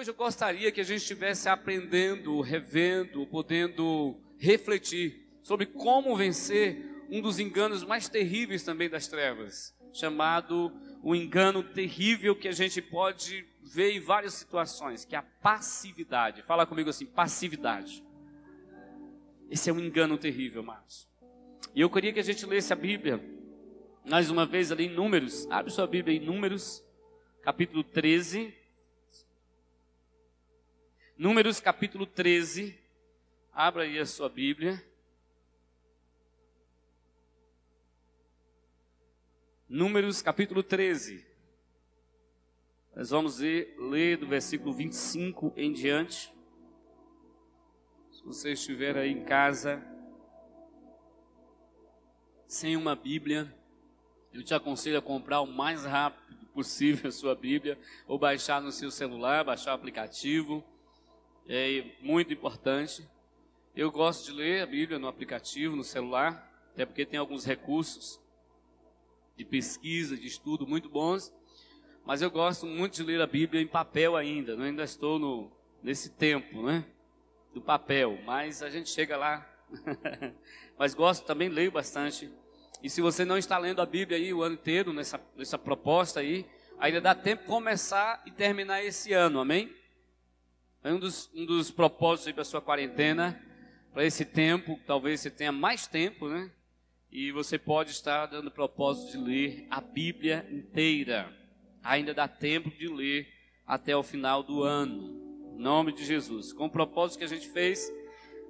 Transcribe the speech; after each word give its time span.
hoje 0.00 0.10
eu 0.12 0.14
gostaria 0.14 0.72
que 0.72 0.80
a 0.80 0.84
gente 0.84 1.02
estivesse 1.02 1.46
aprendendo, 1.46 2.40
revendo, 2.40 3.26
podendo 3.26 4.16
refletir 4.38 5.28
sobre 5.42 5.66
como 5.66 6.16
vencer 6.16 7.04
um 7.10 7.20
dos 7.20 7.38
enganos 7.38 7.84
mais 7.84 8.08
terríveis 8.08 8.62
também 8.62 8.88
das 8.88 9.08
trevas, 9.08 9.76
chamado 9.92 10.72
o 11.02 11.14
engano 11.14 11.62
terrível 11.62 12.34
que 12.34 12.48
a 12.48 12.52
gente 12.52 12.80
pode 12.80 13.46
ver 13.62 13.92
em 13.92 14.00
várias 14.00 14.32
situações, 14.32 15.04
que 15.04 15.14
é 15.14 15.18
a 15.18 15.22
passividade. 15.22 16.40
Fala 16.40 16.64
comigo 16.64 16.88
assim, 16.88 17.04
passividade. 17.04 18.02
Esse 19.50 19.68
é 19.68 19.72
um 19.72 19.80
engano 19.80 20.16
terrível, 20.16 20.62
Marcos. 20.62 21.06
E 21.74 21.82
eu 21.82 21.90
queria 21.90 22.10
que 22.10 22.20
a 22.20 22.24
gente 22.24 22.46
lesse 22.46 22.72
a 22.72 22.76
Bíblia, 22.76 23.22
mais 24.08 24.30
uma 24.30 24.46
vez 24.46 24.72
ali 24.72 24.86
em 24.86 24.94
Números. 24.94 25.46
Abre 25.50 25.70
sua 25.70 25.86
Bíblia 25.86 26.16
em 26.16 26.24
Números, 26.24 26.82
capítulo 27.42 27.84
13. 27.84 28.59
Números, 31.22 31.60
capítulo 31.60 32.06
13. 32.06 32.74
Abra 33.52 33.82
aí 33.82 33.98
a 33.98 34.06
sua 34.06 34.26
Bíblia. 34.26 34.82
Números 39.68 40.22
capítulo 40.22 40.62
13. 40.62 41.26
Nós 42.96 43.10
vamos 43.10 43.38
ler, 43.38 43.76
ler 43.78 44.16
do 44.16 44.26
versículo 44.26 44.72
25 44.72 45.52
em 45.58 45.74
diante. 45.74 46.32
Se 48.12 48.24
você 48.24 48.52
estiver 48.52 48.96
aí 48.96 49.10
em 49.12 49.22
casa, 49.22 49.84
sem 52.48 52.78
uma 52.78 52.96
Bíblia, 52.96 53.54
eu 54.32 54.42
te 54.42 54.54
aconselho 54.54 54.96
a 54.96 55.02
comprar 55.02 55.42
o 55.42 55.46
mais 55.46 55.84
rápido 55.84 56.46
possível 56.46 57.10
a 57.10 57.12
sua 57.12 57.34
Bíblia, 57.34 57.78
ou 58.08 58.18
baixar 58.18 58.62
no 58.62 58.72
seu 58.72 58.90
celular, 58.90 59.44
baixar 59.44 59.72
o 59.72 59.74
aplicativo. 59.74 60.64
É 61.52 61.84
muito 62.00 62.32
importante. 62.32 63.04
Eu 63.74 63.90
gosto 63.90 64.26
de 64.26 64.30
ler 64.30 64.62
a 64.62 64.66
Bíblia 64.66 65.00
no 65.00 65.08
aplicativo, 65.08 65.74
no 65.74 65.82
celular, 65.82 66.48
até 66.72 66.86
porque 66.86 67.04
tem 67.04 67.18
alguns 67.18 67.44
recursos 67.44 68.20
de 69.36 69.44
pesquisa, 69.44 70.16
de 70.16 70.28
estudo 70.28 70.64
muito 70.64 70.88
bons, 70.88 71.34
mas 72.06 72.22
eu 72.22 72.30
gosto 72.30 72.66
muito 72.66 72.94
de 72.94 73.02
ler 73.02 73.20
a 73.20 73.26
Bíblia 73.26 73.60
em 73.60 73.66
papel 73.66 74.14
ainda, 74.14 74.54
né? 74.54 74.66
ainda 74.66 74.84
estou 74.84 75.18
no, 75.18 75.50
nesse 75.82 76.10
tempo, 76.10 76.62
né? 76.62 76.84
Do 77.52 77.60
papel, 77.60 78.20
mas 78.24 78.62
a 78.62 78.70
gente 78.70 78.88
chega 78.88 79.16
lá. 79.16 79.44
mas 80.78 80.94
gosto 80.94 81.26
também, 81.26 81.48
leio 81.48 81.72
bastante. 81.72 82.30
E 82.80 82.88
se 82.88 83.00
você 83.00 83.24
não 83.24 83.36
está 83.36 83.58
lendo 83.58 83.82
a 83.82 83.86
Bíblia 83.86 84.18
aí 84.18 84.32
o 84.32 84.44
ano 84.44 84.54
inteiro, 84.54 84.92
nessa, 84.92 85.20
nessa 85.34 85.58
proposta 85.58 86.20
aí, 86.20 86.46
ainda 86.78 87.00
dá 87.00 87.12
tempo 87.12 87.42
de 87.42 87.48
começar 87.48 88.22
e 88.24 88.30
terminar 88.30 88.84
esse 88.84 89.12
ano, 89.12 89.40
amém? 89.40 89.79
É 90.82 90.90
um 90.90 90.98
dos, 90.98 91.30
um 91.34 91.44
dos 91.44 91.70
propósitos 91.70 92.32
para 92.32 92.40
a 92.40 92.44
sua 92.44 92.62
quarentena, 92.62 93.38
para 93.92 94.02
esse 94.06 94.24
tempo, 94.24 94.80
talvez 94.86 95.20
você 95.20 95.30
tenha 95.30 95.52
mais 95.52 95.86
tempo, 95.86 96.26
né? 96.26 96.50
E 97.12 97.30
você 97.32 97.58
pode 97.58 97.90
estar 97.90 98.24
dando 98.24 98.50
propósito 98.50 99.12
de 99.12 99.18
ler 99.18 99.66
a 99.68 99.78
Bíblia 99.78 100.46
inteira. 100.50 101.36
Ainda 101.82 102.14
dá 102.14 102.26
tempo 102.26 102.70
de 102.70 102.88
ler 102.88 103.28
até 103.66 103.94
o 103.94 104.02
final 104.02 104.42
do 104.42 104.62
ano. 104.62 105.52
Em 105.54 105.60
nome 105.60 105.92
de 105.92 106.02
Jesus. 106.02 106.50
Com 106.50 106.64
o 106.64 106.70
propósito 106.70 107.18
que 107.18 107.24
a 107.24 107.28
gente 107.28 107.48
fez, 107.50 107.92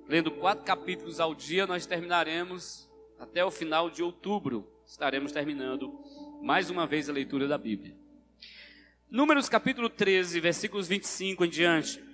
lendo 0.06 0.30
quatro 0.30 0.64
capítulos 0.64 1.18
ao 1.18 1.34
dia, 1.34 1.66
nós 1.66 1.84
terminaremos 1.84 2.88
até 3.18 3.44
o 3.44 3.50
final 3.50 3.90
de 3.90 4.04
outubro. 4.04 4.70
Estaremos 4.86 5.32
terminando 5.32 5.98
mais 6.40 6.70
uma 6.70 6.86
vez 6.86 7.08
a 7.08 7.12
leitura 7.12 7.48
da 7.48 7.58
Bíblia. 7.58 7.96
Números 9.10 9.48
capítulo 9.48 9.88
13, 9.88 10.38
versículos 10.38 10.86
25 10.86 11.44
em 11.44 11.50
diante. 11.50 12.09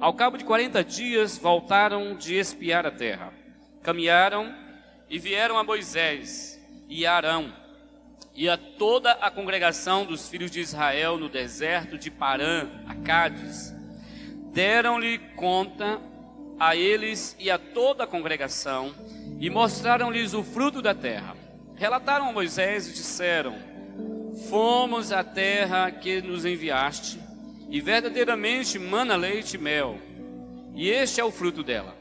Ao 0.00 0.14
cabo 0.14 0.38
de 0.38 0.44
40 0.46 0.82
dias, 0.82 1.36
voltaram 1.36 2.16
de 2.16 2.34
espiar 2.34 2.86
a 2.86 2.90
terra. 2.90 3.34
Caminharam 3.82 4.50
e 5.10 5.18
vieram 5.18 5.58
a 5.58 5.62
Moisés 5.62 6.58
e 6.88 7.04
a 7.04 7.14
Arão 7.14 7.52
e 8.34 8.48
a 8.48 8.56
toda 8.56 9.12
a 9.12 9.30
congregação 9.30 10.06
dos 10.06 10.26
filhos 10.26 10.50
de 10.50 10.58
Israel 10.58 11.18
no 11.18 11.28
deserto 11.28 11.98
de 11.98 12.10
Parã, 12.10 12.66
a 12.88 12.94
Cádiz. 12.94 13.74
Deram-lhe 14.54 15.18
conta 15.36 16.00
a 16.58 16.74
eles 16.74 17.36
e 17.38 17.50
a 17.50 17.58
toda 17.58 18.04
a 18.04 18.06
congregação 18.06 18.94
e 19.38 19.50
mostraram-lhes 19.50 20.32
o 20.32 20.42
fruto 20.42 20.80
da 20.80 20.94
terra. 20.94 21.36
Relataram 21.76 22.30
a 22.30 22.32
Moisés 22.32 22.88
e 22.88 22.94
disseram: 22.94 23.54
Fomos 24.48 25.12
à 25.12 25.22
terra 25.22 25.90
que 25.90 26.22
nos 26.22 26.46
enviaste, 26.46 27.20
e 27.70 27.80
verdadeiramente 27.80 28.78
mana 28.78 29.14
leite 29.14 29.54
e 29.54 29.58
mel, 29.58 29.96
e 30.74 30.90
este 30.90 31.20
é 31.20 31.24
o 31.24 31.30
fruto 31.30 31.62
dela. 31.62 31.96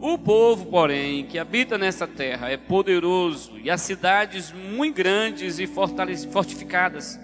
O 0.00 0.18
povo, 0.18 0.66
porém, 0.66 1.24
que 1.24 1.38
habita 1.38 1.78
nessa 1.78 2.06
terra 2.06 2.50
é 2.50 2.56
poderoso 2.56 3.58
e 3.58 3.70
as 3.70 3.80
cidades 3.80 4.52
muito 4.52 4.96
grandes 4.96 5.58
e 5.58 5.66
fortificadas. 5.66 7.18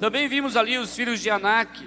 Também 0.00 0.26
vimos 0.26 0.56
ali 0.56 0.78
os 0.78 0.96
filhos 0.96 1.20
de 1.20 1.30
Anak, 1.30 1.84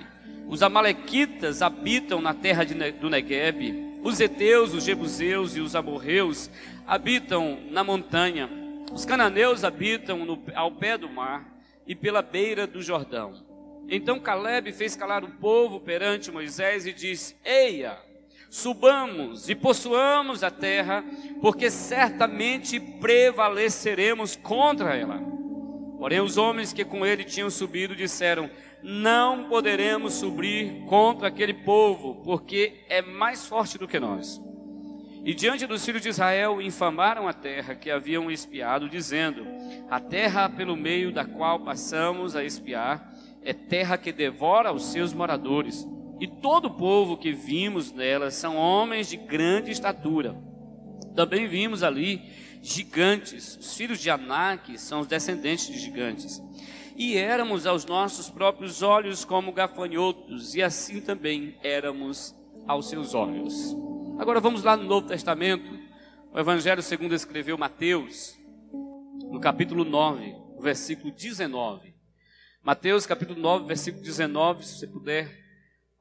os 0.47 0.62
amalequitas 0.62 1.62
habitam 1.62 2.22
na 2.22 2.34
terra 2.34 2.63
de, 2.63 2.92
do 2.92 3.09
Negueb, 3.09 4.00
os 4.03 4.19
heteus, 4.19 4.74
os 4.74 4.84
jebuseus 4.84 5.56
e 5.56 5.59
os 5.59 5.75
amorreus 5.75 6.50
habitam 6.86 7.57
na 7.72 7.84
montanha, 7.84 8.50
os 8.94 9.03
cananeus 9.06 9.63
habitam 9.63 10.25
no, 10.25 10.42
ao 10.53 10.72
pé 10.72 10.97
do 10.97 11.09
mar 11.09 11.46
e 11.88 11.96
pela 11.96 12.22
beira 12.22 12.68
do 12.68 12.81
Jordão. 12.81 13.44
Então 13.88 14.19
Caleb 14.19 14.72
fez 14.72 14.96
calar 14.96 15.23
o 15.23 15.31
povo 15.31 15.79
perante 15.79 16.31
Moisés 16.31 16.85
e 16.85 16.94
disse: 16.94 17.35
Eia, 17.44 17.97
subamos 18.50 19.50
e 19.50 19.56
possuamos 19.56 20.44
a 20.44 20.50
terra, 20.50 21.03
porque 21.41 21.69
certamente 21.69 22.79
prevaleceremos 22.79 24.35
contra 24.35 24.95
ela. 24.95 25.19
Porém, 25.97 26.19
os 26.19 26.38
homens 26.38 26.74
que 26.74 26.85
com 26.85 27.06
ele 27.06 27.24
tinham 27.24 27.50
subido 27.50 27.95
disseram: 27.95 28.50
Não 28.81 29.47
poderemos 29.47 30.13
subir 30.13 30.85
contra 30.85 31.28
aquele 31.28 31.53
povo, 31.53 32.22
porque 32.24 32.85
é 32.90 33.01
mais 33.01 33.47
forte 33.47 33.78
do 33.78 33.88
que 33.88 34.00
nós. 34.00 34.41
E 35.25 35.34
diante 35.34 35.66
dos 35.66 35.84
filhos 35.84 36.03
de 36.03 36.09
Israel 36.09 36.62
infamaram 36.62 37.28
a 37.28 37.34
terra 37.34 37.74
que 37.74 37.90
haviam 37.90 38.30
espiado, 38.30 38.88
dizendo: 38.88 39.44
A 39.90 40.00
terra 40.00 40.47
pelo 40.47 40.75
meio 40.75 41.12
da 41.12 41.25
qual 41.25 41.62
passamos 41.62 42.36
a 42.36 42.44
espiar 42.44 43.12
é 43.41 43.52
terra 43.52 43.97
que 43.97 44.12
devora 44.12 44.72
os 44.72 44.86
seus 44.86 45.13
moradores 45.13 45.84
e 46.19 46.28
todo 46.28 46.66
o 46.66 46.75
povo 46.75 47.18
que 47.18 47.31
vimos 47.31 47.91
nela 47.91 48.31
são 48.31 48.56
homens 48.56 49.09
de 49.09 49.18
grande 49.18 49.72
estatura. 49.72 50.36
Também 51.16 51.47
vimos 51.47 51.84
ali 51.84 52.22
gigantes, 52.62 53.57
os 53.57 53.75
filhos 53.75 54.00
de 54.00 54.09
Anak 54.09 54.78
são 54.78 55.02
os 55.02 55.07
descendentes 55.07 55.68
de 55.68 55.80
gigantes. 55.80 56.42
E 56.96 57.18
éramos 57.18 57.66
aos 57.66 57.84
nossos 57.84 58.30
próprios 58.30 58.81
olhos 58.81 59.25
como 59.25 59.52
gafanhotos, 59.52 60.56
e 60.56 60.63
assim 60.63 61.02
também 61.02 61.57
éramos 61.62 62.34
aos 62.66 62.88
seus 62.88 63.13
olhos. 63.13 63.75
Agora 64.17 64.39
vamos 64.39 64.63
lá 64.63 64.77
no 64.77 64.83
Novo 64.83 65.07
Testamento, 65.07 65.69
o 66.31 66.39
Evangelho 66.39 66.81
segundo 66.81 67.13
escreveu 67.13 67.57
Mateus, 67.57 68.37
no 69.31 69.39
capítulo 69.39 69.83
9, 69.83 70.35
versículo 70.59 71.11
19. 71.11 71.93
Mateus 72.63 73.05
capítulo 73.05 73.39
9, 73.39 73.67
versículo 73.67 74.03
19, 74.03 74.65
se 74.65 74.79
você 74.79 74.87
puder 74.87 75.45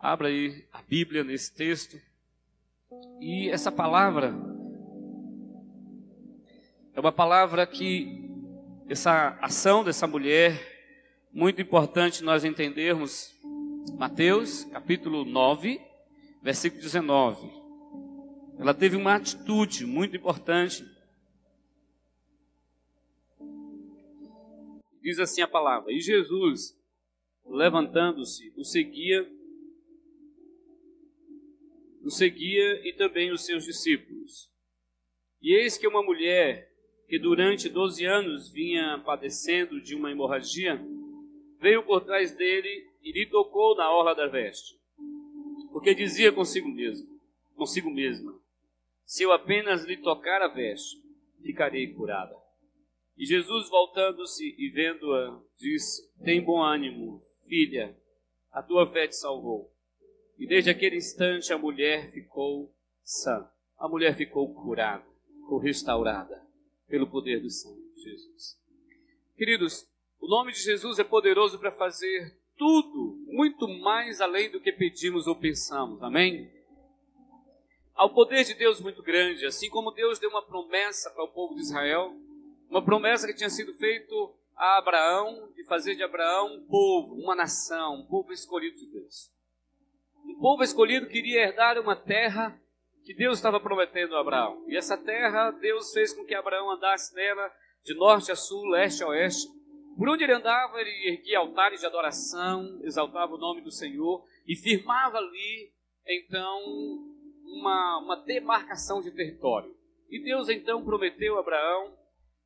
Abra 0.04 0.28
aí 0.28 0.66
a 0.70 0.82
Bíblia 0.82 1.24
nesse 1.24 1.54
texto. 1.54 1.98
E 3.22 3.48
essa 3.48 3.72
palavra 3.72 4.34
é 6.92 7.00
uma 7.00 7.10
palavra 7.10 7.66
que 7.66 8.30
essa 8.86 9.38
ação 9.40 9.82
dessa 9.82 10.06
mulher 10.06 10.60
muito 11.32 11.62
importante 11.62 12.22
nós 12.22 12.44
entendermos. 12.44 13.34
Mateus, 13.96 14.64
capítulo 14.64 15.24
9, 15.24 15.80
versículo 16.42 16.82
19. 16.82 17.63
Ela 18.58 18.72
teve 18.72 18.96
uma 18.96 19.14
atitude 19.14 19.84
muito 19.86 20.16
importante. 20.16 20.84
Diz 25.02 25.18
assim 25.18 25.42
a 25.42 25.48
palavra: 25.48 25.92
E 25.92 26.00
Jesus, 26.00 26.76
levantando-se, 27.44 28.52
o 28.56 28.64
seguia 28.64 29.28
o 32.04 32.10
seguia 32.10 32.86
e 32.86 32.92
também 32.92 33.32
os 33.32 33.46
seus 33.46 33.64
discípulos. 33.64 34.52
E 35.40 35.54
eis 35.54 35.78
que 35.78 35.88
uma 35.88 36.02
mulher 36.02 36.70
que 37.08 37.18
durante 37.18 37.68
doze 37.68 38.04
anos 38.04 38.50
vinha 38.50 39.02
padecendo 39.04 39.80
de 39.80 39.94
uma 39.94 40.10
hemorragia, 40.10 40.80
veio 41.60 41.82
por 41.82 42.02
trás 42.02 42.34
dele 42.34 42.86
e 43.02 43.10
lhe 43.12 43.26
tocou 43.26 43.74
na 43.74 43.90
orla 43.90 44.14
da 44.14 44.26
veste. 44.26 44.78
Porque 45.72 45.94
dizia 45.94 46.30
consigo 46.30 46.68
mesmo, 46.68 47.08
consigo 47.56 47.90
mesma: 47.90 48.38
Se 49.04 49.22
eu 49.22 49.32
apenas 49.32 49.84
lhe 49.84 49.96
tocar 49.96 50.42
a 50.42 50.48
veste, 50.48 51.02
ficarei 51.42 51.92
curada. 51.92 52.34
E 53.16 53.24
Jesus, 53.24 53.68
voltando-se 53.68 54.54
e 54.58 54.70
vendo-a, 54.70 55.40
disse: 55.56 56.10
Tem 56.24 56.42
bom 56.42 56.62
ânimo, 56.62 57.22
filha, 57.46 57.96
a 58.50 58.62
tua 58.62 58.90
fé 58.90 59.06
te 59.06 59.16
salvou. 59.16 59.72
E 60.38 60.46
desde 60.46 60.70
aquele 60.70 60.96
instante 60.96 61.52
a 61.52 61.58
mulher 61.58 62.10
ficou 62.10 62.74
sã. 63.02 63.48
A 63.78 63.88
mulher 63.88 64.16
ficou 64.16 64.52
curada, 64.54 65.04
ficou 65.26 65.58
restaurada 65.58 66.42
pelo 66.88 67.08
poder 67.08 67.40
do 67.40 67.50
sangue 67.50 67.92
de 67.94 68.02
Jesus. 68.02 68.58
Queridos, 69.36 69.86
o 70.20 70.28
nome 70.28 70.52
de 70.52 70.60
Jesus 70.60 70.98
é 70.98 71.04
poderoso 71.04 71.58
para 71.58 71.70
fazer 71.70 72.36
tudo, 72.56 73.18
muito 73.26 73.68
mais 73.68 74.20
além 74.20 74.50
do 74.50 74.60
que 74.60 74.72
pedimos 74.72 75.26
ou 75.26 75.36
pensamos. 75.36 76.02
Amém? 76.02 76.50
Há 77.94 78.04
o 78.04 78.10
poder 78.10 78.44
de 78.44 78.54
Deus 78.54 78.80
muito 78.80 79.02
grande, 79.02 79.46
assim 79.46 79.70
como 79.70 79.92
Deus 79.92 80.18
deu 80.18 80.28
uma 80.28 80.42
promessa 80.42 81.10
para 81.10 81.24
o 81.24 81.28
povo 81.28 81.54
de 81.54 81.60
Israel, 81.60 82.12
uma 82.68 82.84
promessa 82.84 83.26
que 83.26 83.34
tinha 83.34 83.50
sido 83.50 83.72
feita 83.74 84.14
a 84.56 84.78
Abraão, 84.78 85.52
de 85.54 85.64
fazer 85.64 85.94
de 85.94 86.02
Abraão 86.02 86.56
um 86.56 86.66
povo, 86.66 87.14
uma 87.14 87.34
nação, 87.34 88.00
um 88.00 88.06
povo 88.06 88.32
escolhido 88.32 88.76
de 88.76 88.86
Deus. 88.86 89.32
Um 90.24 90.38
povo 90.40 90.64
escolhido 90.64 91.06
queria 91.06 91.42
herdar 91.42 91.78
uma 91.78 91.94
terra 91.94 92.60
que 93.04 93.14
Deus 93.14 93.38
estava 93.38 93.60
prometendo 93.60 94.16
a 94.16 94.20
Abraão. 94.20 94.64
E 94.66 94.76
essa 94.76 94.96
terra, 94.96 95.50
Deus 95.52 95.92
fez 95.92 96.12
com 96.12 96.24
que 96.24 96.34
Abraão 96.34 96.70
andasse 96.70 97.14
nela 97.14 97.52
de 97.84 97.94
norte 97.94 98.32
a 98.32 98.36
sul, 98.36 98.64
leste 98.70 99.04
a 99.04 99.08
oeste. 99.08 99.48
Por 99.96 100.08
onde 100.08 100.24
ele 100.24 100.32
andava, 100.32 100.80
ele 100.80 101.10
erguia 101.10 101.38
altares 101.38 101.80
de 101.80 101.86
adoração, 101.86 102.80
exaltava 102.82 103.34
o 103.34 103.38
nome 103.38 103.60
do 103.60 103.70
Senhor 103.70 104.24
e 104.46 104.56
firmava 104.56 105.18
ali, 105.18 105.70
então, 106.06 107.13
uma, 107.54 107.98
uma 107.98 108.16
demarcação 108.16 109.00
de 109.00 109.10
território. 109.10 109.74
E 110.10 110.22
Deus 110.22 110.48
então 110.48 110.84
prometeu 110.84 111.36
a 111.36 111.40
Abraão, 111.40 111.96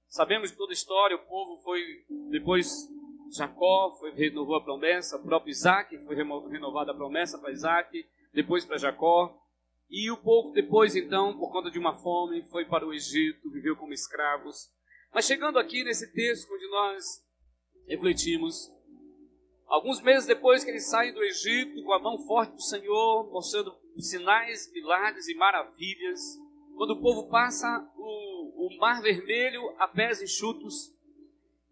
sabemos 0.09 0.53
toda 0.53 0.73
a 0.73 0.75
história, 0.75 1.17
o 1.17 1.27
povo 1.27 1.61
foi, 1.63 1.83
depois 2.31 2.89
Jacó 3.37 3.97
foi, 3.99 4.13
renovou 4.13 4.57
a 4.57 4.63
promessa, 4.63 5.17
o 5.17 5.23
próprio 5.23 5.51
Isaac 5.51 5.97
foi 5.99 6.17
renovada 6.17 6.93
a 6.93 6.95
promessa 6.95 7.39
para 7.39 7.53
Isaac, 7.53 8.07
depois 8.33 8.65
para 8.65 8.79
Jacó, 8.79 9.37
e 9.91 10.11
o 10.11 10.17
povo 10.17 10.53
depois 10.53 10.95
então, 10.95 11.37
por 11.39 11.51
conta 11.51 11.71
de 11.71 11.79
uma 11.79 11.95
fome, 11.95 12.43
foi 12.45 12.65
para 12.65 12.87
o 12.87 12.93
Egito, 12.93 13.51
viveu 13.51 13.77
como 13.77 13.93
escravos. 13.93 14.71
Mas 15.13 15.25
chegando 15.25 15.59
aqui 15.59 15.83
nesse 15.83 16.13
texto 16.13 16.53
onde 16.53 16.69
nós 16.69 17.05
refletimos, 17.87 18.71
alguns 19.69 20.01
meses 20.01 20.27
depois 20.27 20.65
que 20.65 20.71
eles 20.71 20.89
saem 20.89 21.13
do 21.13 21.23
Egito 21.23 21.83
com 21.85 21.93
a 21.93 22.01
mão 22.01 22.19
forte 22.27 22.55
do 22.55 22.63
Senhor, 22.63 23.31
mostrando 23.31 23.77
sinais, 23.99 24.71
milagres 24.73 25.29
e 25.29 25.35
maravilhas. 25.35 26.21
Quando 26.77 26.93
o 26.93 27.01
povo 27.01 27.29
passa 27.29 27.67
o, 27.97 28.67
o 28.67 28.79
mar 28.79 29.03
vermelho 29.03 29.75
a 29.79 29.87
pés 29.87 30.23
enxutos, 30.23 30.93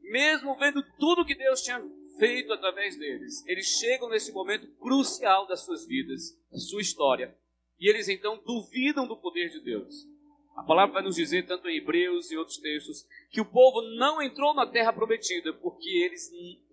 mesmo 0.01 0.57
vendo 0.57 0.83
tudo 0.99 1.25
que 1.25 1.35
Deus 1.35 1.63
tinha 1.63 1.83
feito 2.19 2.53
através 2.53 2.97
deles, 2.97 3.45
eles 3.47 3.67
chegam 3.67 4.09
nesse 4.09 4.33
momento 4.33 4.67
crucial 4.79 5.47
das 5.47 5.61
suas 5.61 5.87
vidas, 5.87 6.37
da 6.51 6.59
sua 6.59 6.81
história, 6.81 7.37
e 7.79 7.89
eles 7.89 8.09
então 8.09 8.41
duvidam 8.45 9.07
do 9.07 9.17
poder 9.17 9.51
de 9.51 9.61
Deus. 9.61 10.09
A 10.57 10.63
palavra 10.63 10.95
vai 10.95 11.03
nos 11.03 11.17
dizer, 11.17 11.47
tanto 11.47 11.69
em 11.69 11.77
Hebreus 11.77 12.31
e 12.31 12.37
outros 12.37 12.57
textos, 12.57 13.07
que 13.31 13.41
o 13.41 13.45
povo 13.45 13.83
não 13.97 14.23
entrou 14.23 14.55
na 14.55 14.67
terra 14.67 14.93
prometida 14.93 15.53
porque 15.53 15.89
eles, 15.89 16.31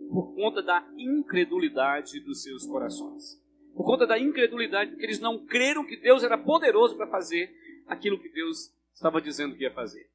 por 0.09 0.33
conta 0.33 0.63
da 0.63 0.87
incredulidade 0.97 2.19
dos 2.21 2.41
seus 2.41 2.65
corações 2.65 3.43
por 3.73 3.85
conta 3.85 4.05
da 4.05 4.19
incredulidade, 4.19 4.91
porque 4.91 5.05
eles 5.05 5.19
não 5.19 5.45
creram 5.45 5.85
que 5.85 5.97
Deus 5.97 6.23
era 6.23 6.37
poderoso 6.37 6.95
para 6.95 7.07
fazer 7.07 7.53
aquilo 7.87 8.19
que 8.19 8.29
Deus 8.29 8.71
estava 8.93 9.21
dizendo 9.21 9.55
que 9.55 9.63
ia 9.63 9.73
fazer. 9.73 10.09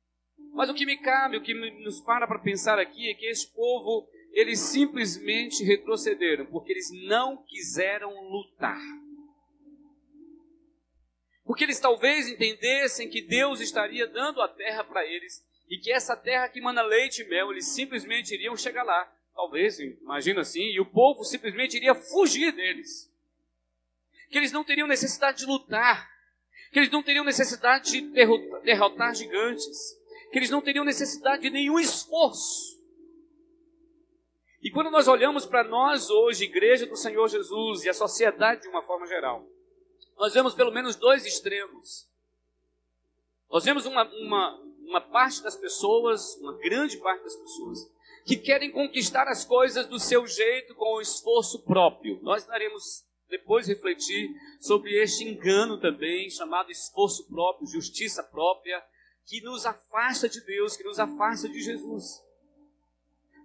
Mas 0.54 0.70
o 0.70 0.74
que 0.74 0.86
me 0.86 0.96
cabe, 0.96 1.36
o 1.36 1.42
que 1.42 1.54
nos 1.84 2.00
para 2.00 2.26
para 2.26 2.38
pensar 2.38 2.78
aqui 2.78 3.10
é 3.10 3.14
que 3.14 3.26
esse 3.26 3.52
povo, 3.52 4.08
eles 4.32 4.60
simplesmente 4.60 5.64
retrocederam, 5.64 6.46
porque 6.46 6.72
eles 6.72 6.88
não 7.06 7.44
quiseram 7.44 8.10
lutar. 8.30 8.80
Porque 11.48 11.64
eles 11.64 11.80
talvez 11.80 12.28
entendessem 12.28 13.08
que 13.08 13.22
Deus 13.22 13.62
estaria 13.62 14.06
dando 14.06 14.42
a 14.42 14.48
terra 14.48 14.84
para 14.84 15.02
eles 15.06 15.42
e 15.66 15.78
que 15.78 15.90
essa 15.90 16.14
terra 16.14 16.46
que 16.46 16.60
manda 16.60 16.82
leite 16.82 17.22
e 17.22 17.24
mel, 17.26 17.50
eles 17.50 17.68
simplesmente 17.68 18.34
iriam 18.34 18.54
chegar 18.54 18.82
lá. 18.82 19.10
Talvez, 19.34 19.80
imagina 19.80 20.42
assim, 20.42 20.64
e 20.64 20.78
o 20.78 20.84
povo 20.84 21.24
simplesmente 21.24 21.78
iria 21.78 21.94
fugir 21.94 22.52
deles 22.52 23.10
que 24.28 24.36
eles 24.36 24.52
não 24.52 24.62
teriam 24.62 24.86
necessidade 24.86 25.38
de 25.38 25.46
lutar, 25.46 26.06
que 26.70 26.80
eles 26.80 26.90
não 26.90 27.02
teriam 27.02 27.24
necessidade 27.24 27.92
de 27.92 28.02
derrotar 28.62 29.14
gigantes, 29.14 29.98
que 30.30 30.38
eles 30.38 30.50
não 30.50 30.60
teriam 30.60 30.84
necessidade 30.84 31.40
de 31.40 31.48
nenhum 31.48 31.80
esforço. 31.80 32.78
E 34.62 34.70
quando 34.70 34.90
nós 34.90 35.08
olhamos 35.08 35.46
para 35.46 35.64
nós 35.64 36.10
hoje, 36.10 36.44
Igreja 36.44 36.84
do 36.84 36.94
Senhor 36.94 37.26
Jesus 37.26 37.84
e 37.84 37.88
a 37.88 37.94
sociedade 37.94 38.60
de 38.60 38.68
uma 38.68 38.82
forma 38.82 39.06
geral, 39.06 39.48
nós 40.18 40.34
vemos 40.34 40.54
pelo 40.54 40.72
menos 40.72 40.96
dois 40.96 41.24
extremos. 41.24 42.08
Nós 43.50 43.64
vemos 43.64 43.86
uma, 43.86 44.04
uma, 44.04 44.60
uma 44.80 45.00
parte 45.00 45.42
das 45.42 45.56
pessoas, 45.56 46.36
uma 46.36 46.52
grande 46.58 46.96
parte 46.98 47.22
das 47.22 47.36
pessoas, 47.36 47.90
que 48.26 48.36
querem 48.36 48.70
conquistar 48.70 49.28
as 49.28 49.44
coisas 49.44 49.86
do 49.86 49.98
seu 49.98 50.26
jeito, 50.26 50.74
com 50.74 50.96
o 50.96 51.00
esforço 51.00 51.60
próprio. 51.60 52.18
Nós 52.22 52.44
daremos 52.44 53.04
depois 53.28 53.66
refletir 53.68 54.30
sobre 54.60 55.00
este 55.00 55.24
engano 55.24 55.80
também, 55.80 56.28
chamado 56.28 56.70
esforço 56.70 57.26
próprio, 57.28 57.68
justiça 57.68 58.22
própria, 58.22 58.82
que 59.24 59.40
nos 59.42 59.64
afasta 59.64 60.28
de 60.28 60.40
Deus, 60.40 60.76
que 60.76 60.84
nos 60.84 60.98
afasta 60.98 61.48
de 61.48 61.60
Jesus. 61.60 62.22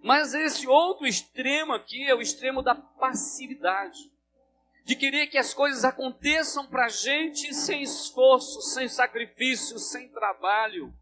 Mas 0.02 0.34
esse 0.34 0.66
outro 0.66 1.06
extremo 1.06 1.72
aqui 1.72 2.02
é 2.04 2.14
o 2.14 2.20
extremo 2.20 2.62
da 2.62 2.74
passividade. 2.74 4.10
De 4.84 4.94
querer 4.94 5.28
que 5.28 5.38
as 5.38 5.54
coisas 5.54 5.84
aconteçam 5.84 6.66
para 6.66 6.86
a 6.86 6.88
gente 6.88 7.54
sem 7.54 7.82
esforço, 7.82 8.60
sem 8.60 8.86
sacrifício, 8.86 9.78
sem 9.78 10.08
trabalho. 10.08 10.92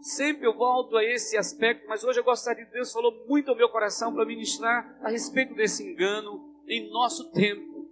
Sempre 0.00 0.46
eu 0.46 0.56
volto 0.56 0.96
a 0.96 1.04
esse 1.04 1.36
aspecto, 1.36 1.86
mas 1.86 2.04
hoje 2.04 2.20
eu 2.20 2.24
gostaria 2.24 2.64
de 2.64 2.72
Deus 2.72 2.92
falou 2.92 3.26
muito 3.26 3.50
ao 3.50 3.56
meu 3.56 3.68
coração 3.68 4.14
para 4.14 4.24
ministrar 4.24 4.98
a 5.02 5.10
respeito 5.10 5.54
desse 5.54 5.82
engano 5.82 6.62
em 6.66 6.90
nosso 6.90 7.30
tempo. 7.32 7.86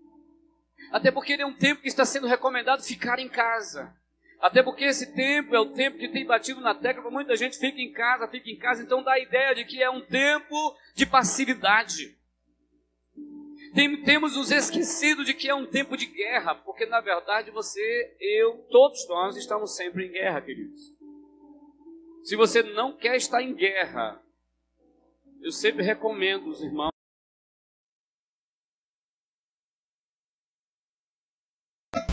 Até 0.91 1.11
porque 1.11 1.33
ele 1.33 1.43
é 1.43 1.47
um 1.47 1.57
tempo 1.57 1.83
que 1.83 1.89
está 1.89 2.05
sendo 2.05 2.27
recomendado 2.27 2.83
ficar 2.83 3.19
em 3.19 3.29
casa. 3.29 3.95
Até 4.41 4.63
porque 4.63 4.85
esse 4.85 5.15
tempo 5.15 5.55
é 5.55 5.61
o 5.61 5.73
tempo 5.73 5.99
que 5.99 6.09
tem 6.09 6.25
batido 6.25 6.61
na 6.61 6.75
tecla 6.75 7.11
muita 7.11 7.37
gente 7.37 7.59
fica 7.59 7.81
em 7.81 7.93
casa, 7.93 8.29
fica 8.29 8.51
em 8.51 8.57
casa, 8.57 8.83
então 8.83 9.03
dá 9.03 9.13
a 9.13 9.19
ideia 9.19 9.55
de 9.55 9.65
que 9.65 9.83
é 9.83 9.91
um 9.91 10.01
tempo 10.01 10.77
de 10.95 11.05
passividade. 11.05 12.16
Tem, 13.77 14.03
temos 14.05 14.35
nos 14.35 14.51
esquecido 14.51 15.23
de 15.23 15.35
que 15.35 15.51
é 15.51 15.55
um 15.55 15.67
tempo 15.67 15.99
de 15.99 16.07
guerra, 16.07 16.55
porque 16.55 16.87
na 16.87 16.99
verdade 16.99 17.51
você, 17.51 18.17
eu, 18.19 18.67
todos 18.71 19.07
nós 19.07 19.37
estamos 19.37 19.77
sempre 19.77 20.07
em 20.07 20.13
guerra, 20.13 20.41
queridos. 20.41 20.81
Se 22.25 22.35
você 22.37 22.63
não 22.63 22.97
quer 22.97 23.17
estar 23.17 23.43
em 23.43 23.55
guerra, 23.55 24.19
eu 25.43 25.53
sempre 25.53 25.85
recomendo 25.85 26.49
os 26.49 26.63
irmãos 26.63 26.91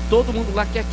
todo 0.09 0.33
mundo 0.33 0.53
lá 0.53 0.65
quer. 0.65 0.83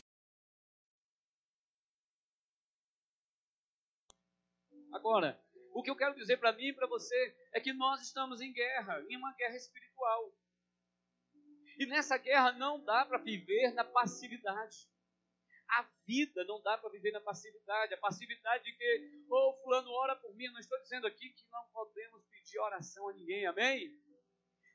Agora, 4.92 5.36
o 5.74 5.82
que 5.82 5.90
eu 5.90 5.96
quero 5.96 6.14
dizer 6.14 6.36
para 6.36 6.52
mim 6.52 6.68
e 6.68 6.72
para 6.72 6.86
você 6.86 7.36
é 7.52 7.58
que 7.58 7.72
nós 7.72 8.00
estamos 8.02 8.40
em 8.40 8.52
guerra, 8.52 9.04
em 9.08 9.16
uma 9.16 9.34
guerra 9.34 9.56
espiritual. 9.56 10.32
E 11.78 11.86
nessa 11.86 12.16
guerra 12.16 12.52
não 12.52 12.82
dá 12.84 13.04
para 13.04 13.18
viver 13.18 13.72
na 13.72 13.84
passividade. 13.84 14.88
A 15.68 15.88
vida 16.06 16.44
não 16.44 16.60
dá 16.62 16.76
para 16.76 16.90
viver 16.90 17.12
na 17.12 17.20
passividade. 17.20 17.94
A 17.94 17.98
passividade 17.98 18.64
de 18.64 18.72
que, 18.72 19.24
ô 19.28 19.36
oh, 19.36 19.62
fulano, 19.62 19.90
ora 19.90 20.16
por 20.16 20.34
mim. 20.34 20.46
Eu 20.46 20.52
não 20.52 20.60
estou 20.60 20.78
dizendo 20.80 21.06
aqui 21.06 21.30
que 21.30 21.46
não 21.50 21.64
podemos 21.72 22.24
pedir 22.26 22.58
oração 22.58 23.08
a 23.08 23.12
ninguém, 23.12 23.46
amém? 23.46 23.90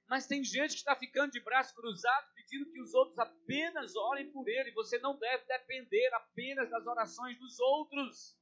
Mas 0.07 0.27
tem 0.27 0.43
gente 0.43 0.71
que 0.71 0.77
está 0.77 0.95
ficando 0.95 1.31
de 1.31 1.39
braço 1.39 1.73
cruzado 1.75 2.33
pedindo 2.35 2.71
que 2.71 2.79
os 2.79 2.93
outros 2.93 3.17
apenas 3.17 3.95
orem 3.95 4.31
por 4.31 4.47
ele. 4.47 4.71
Você 4.71 4.99
não 4.99 5.17
deve 5.17 5.45
depender 5.45 6.13
apenas 6.13 6.69
das 6.69 6.85
orações 6.85 7.37
dos 7.39 7.59
outros. 7.59 8.37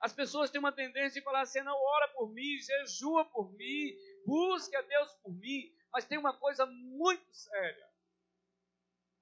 As 0.00 0.12
pessoas 0.12 0.50
têm 0.50 0.58
uma 0.60 0.72
tendência 0.72 1.20
de 1.20 1.24
falar 1.24 1.40
assim: 1.40 1.62
não, 1.62 1.76
ora 1.76 2.08
por 2.08 2.32
mim, 2.32 2.58
jejua 2.58 3.24
por 3.24 3.52
mim, 3.54 3.96
busque 4.24 4.76
a 4.76 4.82
Deus 4.82 5.12
por 5.22 5.34
mim. 5.34 5.74
Mas 5.94 6.04
tem 6.04 6.18
uma 6.18 6.32
coisa 6.32 6.66
muito 6.66 7.24
séria: 7.32 7.88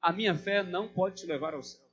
a 0.00 0.10
minha 0.10 0.34
fé 0.34 0.62
não 0.62 0.88
pode 0.88 1.20
te 1.20 1.26
levar 1.26 1.52
aos 1.52 1.72
céus. 1.72 1.92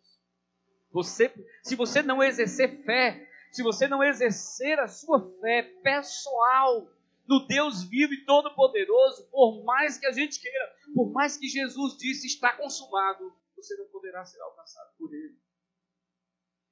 Você, 0.90 1.32
se 1.62 1.76
você 1.76 2.02
não 2.02 2.24
exercer 2.24 2.84
fé, 2.86 3.30
se 3.52 3.62
você 3.62 3.90
não 3.90 4.02
exercer 4.02 4.80
a 4.80 4.88
sua 4.88 5.20
fé 5.42 5.64
pessoal, 5.84 6.90
no 7.28 7.46
Deus 7.46 7.84
vivo 7.84 8.14
e 8.14 8.26
todo-poderoso, 8.26 9.30
por 9.30 9.64
mais 9.66 9.98
que 9.98 10.08
a 10.08 10.14
gente 10.14 10.40
queira, 10.40 10.76
por 10.96 11.12
mais 11.12 11.36
que 11.36 11.48
Jesus 11.48 11.98
disse 11.98 12.26
está 12.26 12.56
consumado, 12.56 13.36
você 13.58 13.76
não 13.76 13.86
poderá 13.88 14.24
ser 14.24 14.42
alcançado 14.42 14.96
por 14.98 15.14
Ele. 15.14 15.38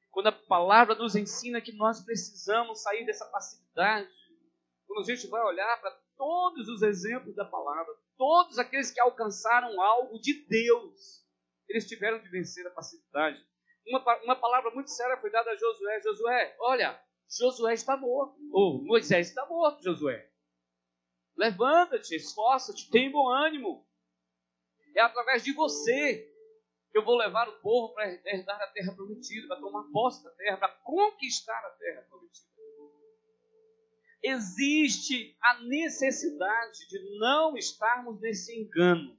Quando 0.10 0.28
a 0.28 0.32
palavra 0.32 0.96
nos 0.96 1.16
ensina 1.16 1.62
que 1.62 1.74
nós 1.74 2.04
precisamos 2.04 2.82
sair 2.82 3.06
dessa 3.06 3.26
passividade, 3.26 4.10
quando 4.88 5.02
a 5.02 5.14
gente 5.14 5.28
vai 5.28 5.44
olhar 5.44 5.80
para 5.82 6.07
todos 6.18 6.68
os 6.68 6.82
exemplos 6.82 7.36
da 7.36 7.46
palavra, 7.46 7.94
todos 8.18 8.58
aqueles 8.58 8.92
que 8.92 9.00
alcançaram 9.00 9.80
algo 9.82 10.20
de 10.20 10.46
Deus, 10.48 11.26
eles 11.70 11.88
tiveram 11.88 12.20
de 12.20 12.30
vencer 12.30 12.66
a 12.68 12.72
passividade. 12.72 13.42
Uma, 13.88 14.24
uma 14.24 14.36
palavra 14.36 14.72
muito 14.72 14.90
séria 14.90 15.18
foi 15.18 15.32
dada 15.32 15.52
a 15.52 15.56
Josué: 15.56 16.02
Josué, 16.02 16.56
olha, 16.60 17.02
Josué 17.30 17.74
está 17.74 17.96
morto. 17.96 18.38
Ou 18.52 18.84
Moisés 18.84 19.30
está 19.30 19.46
morto, 19.46 19.84
Josué. 19.84 20.30
Levanta-te, 21.38 22.16
esforça-te, 22.16 22.90
tem 22.90 23.12
bom 23.12 23.30
ânimo. 23.30 23.88
É 24.96 25.02
através 25.02 25.44
de 25.44 25.54
você 25.54 26.34
que 26.92 26.98
eu 26.98 27.06
vou 27.06 27.16
levar 27.16 27.48
o 27.48 27.60
povo 27.60 27.94
para 27.94 28.12
herdar 28.26 28.60
a 28.62 28.68
terra 28.68 28.96
prometida, 28.96 29.48
para 29.48 29.60
tomar 29.60 29.84
posse 29.92 30.24
da 30.24 30.32
terra, 30.32 30.58
para 30.58 30.70
conquistar 30.84 31.60
a 31.66 31.70
terra 31.72 32.02
prometida. 32.10 32.57
Existe 34.24 35.38
a 35.42 35.64
necessidade 35.64 36.88
de 36.90 37.20
não 37.20 37.58
estarmos 37.58 38.20
nesse 38.20 38.54
engano, 38.60 39.18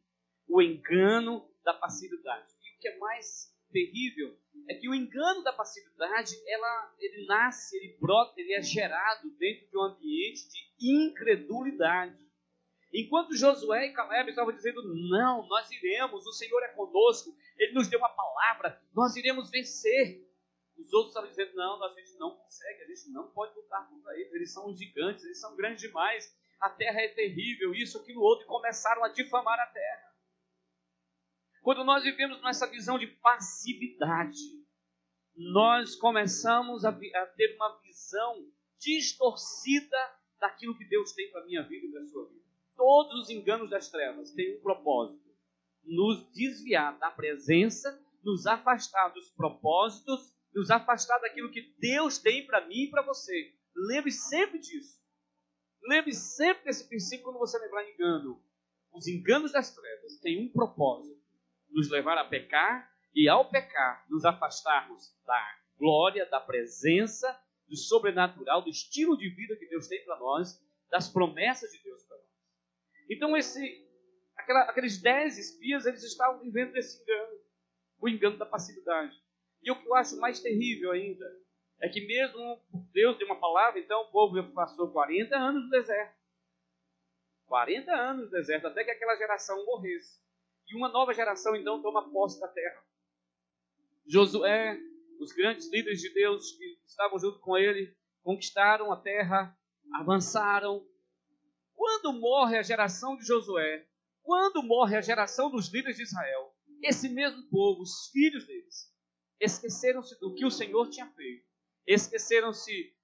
o 0.48 0.60
engano 0.60 1.48
da 1.64 1.74
passividade. 1.74 2.46
E 2.64 2.76
o 2.76 2.80
que 2.80 2.88
é 2.88 2.98
mais 2.98 3.54
terrível 3.70 4.36
é 4.68 4.74
que 4.74 4.88
o 4.88 4.94
engano 4.94 5.42
da 5.42 5.52
passividade, 5.52 6.34
ela, 6.46 6.94
ele 6.98 7.26
nasce, 7.26 7.76
ele 7.76 7.96
brota, 7.98 8.34
ele 8.40 8.54
é 8.54 8.62
gerado 8.62 9.30
dentro 9.38 9.68
de 9.68 9.78
um 9.78 9.82
ambiente 9.82 10.48
de 10.48 11.06
incredulidade. 11.06 12.28
Enquanto 12.92 13.36
Josué 13.36 13.86
e 13.86 13.92
Caleb 13.92 14.30
estavam 14.30 14.52
dizendo, 14.52 14.82
não, 15.10 15.46
nós 15.46 15.70
iremos, 15.70 16.26
o 16.26 16.32
Senhor 16.32 16.62
é 16.62 16.68
conosco, 16.68 17.36
Ele 17.58 17.74
nos 17.74 17.88
deu 17.88 17.98
uma 17.98 18.08
palavra, 18.08 18.80
nós 18.94 19.14
iremos 19.14 19.50
vencer. 19.50 20.26
Os 20.78 20.92
outros 20.92 21.10
estavam 21.10 21.28
dizendo, 21.28 21.54
não, 21.56 21.82
a 21.82 21.94
gente 21.94 22.16
não 22.18 22.36
consegue, 22.36 22.82
a 22.82 22.86
gente 22.86 23.10
não 23.10 23.30
pode 23.32 23.54
lutar 23.54 23.88
contra 23.88 24.14
eles, 24.18 24.32
eles 24.32 24.52
são 24.52 24.74
gigantes, 24.74 25.24
eles 25.24 25.40
são 25.40 25.56
grandes 25.56 25.82
demais, 25.82 26.32
a 26.60 26.70
terra 26.70 27.00
é 27.00 27.08
terrível, 27.08 27.74
isso, 27.74 27.98
aquilo, 27.98 28.22
outro, 28.22 28.44
e 28.44 28.48
começaram 28.48 29.04
a 29.04 29.08
difamar 29.08 29.58
a 29.58 29.66
terra. 29.66 30.08
Quando 31.62 31.84
nós 31.84 32.04
vivemos 32.04 32.40
nessa 32.42 32.66
visão 32.66 32.98
de 32.98 33.06
passividade, 33.06 34.38
nós 35.36 35.94
começamos 35.96 36.84
a, 36.84 36.90
a 36.90 37.26
ter 37.26 37.54
uma 37.56 37.78
visão 37.80 38.46
distorcida 38.78 39.96
daquilo 40.40 40.76
que 40.76 40.84
Deus 40.84 41.12
tem 41.12 41.30
para 41.30 41.42
a 41.42 41.46
minha 41.46 41.62
vida 41.62 41.86
e 41.86 41.90
para 41.90 42.02
a 42.02 42.06
sua 42.06 42.28
vida. 42.28 42.44
Todos 42.76 43.22
os 43.22 43.30
enganos 43.30 43.68
das 43.70 43.90
trevas 43.90 44.32
têm 44.32 44.56
um 44.56 44.60
propósito: 44.60 45.28
nos 45.84 46.30
desviar 46.32 46.96
da 46.98 47.10
presença, 47.10 48.00
nos 48.22 48.46
afastar 48.46 49.08
dos 49.08 49.30
propósitos, 49.30 50.32
nos 50.58 50.70
afastar 50.70 51.18
daquilo 51.20 51.50
que 51.50 51.74
Deus 51.78 52.18
tem 52.18 52.44
para 52.44 52.66
mim 52.66 52.84
e 52.84 52.90
para 52.90 53.02
você. 53.02 53.54
Lembre 53.74 54.10
sempre 54.10 54.58
disso. 54.58 54.98
Lembre 55.82 56.12
sempre 56.12 56.64
desse 56.64 56.88
princípio 56.88 57.24
quando 57.24 57.38
você 57.38 57.58
lembrar 57.58 57.88
engano. 57.88 58.42
Os 58.92 59.06
enganos 59.06 59.52
das 59.52 59.72
trevas 59.74 60.18
têm 60.18 60.44
um 60.44 60.52
propósito: 60.52 61.22
nos 61.70 61.88
levar 61.88 62.18
a 62.18 62.24
pecar 62.24 62.92
e, 63.14 63.28
ao 63.28 63.48
pecar, 63.48 64.04
nos 64.10 64.24
afastarmos 64.24 65.16
da 65.24 65.58
glória, 65.78 66.26
da 66.26 66.40
presença, 66.40 67.40
do 67.68 67.76
sobrenatural, 67.76 68.62
do 68.62 68.70
estilo 68.70 69.16
de 69.16 69.28
vida 69.28 69.56
que 69.56 69.66
Deus 69.66 69.86
tem 69.86 70.04
para 70.04 70.18
nós, 70.18 70.60
das 70.90 71.08
promessas 71.08 71.70
de 71.70 71.82
Deus 71.82 72.02
para 72.04 72.16
nós. 72.16 72.26
Então, 73.08 73.36
esse, 73.36 73.88
aquela, 74.36 74.62
aqueles 74.62 75.00
dez 75.00 75.38
espias, 75.38 75.86
eles 75.86 76.02
estavam 76.02 76.40
vivendo 76.40 76.76
esse 76.76 77.00
engano, 77.00 77.40
o 78.00 78.08
engano 78.08 78.36
da 78.36 78.46
passividade. 78.46 79.16
E 79.62 79.70
o 79.70 79.76
que 79.76 79.88
eu 79.88 79.94
acho 79.94 80.18
mais 80.18 80.40
terrível 80.40 80.92
ainda 80.92 81.26
é 81.80 81.88
que 81.88 82.06
mesmo 82.06 82.60
Deus 82.92 83.16
deu 83.18 83.26
uma 83.26 83.40
palavra, 83.40 83.78
então 83.78 84.02
o 84.02 84.10
povo 84.10 84.42
passou 84.52 84.90
40 84.90 85.36
anos 85.36 85.64
no 85.64 85.70
deserto. 85.70 86.16
40 87.46 87.92
anos 87.92 88.24
no 88.24 88.30
deserto, 88.30 88.66
até 88.66 88.84
que 88.84 88.90
aquela 88.90 89.16
geração 89.16 89.64
morresse. 89.64 90.20
E 90.68 90.76
uma 90.76 90.88
nova 90.88 91.14
geração 91.14 91.56
então 91.56 91.80
toma 91.80 92.10
posse 92.10 92.38
da 92.40 92.48
terra. 92.48 92.82
Josué, 94.06 94.78
os 95.20 95.32
grandes 95.32 95.70
líderes 95.70 96.00
de 96.00 96.12
Deus 96.12 96.52
que 96.52 96.78
estavam 96.86 97.18
junto 97.18 97.38
com 97.40 97.56
ele, 97.56 97.94
conquistaram 98.22 98.92
a 98.92 98.96
terra, 99.00 99.56
avançaram, 99.94 100.86
quando 101.74 102.12
morre 102.12 102.58
a 102.58 102.62
geração 102.62 103.16
de 103.16 103.24
Josué, 103.24 103.86
quando 104.22 104.62
morre 104.62 104.96
a 104.96 105.00
geração 105.00 105.50
dos 105.50 105.72
líderes 105.72 105.96
de 105.96 106.02
Israel, 106.02 106.54
esse 106.82 107.08
mesmo 107.08 107.48
povo, 107.48 107.82
os 107.82 108.10
filhos 108.12 108.46
deles, 108.46 108.92
esqueceram-se 109.40 110.18
do 110.20 110.34
que 110.34 110.44
o 110.44 110.50
Senhor 110.50 110.88
tinha 110.90 111.06
feito, 111.12 111.46
esqueceram-se 111.86 112.94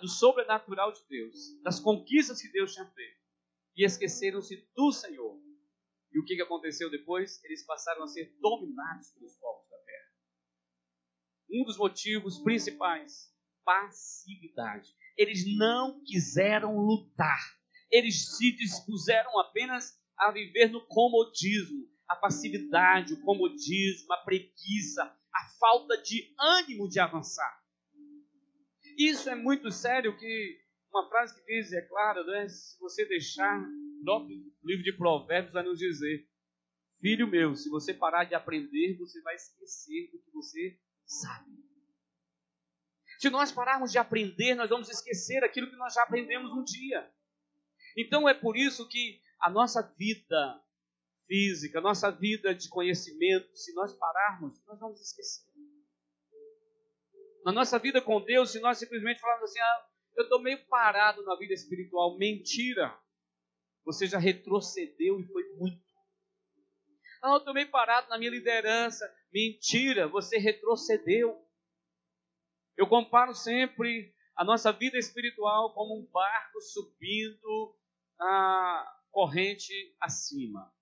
do 0.00 0.08
sobrenatural 0.08 0.92
de 0.92 1.00
Deus, 1.08 1.60
das 1.62 1.78
conquistas 1.80 2.40
que 2.40 2.50
Deus 2.50 2.72
tinha 2.72 2.86
feito, 2.86 3.18
e 3.76 3.84
esqueceram-se 3.84 4.68
do 4.74 4.92
Senhor. 4.92 5.40
E 6.12 6.18
o 6.18 6.24
que 6.24 6.40
aconteceu 6.40 6.90
depois? 6.90 7.42
Eles 7.44 7.64
passaram 7.64 8.02
a 8.02 8.08
ser 8.08 8.34
dominados 8.40 9.10
pelos 9.12 9.36
povos 9.36 9.68
da 9.68 9.76
terra. 9.78 10.12
Um 11.50 11.64
dos 11.64 11.76
motivos 11.76 12.38
principais, 12.40 13.32
passividade. 13.64 14.94
Eles 15.16 15.44
não 15.56 16.02
quiseram 16.04 16.76
lutar 16.76 17.58
eles 17.90 18.36
se 18.36 18.52
dispuseram 18.52 19.38
apenas 19.38 19.98
a 20.18 20.30
viver 20.30 20.68
no 20.68 20.84
comodismo, 20.86 21.88
a 22.08 22.16
passividade, 22.16 23.14
o 23.14 23.22
comodismo, 23.22 24.12
a 24.12 24.18
preguiça, 24.18 25.04
a 25.38 25.48
falta 25.58 25.96
de 26.02 26.34
ânimo 26.38 26.88
de 26.88 26.98
avançar. 26.98 27.62
Isso 28.98 29.30
é 29.30 29.34
muito 29.36 29.70
sério 29.70 30.16
que 30.18 30.60
uma 30.90 31.08
frase 31.08 31.34
que 31.34 31.44
diz, 31.44 31.72
é 31.72 31.82
claro, 31.82 32.24
né, 32.24 32.48
se 32.48 32.78
você 32.80 33.06
deixar, 33.06 33.60
o 33.60 34.26
livro 34.64 34.82
de 34.82 34.92
Provérbios 34.96 35.52
vai 35.52 35.62
nos 35.62 35.78
dizer, 35.78 36.26
filho 37.00 37.28
meu, 37.28 37.54
se 37.54 37.68
você 37.68 37.94
parar 37.94 38.24
de 38.24 38.34
aprender, 38.34 38.96
você 38.96 39.20
vai 39.22 39.36
esquecer 39.36 40.10
do 40.10 40.18
que 40.18 40.30
você 40.32 40.78
sabe. 41.06 41.52
Se 43.20 43.30
nós 43.30 43.52
pararmos 43.52 43.92
de 43.92 43.98
aprender, 43.98 44.54
nós 44.54 44.70
vamos 44.70 44.88
esquecer 44.88 45.44
aquilo 45.44 45.70
que 45.70 45.76
nós 45.76 45.94
já 45.94 46.02
aprendemos 46.02 46.50
um 46.52 46.64
dia. 46.64 47.08
Então 47.96 48.28
é 48.28 48.34
por 48.34 48.56
isso 48.56 48.88
que 48.88 49.20
a 49.40 49.50
nossa 49.50 49.82
vida 49.96 50.62
física, 51.28 51.80
nossa 51.80 52.10
vida 52.10 52.54
de 52.54 52.68
conhecimento, 52.70 53.54
se 53.54 53.72
nós 53.74 53.92
pararmos, 53.92 54.60
nós 54.66 54.80
vamos 54.80 55.00
esquecer. 55.00 55.46
Na 57.44 57.52
nossa 57.52 57.78
vida 57.78 58.00
com 58.00 58.20
Deus, 58.20 58.50
se 58.50 58.58
nós 58.58 58.78
simplesmente 58.78 59.20
falarmos 59.20 59.50
assim, 59.50 59.60
ah, 59.60 59.86
eu 60.16 60.24
estou 60.24 60.40
meio 60.42 60.66
parado 60.66 61.22
na 61.22 61.36
vida 61.36 61.54
espiritual, 61.54 62.18
mentira. 62.18 62.98
Você 63.84 64.06
já 64.06 64.18
retrocedeu 64.18 65.20
e 65.20 65.26
foi 65.26 65.44
muito. 65.54 65.80
Ah, 67.22 67.32
eu 67.32 67.38
estou 67.38 67.54
meio 67.54 67.70
parado 67.70 68.08
na 68.08 68.18
minha 68.18 68.30
liderança, 68.30 69.04
mentira, 69.32 70.08
você 70.08 70.38
retrocedeu. 70.38 71.46
Eu 72.76 72.86
comparo 72.86 73.34
sempre 73.34 74.14
a 74.36 74.44
nossa 74.44 74.72
vida 74.72 74.96
espiritual 74.96 75.74
como 75.74 75.98
um 75.98 76.06
barco 76.10 76.60
subindo 76.60 77.76
a 78.20 78.96
corrente 79.10 79.72
acima. 80.00 80.72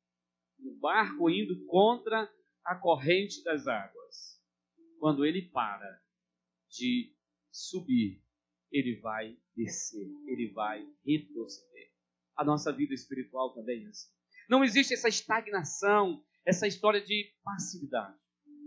O 0.58 0.78
barco 0.78 1.30
indo 1.30 1.64
contra 1.66 2.30
a 2.64 2.74
corrente 2.74 3.42
das 3.44 3.66
águas. 3.66 4.40
Quando 4.98 5.24
ele 5.24 5.42
para 5.42 6.00
de 6.70 7.14
subir, 7.50 8.22
ele 8.70 8.98
vai 9.00 9.36
descer, 9.54 10.06
ele 10.26 10.50
vai 10.52 10.86
retroceder. 11.04 11.90
A 12.36 12.44
nossa 12.44 12.72
vida 12.72 12.92
espiritual 12.92 13.54
também 13.54 13.84
é 13.84 13.88
assim. 13.88 14.10
Não 14.48 14.62
existe 14.62 14.94
essa 14.94 15.08
estagnação, 15.08 16.22
essa 16.44 16.66
história 16.66 17.00
de 17.00 17.32
passividade. 17.42 18.18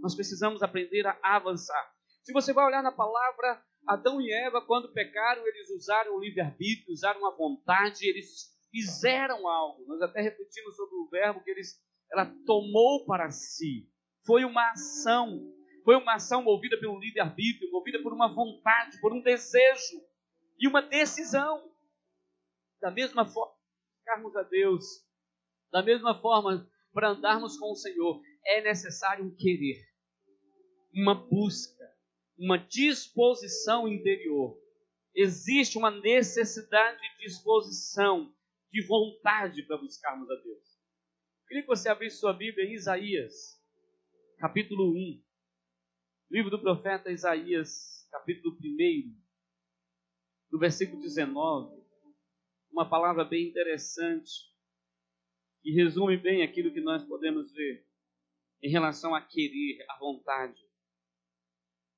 Nós 0.02 0.16
precisamos 0.16 0.64
aprender 0.64 1.06
a 1.06 1.18
avançar. 1.24 1.94
Se 2.24 2.34
você 2.34 2.54
vai 2.54 2.66
olhar 2.66 2.82
na 2.82 2.92
palavra, 2.92 3.64
Adão 3.88 4.22
e 4.22 4.32
Eva, 4.32 4.62
quando 4.62 4.92
pecaram, 4.94 5.46
eles 5.48 5.70
usaram 5.72 6.16
o 6.16 6.20
livre-arbítrio, 6.20 6.92
usaram 6.92 7.26
a 7.26 7.36
vontade, 7.36 8.08
eles 8.08 8.50
fizeram 8.72 9.48
algo. 9.48 9.86
Nós 9.88 10.02
até 10.02 10.22
refletimos 10.22 10.76
sobre 10.76 10.96
o 10.96 11.10
verbo 11.10 11.44
que 11.44 11.52
eles, 11.52 11.82
ela 12.12 12.26
tomou 12.46 13.06
para 13.06 13.30
si. 13.32 13.90
Foi 14.26 14.44
uma 14.44 14.72
ação. 14.72 15.40
Foi 15.84 15.96
uma 15.96 16.16
ação 16.16 16.44
movida 16.44 16.80
pelo 16.80 17.00
livre-arbítrio, 17.00 17.72
movida 17.72 18.02
por 18.02 18.14
uma 18.14 18.34
vontade, 18.34 19.00
por 19.00 19.14
um 19.14 19.22
desejo 19.22 20.02
e 20.60 20.68
uma 20.68 20.82
decisão. 20.82 21.72
Da 22.82 22.92
mesma 22.92 23.26
forma, 23.26 23.56
buscarmos 23.98 24.36
a 24.36 24.44
Deus, 24.44 24.86
da 25.72 25.84
mesma 25.84 26.20
forma, 26.20 26.70
para 26.94 27.10
andarmos 27.10 27.58
com 27.58 27.72
o 27.72 27.76
Senhor, 27.76 28.22
é 28.46 28.62
necessário 28.62 29.26
um 29.26 29.36
querer, 29.36 29.84
uma 30.94 31.14
busca, 31.14 31.86
uma 32.38 32.58
disposição 32.58 33.88
interior. 33.88 34.58
Existe 35.14 35.78
uma 35.78 35.92
necessidade 35.92 37.00
de 37.02 37.26
disposição 37.26 38.34
de 38.72 38.86
vontade 38.86 39.64
para 39.64 39.78
buscarmos 39.78 40.30
a 40.30 40.36
Deus. 40.36 40.80
Queria 41.48 41.64
que 41.64 41.68
você 41.68 41.90
abrisse 41.90 42.18
sua 42.18 42.34
Bíblia 42.34 42.66
em 42.66 42.74
Isaías, 42.74 43.60
capítulo 44.38 44.92
1. 44.92 45.24
Livro 46.32 46.52
do 46.52 46.62
profeta 46.62 47.12
Isaías, 47.12 48.08
capítulo 48.12 48.56
1, 48.56 49.16
do 50.52 50.60
versículo 50.60 51.02
19. 51.02 51.84
Uma 52.72 52.88
palavra 52.88 53.24
bem 53.24 53.50
interessante. 53.50 54.48
que 55.62 55.72
resume 55.72 56.16
bem 56.16 56.44
aquilo 56.44 56.72
que 56.72 56.80
nós 56.80 57.04
podemos 57.04 57.52
ver 57.52 57.86
em 58.62 58.70
relação 58.70 59.16
a 59.16 59.22
querer, 59.22 59.84
a 59.90 59.98
vontade. 59.98 60.62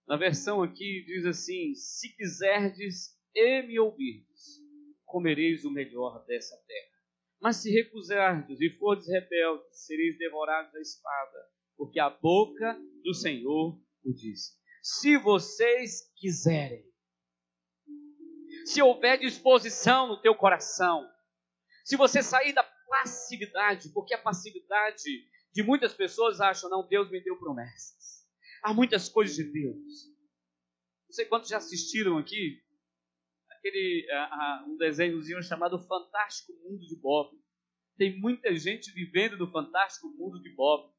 Na 0.07 0.15
versão 0.17 0.63
aqui 0.63 1.03
diz 1.05 1.25
assim: 1.25 1.75
Se 1.75 2.15
quiserdes 2.15 3.17
e 3.35 3.61
me 3.63 3.79
ouvirdes, 3.79 4.30
comereis 5.11 5.65
o 5.65 5.71
melhor 5.71 6.25
dessa 6.25 6.55
terra. 6.65 6.91
Mas 7.41 7.57
se 7.57 7.71
recusardes 7.71 8.61
e 8.61 8.69
fordes 8.77 9.07
rebeldes, 9.07 9.85
sereis 9.85 10.17
devorados 10.17 10.73
à 10.73 10.79
espada, 10.79 11.49
porque 11.75 11.99
a 11.99 12.09
boca 12.09 12.79
do 13.03 13.13
Senhor 13.13 13.79
o 14.03 14.13
disse. 14.13 14.53
Se 14.81 15.17
vocês 15.17 16.11
quiserem, 16.15 16.83
se 18.65 18.81
houver 18.81 19.19
disposição 19.19 20.07
no 20.07 20.21
teu 20.21 20.33
coração, 20.35 21.07
se 21.83 21.97
você 21.97 22.23
sair 22.23 22.53
da 22.53 22.63
passividade, 22.63 23.89
porque 23.89 24.13
a 24.13 24.21
passividade 24.21 25.03
de 25.53 25.63
muitas 25.63 25.93
pessoas 25.93 26.39
acham, 26.39 26.69
não, 26.69 26.87
Deus 26.87 27.09
me 27.11 27.21
deu 27.21 27.37
promessas. 27.37 28.25
Há 28.63 28.73
muitas 28.73 29.09
coisas 29.09 29.35
de 29.35 29.43
Deus. 29.43 30.11
Não 31.07 31.13
sei 31.13 31.25
quantos 31.25 31.49
já 31.49 31.57
assistiram 31.57 32.17
aqui 32.17 32.61
aquele 33.61 34.07
um 34.67 34.75
desenhozinho 34.75 35.41
chamado 35.43 35.79
Fantástico 35.79 36.51
Mundo 36.63 36.85
de 36.87 36.95
Bob. 36.95 37.39
Tem 37.95 38.19
muita 38.19 38.55
gente 38.55 38.91
vivendo 38.91 39.37
no 39.37 39.51
Fantástico 39.51 40.09
Mundo 40.09 40.41
de 40.41 40.49
Bob. 40.55 40.91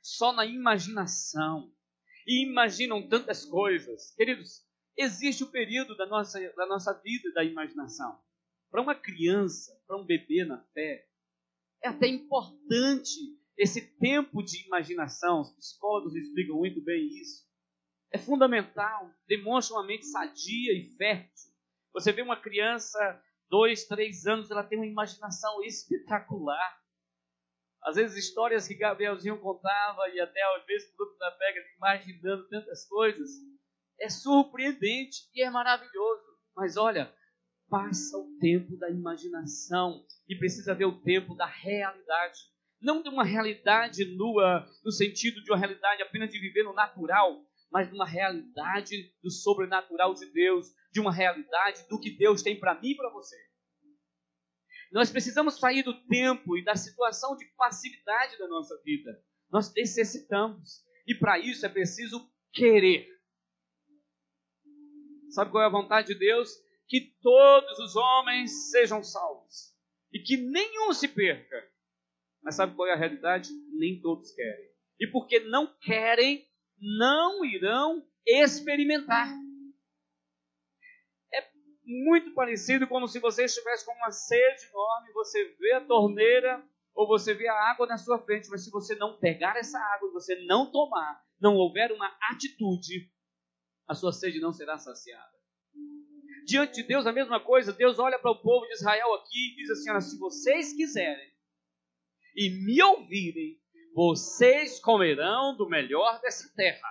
Só 0.00 0.32
na 0.32 0.46
imaginação. 0.46 1.72
E 2.26 2.46
imaginam 2.46 3.08
tantas 3.08 3.44
coisas. 3.44 4.14
Queridos, 4.14 4.64
existe 4.96 5.42
o 5.42 5.50
período 5.50 5.96
da 5.96 6.06
nossa, 6.06 6.40
da 6.54 6.66
nossa 6.66 6.92
vida 7.02 7.32
da 7.32 7.42
imaginação. 7.42 8.16
Para 8.70 8.80
uma 8.80 8.94
criança, 8.94 9.76
para 9.86 9.96
um 9.96 10.06
bebê 10.06 10.44
na 10.44 10.62
fé, 10.72 11.04
é 11.82 11.88
até 11.88 12.06
importante 12.06 13.18
esse 13.58 13.80
tempo 13.98 14.40
de 14.42 14.64
imaginação. 14.66 15.40
Os 15.40 15.50
psicólogos 15.56 16.14
explicam 16.14 16.56
muito 16.56 16.80
bem 16.80 17.08
isso. 17.20 17.44
É 18.12 18.18
fundamental, 18.18 19.10
demonstra 19.26 19.74
uma 19.74 19.86
mente 19.86 20.04
sadia 20.06 20.72
e 20.74 20.84
fértil. 20.96 21.31
Você 21.92 22.12
vê 22.12 22.22
uma 22.22 22.40
criança, 22.40 23.22
dois, 23.48 23.84
três 23.84 24.26
anos, 24.26 24.50
ela 24.50 24.64
tem 24.64 24.78
uma 24.78 24.86
imaginação 24.86 25.62
espetacular. 25.62 26.80
Às 27.82 27.96
vezes 27.96 28.16
histórias 28.16 28.66
que 28.66 28.74
Gabrielzinho 28.74 29.38
contava 29.40 30.08
e 30.08 30.20
até 30.20 30.40
às 30.56 30.64
vezes 30.64 30.88
o 30.92 30.96
grupo 30.96 31.18
da 31.18 31.30
pega 31.32 31.60
imaginando 31.76 32.48
tantas 32.48 32.86
coisas, 32.86 33.28
é 34.00 34.08
surpreendente 34.08 35.28
e 35.34 35.42
é 35.42 35.50
maravilhoso. 35.50 36.22
Mas 36.56 36.76
olha, 36.76 37.12
passa 37.68 38.16
o 38.18 38.38
tempo 38.38 38.76
da 38.76 38.90
imaginação 38.90 40.04
e 40.28 40.36
precisa 40.36 40.74
ver 40.74 40.84
o 40.84 41.00
tempo 41.00 41.34
da 41.34 41.46
realidade. 41.46 42.40
Não 42.80 43.02
de 43.02 43.08
uma 43.08 43.24
realidade 43.24 44.04
nua, 44.16 44.66
no 44.84 44.90
sentido 44.90 45.42
de 45.42 45.50
uma 45.50 45.58
realidade 45.58 46.02
apenas 46.02 46.30
de 46.30 46.38
viver 46.38 46.64
no 46.64 46.72
natural, 46.72 47.44
mas 47.72 47.88
de 47.88 47.94
uma 47.94 48.06
realidade 48.06 49.12
do 49.22 49.30
sobrenatural 49.30 50.14
de 50.14 50.26
Deus, 50.26 50.68
de 50.92 51.00
uma 51.00 51.12
realidade 51.12 51.86
do 51.88 51.98
que 51.98 52.10
Deus 52.10 52.42
tem 52.42 52.60
para 52.60 52.78
mim 52.80 52.90
e 52.90 52.96
para 52.96 53.10
você. 53.10 53.36
Nós 54.92 55.10
precisamos 55.10 55.58
sair 55.58 55.82
do 55.82 55.94
tempo 56.06 56.58
e 56.58 56.62
da 56.62 56.76
situação 56.76 57.34
de 57.34 57.46
passividade 57.56 58.38
da 58.38 58.46
nossa 58.46 58.78
vida. 58.84 59.10
Nós 59.50 59.72
necessitamos. 59.74 60.84
E 61.06 61.14
para 61.14 61.38
isso 61.38 61.64
é 61.64 61.68
preciso 61.68 62.30
querer. 62.52 63.08
Sabe 65.30 65.50
qual 65.50 65.62
é 65.62 65.66
a 65.66 65.70
vontade 65.70 66.08
de 66.08 66.18
Deus? 66.18 66.50
Que 66.86 67.16
todos 67.22 67.78
os 67.78 67.96
homens 67.96 68.70
sejam 68.70 69.02
salvos. 69.02 69.74
E 70.12 70.18
que 70.18 70.36
nenhum 70.36 70.92
se 70.92 71.08
perca. 71.08 71.72
Mas 72.42 72.56
sabe 72.56 72.74
qual 72.76 72.86
é 72.86 72.92
a 72.92 72.96
realidade? 72.96 73.48
Nem 73.72 73.98
todos 73.98 74.30
querem. 74.32 74.72
E 75.00 75.06
porque 75.06 75.40
não 75.40 75.74
querem, 75.80 76.46
não 76.82 77.44
irão 77.44 78.04
experimentar 78.26 79.28
muito 81.84 82.32
parecido 82.34 82.86
como 82.86 83.08
se 83.08 83.18
você 83.18 83.44
estivesse 83.44 83.84
com 83.84 83.92
uma 83.92 84.10
sede 84.10 84.66
enorme, 84.66 85.12
você 85.12 85.44
vê 85.58 85.72
a 85.72 85.84
torneira 85.84 86.64
ou 86.94 87.06
você 87.06 87.34
vê 87.34 87.48
a 87.48 87.70
água 87.70 87.86
na 87.86 87.98
sua 87.98 88.18
frente, 88.18 88.48
mas 88.50 88.64
se 88.64 88.70
você 88.70 88.94
não 88.94 89.18
pegar 89.18 89.56
essa 89.56 89.78
água 89.78 90.12
você 90.12 90.36
não 90.46 90.70
tomar, 90.70 91.22
não 91.40 91.56
houver 91.56 91.90
uma 91.92 92.10
atitude, 92.30 93.10
a 93.88 93.94
sua 93.94 94.12
sede 94.12 94.40
não 94.40 94.52
será 94.52 94.78
saciada. 94.78 95.32
Diante 96.46 96.82
de 96.82 96.88
Deus, 96.88 97.06
a 97.06 97.12
mesma 97.12 97.40
coisa, 97.40 97.72
Deus 97.72 97.98
olha 97.98 98.18
para 98.18 98.30
o 98.30 98.42
povo 98.42 98.66
de 98.66 98.74
Israel 98.74 99.14
aqui 99.14 99.52
e 99.52 99.56
diz 99.56 99.70
assim: 99.70 100.00
se 100.00 100.18
vocês 100.18 100.72
quiserem 100.72 101.32
e 102.36 102.50
me 102.64 102.82
ouvirem, 102.82 103.61
vocês 103.94 104.80
comerão 104.80 105.56
do 105.56 105.68
melhor 105.68 106.20
dessa 106.20 106.52
terra. 106.54 106.88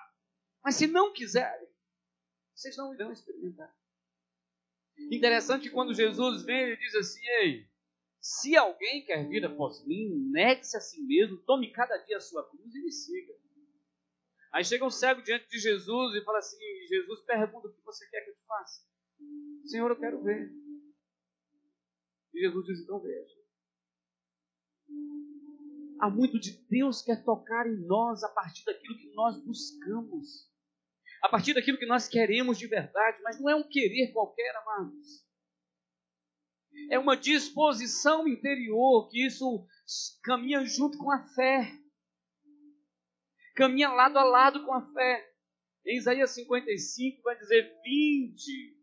Mas 0.64 0.76
se 0.76 0.88
não 0.88 1.14
quiserem, 1.14 1.68
vocês 2.54 2.78
não 2.78 2.94
irão 2.94 3.12
experimentar. 3.12 3.76
Interessante 5.12 5.64
que 5.64 5.74
quando 5.74 5.94
Jesus 5.94 6.44
vem, 6.44 6.62
ele 6.62 6.78
diz 6.78 6.94
assim: 6.96 7.26
Ei, 7.42 7.68
se 8.20 8.56
alguém 8.56 9.04
quer 9.04 9.28
vir 9.28 9.44
após 9.46 9.84
mim, 9.86 10.30
negue-se 10.32 10.78
a 10.78 10.80
si 10.80 11.02
mesmo, 11.02 11.38
tome 11.40 11.72
cada 11.72 11.98
dia 11.98 12.18
a 12.18 12.22
sua 12.22 12.48
cruz 12.48 12.74
e 12.76 12.84
me 12.84 12.92
siga. 12.92 13.34
Aí 14.52 14.64
chega 14.64 14.86
um 14.86 14.92
cego 14.92 15.22
diante 15.22 15.48
de 15.48 15.58
Jesus 15.58 16.16
e 16.16 16.24
fala 16.24 16.38
assim: 16.38 16.58
Jesus 16.88 17.22
pergunta: 17.22 17.68
O 17.68 17.74
que 17.74 17.82
você 17.82 18.08
quer 18.10 18.22
que 18.22 18.30
eu 18.30 18.36
te 18.36 18.46
faça? 18.46 18.86
Senhor, 19.66 19.90
eu 19.90 20.00
quero 20.00 20.22
ver. 20.22 20.52
E 22.34 22.40
Jesus 22.42 22.66
diz: 22.66 22.80
Então 22.82 23.00
veja. 23.00 23.42
Há 26.02 26.10
muito 26.10 26.40
de 26.40 26.52
Deus 26.68 27.02
quer 27.02 27.24
tocar 27.24 27.68
em 27.68 27.86
nós 27.86 28.24
a 28.24 28.30
partir 28.30 28.66
daquilo 28.66 28.98
que 28.98 29.14
nós 29.14 29.38
buscamos 29.46 30.52
a 31.22 31.30
partir 31.30 31.54
daquilo 31.54 31.78
que 31.78 31.86
nós 31.86 32.08
queremos 32.08 32.58
de 32.58 32.68
verdade, 32.68 33.22
mas 33.22 33.40
não 33.40 33.50
é 33.50 33.56
um 33.56 33.68
querer 33.68 34.12
qualquer, 34.12 34.56
amados. 34.56 35.24
É 36.90 36.98
uma 36.98 37.16
disposição 37.16 38.28
interior 38.28 39.08
que 39.10 39.26
isso 39.26 39.68
caminha 40.24 40.66
junto 40.66 40.98
com 40.98 41.12
a 41.12 41.24
fé. 41.36 41.72
Caminha 43.56 43.90
lado 43.90 44.18
a 44.18 44.24
lado 44.24 44.66
com 44.66 44.74
a 44.74 44.82
fé. 44.94 45.32
Em 45.86 45.98
Isaías 45.98 46.32
55 46.32 47.22
vai 47.22 47.38
dizer: 47.38 47.72
Vinde, 47.84 48.76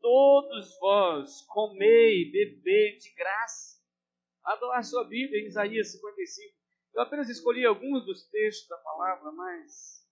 todos 0.00 0.78
vós, 0.78 1.42
comei, 1.48 2.30
bebei 2.30 2.96
de 2.96 3.12
graça. 3.14 3.82
Abra 4.44 4.78
a 4.78 4.82
sua 4.82 5.04
Bíblia 5.04 5.40
em 5.40 5.46
Isaías 5.46 5.92
55. 5.92 6.61
Eu 6.94 7.02
apenas 7.02 7.28
escolhi 7.28 7.64
alguns 7.64 8.04
dos 8.04 8.28
textos 8.28 8.68
da 8.68 8.76
palavra, 8.76 9.32
mas 9.32 10.06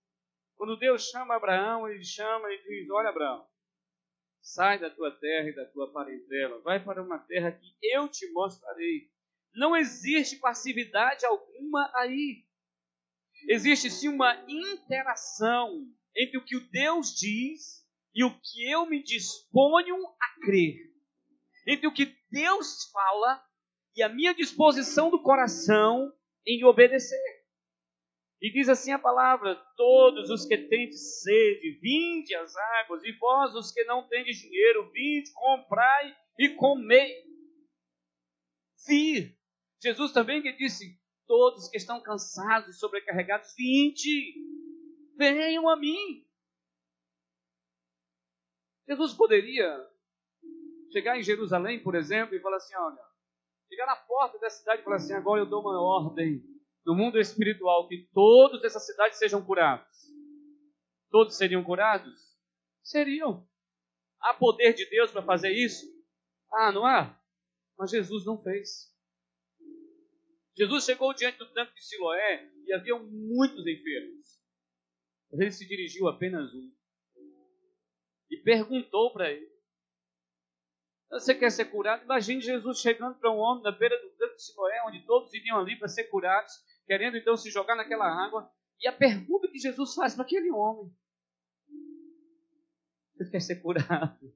quando 0.55 0.77
Deus 0.77 1.09
chama 1.09 1.35
Abraão, 1.35 1.87
ele 1.87 2.03
chama 2.03 2.51
e 2.51 2.63
diz: 2.63 2.89
Olha, 2.89 3.09
Abraão, 3.09 3.47
sai 4.41 4.79
da 4.79 4.89
tua 4.89 5.11
terra 5.11 5.49
e 5.49 5.55
da 5.55 5.65
tua 5.65 5.91
parentela, 5.91 6.59
vai 6.61 6.83
para 6.83 7.03
uma 7.03 7.19
terra 7.19 7.51
que 7.51 7.75
eu 7.81 8.07
te 8.07 8.31
mostrarei. 8.31 9.11
Não 9.53 9.75
existe 9.75 10.37
passividade 10.37 11.25
alguma 11.25 11.91
aí. 11.95 12.45
Existe 13.47 13.89
sim 13.89 14.07
uma 14.07 14.35
interação 14.47 15.87
entre 16.15 16.37
o 16.37 16.45
que 16.45 16.55
o 16.55 16.69
Deus 16.71 17.13
diz 17.13 17.85
e 18.13 18.23
o 18.23 18.31
que 18.39 18.69
eu 18.69 18.85
me 18.85 19.03
disponho 19.03 19.95
a 20.19 20.45
crer. 20.45 20.75
Entre 21.67 21.87
o 21.87 21.93
que 21.93 22.15
Deus 22.31 22.89
fala 22.91 23.43
e 23.95 24.01
a 24.01 24.09
minha 24.09 24.33
disposição 24.33 25.09
do 25.09 25.21
coração 25.21 26.11
em 26.45 26.63
obedecer. 26.63 27.41
E 28.41 28.51
diz 28.51 28.67
assim 28.67 28.91
a 28.91 28.99
palavra: 28.99 29.55
Todos 29.77 30.29
os 30.29 30.45
que 30.45 30.57
tendes 30.57 31.21
sede, 31.21 31.79
vinde 31.79 32.33
às 32.35 32.55
águas, 32.55 33.03
e 33.03 33.11
vós, 33.13 33.53
os 33.55 33.71
que 33.71 33.83
não 33.83 34.07
tendes 34.07 34.37
dinheiro, 34.37 34.91
vinde, 34.91 35.31
comprai 35.33 36.15
e 36.39 36.49
comei. 36.49 37.23
Vir. 38.87 39.37
Jesus 39.81 40.11
também 40.11 40.41
que 40.41 40.53
disse: 40.53 40.99
Todos 41.27 41.69
que 41.69 41.77
estão 41.77 42.01
cansados 42.01 42.75
e 42.75 42.79
sobrecarregados, 42.79 43.53
vinde, 43.55 44.33
venham 45.15 45.69
a 45.69 45.75
mim. 45.75 46.25
Jesus 48.87 49.13
poderia 49.13 49.87
chegar 50.91 51.17
em 51.17 51.23
Jerusalém, 51.23 51.81
por 51.81 51.93
exemplo, 51.93 52.35
e 52.35 52.41
falar 52.41 52.57
assim: 52.57 52.75
Olha, 52.75 53.10
chegar 53.71 53.85
na 53.85 53.95
porta 53.95 54.37
da 54.37 54.49
cidade 54.49 54.81
e 54.81 54.83
falar 54.83 54.97
assim: 54.97 55.13
Agora 55.13 55.41
eu 55.41 55.45
dou 55.45 55.61
uma 55.61 55.81
ordem 55.81 56.43
no 56.85 56.93
mundo 56.93 57.17
espiritual 57.17 57.87
que 57.87 58.09
todos 58.13 58.61
dessa 58.61 58.79
cidade 58.79 59.17
sejam 59.17 59.43
curados. 59.43 59.87
Todos 61.09 61.37
seriam 61.37 61.63
curados? 61.63 62.19
Seriam. 62.83 63.47
Há 64.19 64.33
poder 64.33 64.73
de 64.73 64.85
Deus 64.89 65.11
para 65.11 65.23
fazer 65.23 65.51
isso? 65.51 65.85
Ah, 66.51 66.71
não 66.71 66.85
há? 66.85 67.17
Mas 67.77 67.91
Jesus 67.91 68.25
não 68.25 68.41
fez. 68.43 68.91
Jesus 70.55 70.83
chegou 70.83 71.13
diante 71.13 71.37
do 71.37 71.51
tanque 71.53 71.73
de 71.73 71.85
Siloé 71.85 72.51
e 72.65 72.73
havia 72.73 72.97
muitos 72.99 73.65
enfermos. 73.65 74.41
Mas 75.31 75.39
ele 75.39 75.51
se 75.51 75.67
dirigiu 75.67 76.07
a 76.07 76.11
apenas 76.11 76.53
um. 76.53 76.71
E 78.29 78.37
perguntou 78.37 79.13
para 79.13 79.31
ele: 79.31 79.49
Você 81.11 81.35
quer 81.35 81.51
ser 81.51 81.65
curado? 81.65 82.03
Imagine 82.05 82.39
Jesus 82.39 82.79
chegando 82.79 83.19
para 83.19 83.29
um 83.29 83.37
homem 83.37 83.63
na 83.63 83.71
beira 83.71 83.99
do 84.01 84.09
tanque 84.11 84.35
de 84.35 84.43
Siloé, 84.43 84.81
onde 84.87 85.05
todos 85.05 85.33
iriam 85.33 85.59
ali 85.59 85.77
para 85.77 85.89
ser 85.89 86.05
curados, 86.05 86.53
querendo 86.87 87.17
então 87.17 87.35
se 87.35 87.51
jogar 87.51 87.75
naquela 87.75 88.07
água. 88.07 88.49
E 88.79 88.87
a 88.87 88.93
pergunta 88.93 89.49
que 89.49 89.59
Jesus 89.59 89.93
faz 89.93 90.15
para 90.15 90.23
aquele 90.23 90.49
homem: 90.51 90.89
Você 93.13 93.29
quer 93.29 93.41
ser 93.41 93.61
curado? 93.61 94.33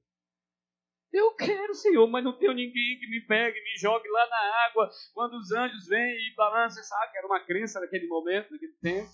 Eu 1.13 1.33
quero, 1.33 1.73
Senhor, 1.73 2.05
mas 2.07 2.25
não 2.25 2.37
tenho 2.37 2.51
ninguém 2.51 2.99
que 2.99 3.07
me 3.07 3.21
pegue, 3.21 3.57
me 3.63 3.79
jogue 3.79 4.09
lá 4.09 4.27
na 4.27 4.65
água 4.65 4.91
quando 5.13 5.35
os 5.37 5.49
anjos 5.53 5.87
vêm 5.87 6.13
e 6.13 6.35
balançam. 6.35 6.83
Sabe 6.83 7.13
que 7.13 7.17
era 7.17 7.27
uma 7.27 7.39
crença 7.39 7.79
naquele 7.79 8.05
momento, 8.05 8.51
naquele 8.51 8.73
tempo. 8.81 9.09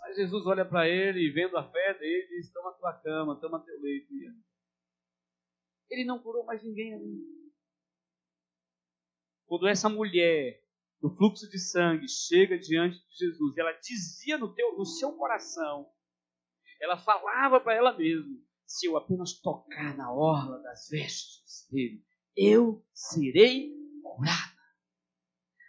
Mas 0.00 0.16
Jesus 0.16 0.46
olha 0.46 0.64
para 0.64 0.88
ele 0.88 1.20
e 1.20 1.30
vendo 1.30 1.58
a 1.58 1.70
fé 1.70 1.92
dele, 1.98 2.26
diz: 2.28 2.50
Toma 2.50 2.72
tua 2.72 2.94
cama, 2.94 3.38
toma 3.38 3.60
teu 3.60 3.78
leito. 3.82 4.08
Ele 5.92 6.06
não 6.06 6.18
curou 6.18 6.42
mais 6.46 6.64
ninguém 6.64 6.94
ali. 6.94 7.20
Quando 9.44 9.68
essa 9.68 9.90
mulher, 9.90 10.58
do 11.02 11.14
fluxo 11.14 11.46
de 11.50 11.58
sangue, 11.58 12.08
chega 12.08 12.58
diante 12.58 12.96
de 12.96 13.14
Jesus, 13.14 13.58
ela 13.58 13.72
dizia 13.72 14.38
no, 14.38 14.54
teu, 14.54 14.74
no 14.78 14.86
seu 14.86 15.12
coração, 15.12 15.86
ela 16.80 16.96
falava 16.96 17.60
para 17.60 17.74
ela 17.74 17.94
mesma: 17.94 18.40
se 18.66 18.86
eu 18.86 18.96
apenas 18.96 19.38
tocar 19.38 19.94
na 19.94 20.10
orla 20.10 20.62
das 20.62 20.88
vestes 20.88 21.68
dele, 21.70 22.02
eu 22.34 22.82
serei 22.94 23.76
curada. 24.02 24.56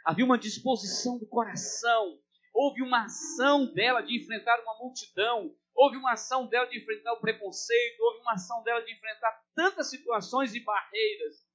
Havia 0.06 0.24
uma 0.24 0.38
disposição 0.38 1.20
do 1.20 1.28
coração, 1.28 2.18
houve 2.54 2.82
uma 2.82 3.04
ação 3.04 3.74
dela 3.74 4.00
de 4.00 4.18
enfrentar 4.18 4.62
uma 4.62 4.78
multidão, 4.80 5.54
houve 5.76 5.98
uma 5.98 6.14
ação 6.14 6.48
dela 6.48 6.68
de 6.68 6.78
enfrentar 6.78 7.14
o 7.14 7.20
preconceito, 7.20 8.00
houve 8.00 8.20
uma 8.22 8.34
ação 8.34 8.64
dela 8.64 8.82
de 8.82 8.94
enfrentar 8.94 9.44
tantas 9.56 9.90
situações 9.90 10.54
e 10.54 10.60
barreiras. 10.60 11.46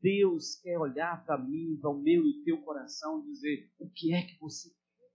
Deus 0.00 0.56
quer 0.62 0.78
olhar 0.78 1.24
para 1.26 1.36
mim, 1.36 1.78
para 1.80 1.90
o 1.90 2.00
meu 2.00 2.26
e 2.26 2.42
teu 2.42 2.62
coração 2.62 3.20
e 3.20 3.30
dizer: 3.30 3.70
o 3.78 3.90
que 3.90 4.14
é 4.14 4.22
que 4.22 4.38
você 4.38 4.70
quer? 4.70 5.10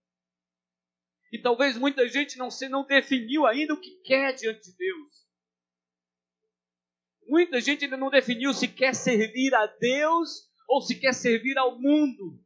E 1.32 1.42
talvez 1.42 1.78
muita 1.78 2.08
gente 2.08 2.38
não, 2.38 2.52
se, 2.52 2.70
não 2.70 2.86
definiu 2.86 3.48
ainda 3.48 3.74
o 3.74 3.82
que 3.82 4.00
quer 4.04 4.34
diante 4.34 4.72
de 4.72 4.78
Deus. 4.78 5.26
Muita 7.28 7.60
gente 7.60 7.86
ainda 7.86 7.98
não 7.98 8.12
definiu 8.12 8.54
se 8.54 8.68
quer 8.68 8.94
servir 8.94 9.56
a 9.56 9.66
Deus 9.66 10.48
ou 10.68 10.82
se 10.82 11.00
quer 11.00 11.14
servir 11.14 11.58
ao 11.58 11.80
mundo. 11.80 12.40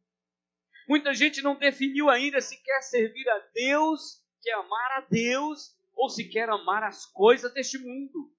Muita 0.88 1.14
gente 1.14 1.42
não 1.42 1.56
definiu 1.56 2.10
ainda 2.10 2.40
se 2.40 2.56
quer 2.64 2.82
servir 2.82 3.28
a 3.30 3.40
Deus, 3.54 4.24
quer 4.42 4.54
amar 4.54 4.92
a 4.94 5.02
Deus 5.02 5.78
ou 6.00 6.10
se 6.10 6.24
quer 6.30 6.50
amar 6.50 6.82
as 6.82 7.06
coisas 7.06 7.54
deste 7.54 7.78
mundo. 7.78 8.34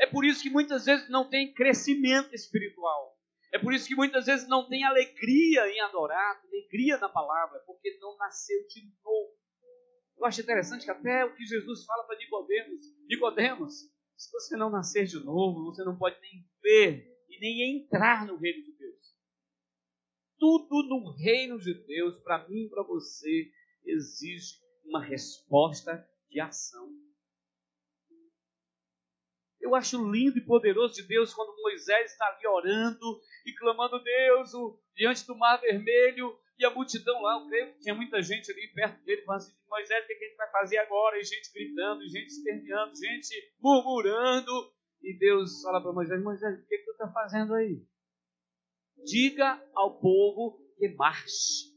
É 0.00 0.06
por 0.06 0.24
isso 0.24 0.40
que 0.40 0.48
muitas 0.48 0.86
vezes 0.86 1.10
não 1.10 1.28
tem 1.28 1.52
crescimento 1.52 2.32
espiritual. 2.32 3.18
É 3.52 3.58
por 3.58 3.74
isso 3.74 3.88
que 3.88 3.96
muitas 3.96 4.26
vezes 4.26 4.48
não 4.48 4.68
tem 4.68 4.84
alegria 4.84 5.68
em 5.68 5.80
adorar, 5.80 6.40
alegria 6.46 6.96
na 6.98 7.08
palavra, 7.08 7.58
porque 7.66 7.98
não 8.00 8.16
nasceu 8.16 8.56
de 8.68 8.88
novo. 9.04 9.36
Eu 10.16 10.24
acho 10.26 10.40
interessante 10.40 10.84
que 10.84 10.90
até 10.92 11.24
o 11.24 11.34
que 11.34 11.44
Jesus 11.44 11.84
fala 11.84 12.04
para 12.04 12.16
Nicodemos, 12.16 12.80
Nicodemos, 13.08 13.74
se 14.16 14.30
você 14.30 14.56
não 14.56 14.70
nascer 14.70 15.04
de 15.04 15.18
novo, 15.24 15.64
você 15.64 15.82
não 15.84 15.98
pode 15.98 16.18
nem 16.20 16.48
ver 16.62 17.04
e 17.28 17.40
nem 17.40 17.78
entrar 17.78 18.24
no 18.24 18.36
reino 18.36 18.62
de 18.62 18.72
Deus. 18.78 19.16
Tudo 20.38 20.84
no 20.84 21.10
reino 21.16 21.58
de 21.58 21.74
Deus, 21.74 22.22
para 22.22 22.46
mim 22.48 22.66
e 22.66 22.70
para 22.70 22.84
você, 22.84 23.50
exige 23.84 24.62
uma 24.84 25.04
resposta 25.04 26.08
de 26.32 26.40
ação. 26.40 26.88
Eu 29.60 29.76
acho 29.76 30.10
lindo 30.10 30.38
e 30.38 30.44
poderoso 30.44 30.94
de 30.94 31.06
Deus 31.06 31.32
quando 31.32 31.56
Moisés 31.62 32.10
está 32.10 32.26
ali 32.26 32.46
orando 32.46 33.20
e 33.46 33.54
clamando 33.54 34.02
Deus 34.02 34.52
o, 34.54 34.80
diante 34.96 35.24
do 35.24 35.36
mar 35.36 35.60
vermelho 35.60 36.36
e 36.58 36.64
a 36.64 36.70
multidão 36.70 37.20
lá, 37.22 37.40
eu 37.40 37.48
creio 37.48 37.72
que 37.72 37.80
tinha 37.80 37.94
muita 37.94 38.22
gente 38.22 38.50
ali 38.50 38.68
perto 38.74 39.02
dele, 39.04 39.22
falando 39.22 39.40
assim, 39.40 39.52
Moisés, 39.68 40.04
o 40.04 40.06
que 40.06 40.12
a 40.12 40.28
gente 40.28 40.36
vai 40.36 40.50
fazer 40.50 40.78
agora? 40.78 41.18
E 41.18 41.24
gente 41.24 41.52
gritando, 41.52 42.08
gente 42.08 42.28
esperneando, 42.28 42.94
gente 42.94 43.54
murmurando. 43.60 44.72
E 45.02 45.18
Deus 45.18 45.60
fala 45.62 45.80
para 45.80 45.92
Moisés, 45.92 46.22
Moisés, 46.22 46.58
o 46.58 46.66
que, 46.66 46.78
que 46.78 46.84
tu 46.84 46.92
está 46.92 47.08
fazendo 47.12 47.54
aí? 47.54 47.84
Diga 49.04 49.60
ao 49.74 49.98
povo 50.00 50.60
que 50.76 50.88
marche. 50.88 51.72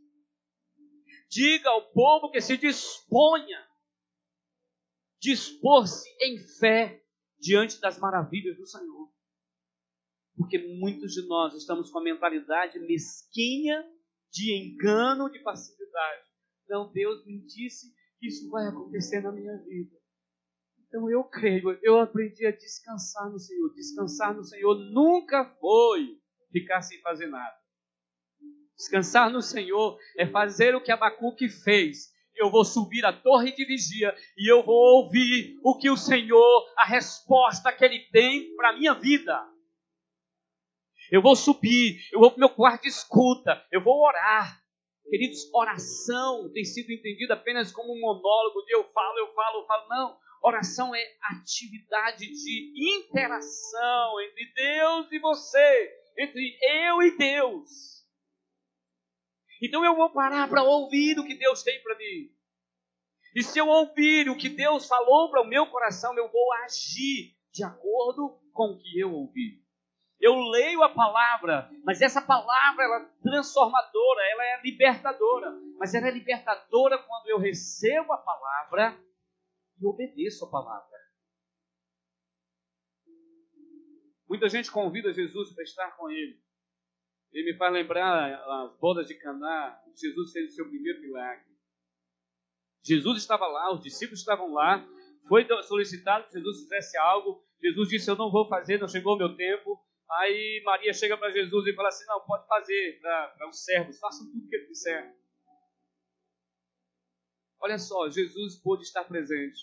Diga 1.29 1.69
ao 1.69 1.91
povo 1.91 2.29
que 2.29 2.41
se 2.41 2.57
disponha. 2.57 3.65
Dispor-se 5.19 6.07
em 6.21 6.37
fé 6.59 7.03
diante 7.39 7.79
das 7.79 7.97
maravilhas 7.99 8.57
do 8.57 8.65
Senhor. 8.65 9.09
Porque 10.35 10.57
muitos 10.57 11.13
de 11.13 11.25
nós 11.27 11.53
estamos 11.53 11.89
com 11.89 11.99
a 11.99 12.03
mentalidade 12.03 12.79
mesquinha 12.79 13.83
de 14.31 14.53
engano, 14.53 15.29
de 15.29 15.39
passividade. 15.39 16.25
Não, 16.67 16.91
Deus 16.91 17.25
me 17.25 17.39
disse 17.45 17.93
que 18.19 18.27
isso 18.27 18.49
vai 18.49 18.67
acontecer 18.67 19.21
na 19.21 19.31
minha 19.31 19.57
vida. 19.59 19.95
Então 20.87 21.09
eu 21.09 21.23
creio, 21.23 21.77
eu 21.81 21.99
aprendi 21.99 22.45
a 22.45 22.51
descansar 22.51 23.29
no 23.29 23.39
Senhor. 23.39 23.73
Descansar 23.73 24.35
no 24.35 24.43
Senhor 24.43 24.75
nunca 24.91 25.45
foi 25.59 26.19
ficar 26.51 26.81
sem 26.81 26.99
fazer 27.01 27.27
nada. 27.27 27.55
Descansar 28.75 29.29
no 29.29 29.41
Senhor 29.41 29.97
é 30.17 30.27
fazer 30.27 30.75
o 30.75 30.81
que 30.81 30.91
Abacuque 30.91 31.47
fez. 31.49 32.13
Eu 32.35 32.49
vou 32.49 32.65
subir 32.65 33.05
a 33.05 33.13
torre 33.13 33.51
de 33.53 33.65
vigia 33.65 34.15
e 34.37 34.51
eu 34.51 34.63
vou 34.63 35.03
ouvir 35.03 35.57
o 35.63 35.77
que 35.77 35.89
o 35.89 35.97
Senhor, 35.97 36.73
a 36.77 36.85
resposta 36.85 37.71
que 37.71 37.83
Ele 37.85 37.99
tem 38.11 38.55
para 38.55 38.69
a 38.69 38.73
minha 38.73 38.93
vida. 38.93 39.41
Eu 41.11 41.21
vou 41.21 41.35
subir, 41.35 41.99
eu 42.11 42.19
vou 42.19 42.31
para 42.31 42.37
o 42.37 42.39
meu 42.39 42.49
quarto 42.49 42.83
de 42.83 42.89
escuta, 42.89 43.63
eu 43.71 43.81
vou 43.81 44.01
orar. 44.01 44.61
Queridos, 45.07 45.47
oração 45.53 46.51
tem 46.51 46.65
sido 46.65 46.91
entendida 46.91 47.35
apenas 47.35 47.71
como 47.71 47.93
um 47.93 47.99
monólogo 47.99 48.63
de 48.65 48.73
eu 48.73 48.83
falo, 48.91 49.19
eu 49.19 49.33
falo, 49.33 49.59
eu 49.59 49.65
falo. 49.65 49.87
Não, 49.87 50.17
oração 50.41 50.95
é 50.95 51.03
atividade 51.21 52.25
de 52.27 52.97
interação 52.97 54.19
entre 54.21 54.51
Deus 54.55 55.11
e 55.11 55.19
você, 55.19 55.91
entre 56.17 56.57
eu 56.61 57.03
e 57.03 57.17
Deus. 57.17 57.94
Então 59.61 59.83
eu 59.85 59.95
vou 59.95 60.11
parar 60.11 60.49
para 60.49 60.63
ouvir 60.63 61.17
o 61.19 61.25
que 61.25 61.35
Deus 61.35 61.63
tem 61.63 61.81
para 61.81 61.97
mim. 61.97 62.31
E 63.35 63.43
se 63.43 63.59
eu 63.59 63.67
ouvir 63.67 64.29
o 64.29 64.37
que 64.37 64.49
Deus 64.49 64.87
falou 64.87 65.29
para 65.29 65.41
o 65.41 65.47
meu 65.47 65.67
coração, 65.67 66.15
eu 66.17 66.31
vou 66.31 66.53
agir 66.63 67.35
de 67.51 67.63
acordo 67.63 68.39
com 68.53 68.71
o 68.71 68.77
que 68.77 68.99
eu 68.99 69.11
ouvi. 69.13 69.63
Eu 70.19 70.35
leio 70.49 70.81
a 70.81 70.89
palavra, 70.89 71.69
mas 71.83 72.01
essa 72.01 72.21
palavra 72.21 72.83
ela 72.83 73.01
é 73.01 73.21
transformadora, 73.21 74.21
ela 74.31 74.45
é 74.45 74.61
libertadora. 74.61 75.51
Mas 75.77 75.93
ela 75.93 76.07
é 76.07 76.11
libertadora 76.11 76.97
quando 76.97 77.27
eu 77.27 77.37
recebo 77.37 78.13
a 78.13 78.17
palavra 78.17 78.97
e 79.79 79.85
obedeço 79.85 80.45
a 80.45 80.49
palavra. 80.49 80.95
Muita 84.27 84.49
gente 84.49 84.71
convida 84.71 85.13
Jesus 85.13 85.53
para 85.53 85.63
estar 85.63 85.91
com 85.97 86.09
ele. 86.09 86.41
Ele 87.35 87.51
me 87.51 87.57
faz 87.57 87.73
lembrar 87.73 88.33
as 88.33 88.77
bodas 88.77 89.07
de 89.07 89.15
Caná, 89.15 89.77
Jesus 89.93 90.31
fez 90.31 90.51
o 90.53 90.55
seu 90.55 90.69
primeiro 90.69 91.01
milagre. 91.01 91.45
Jesus 92.81 93.17
estava 93.17 93.45
lá, 93.45 93.73
os 93.73 93.83
discípulos 93.83 94.21
estavam 94.21 94.53
lá, 94.53 94.87
foi 95.27 95.45
solicitado 95.63 96.27
que 96.27 96.33
Jesus 96.33 96.61
fizesse 96.61 96.97
algo. 96.97 97.45
Jesus 97.61 97.89
disse: 97.89 98.09
Eu 98.09 98.15
não 98.15 98.31
vou 98.31 98.47
fazer, 98.47 98.79
não 98.79 98.87
chegou 98.87 99.15
o 99.15 99.17
meu 99.17 99.35
tempo. 99.35 99.77
Aí 100.09 100.61
Maria 100.63 100.93
chega 100.93 101.17
para 101.17 101.29
Jesus 101.29 101.67
e 101.67 101.75
fala 101.75 101.89
assim: 101.89 102.05
Não, 102.05 102.21
pode 102.21 102.47
fazer 102.47 103.01
para 103.01 103.49
os 103.49 103.65
servos, 103.65 103.99
façam 103.99 104.31
tudo 104.31 104.45
o 104.45 104.47
que 104.47 104.55
ele 104.55 104.67
disser. 104.67 105.13
Olha 107.59 107.77
só, 107.77 108.09
Jesus 108.09 108.61
pôde 108.61 108.83
estar 108.83 109.03
presente. 109.03 109.59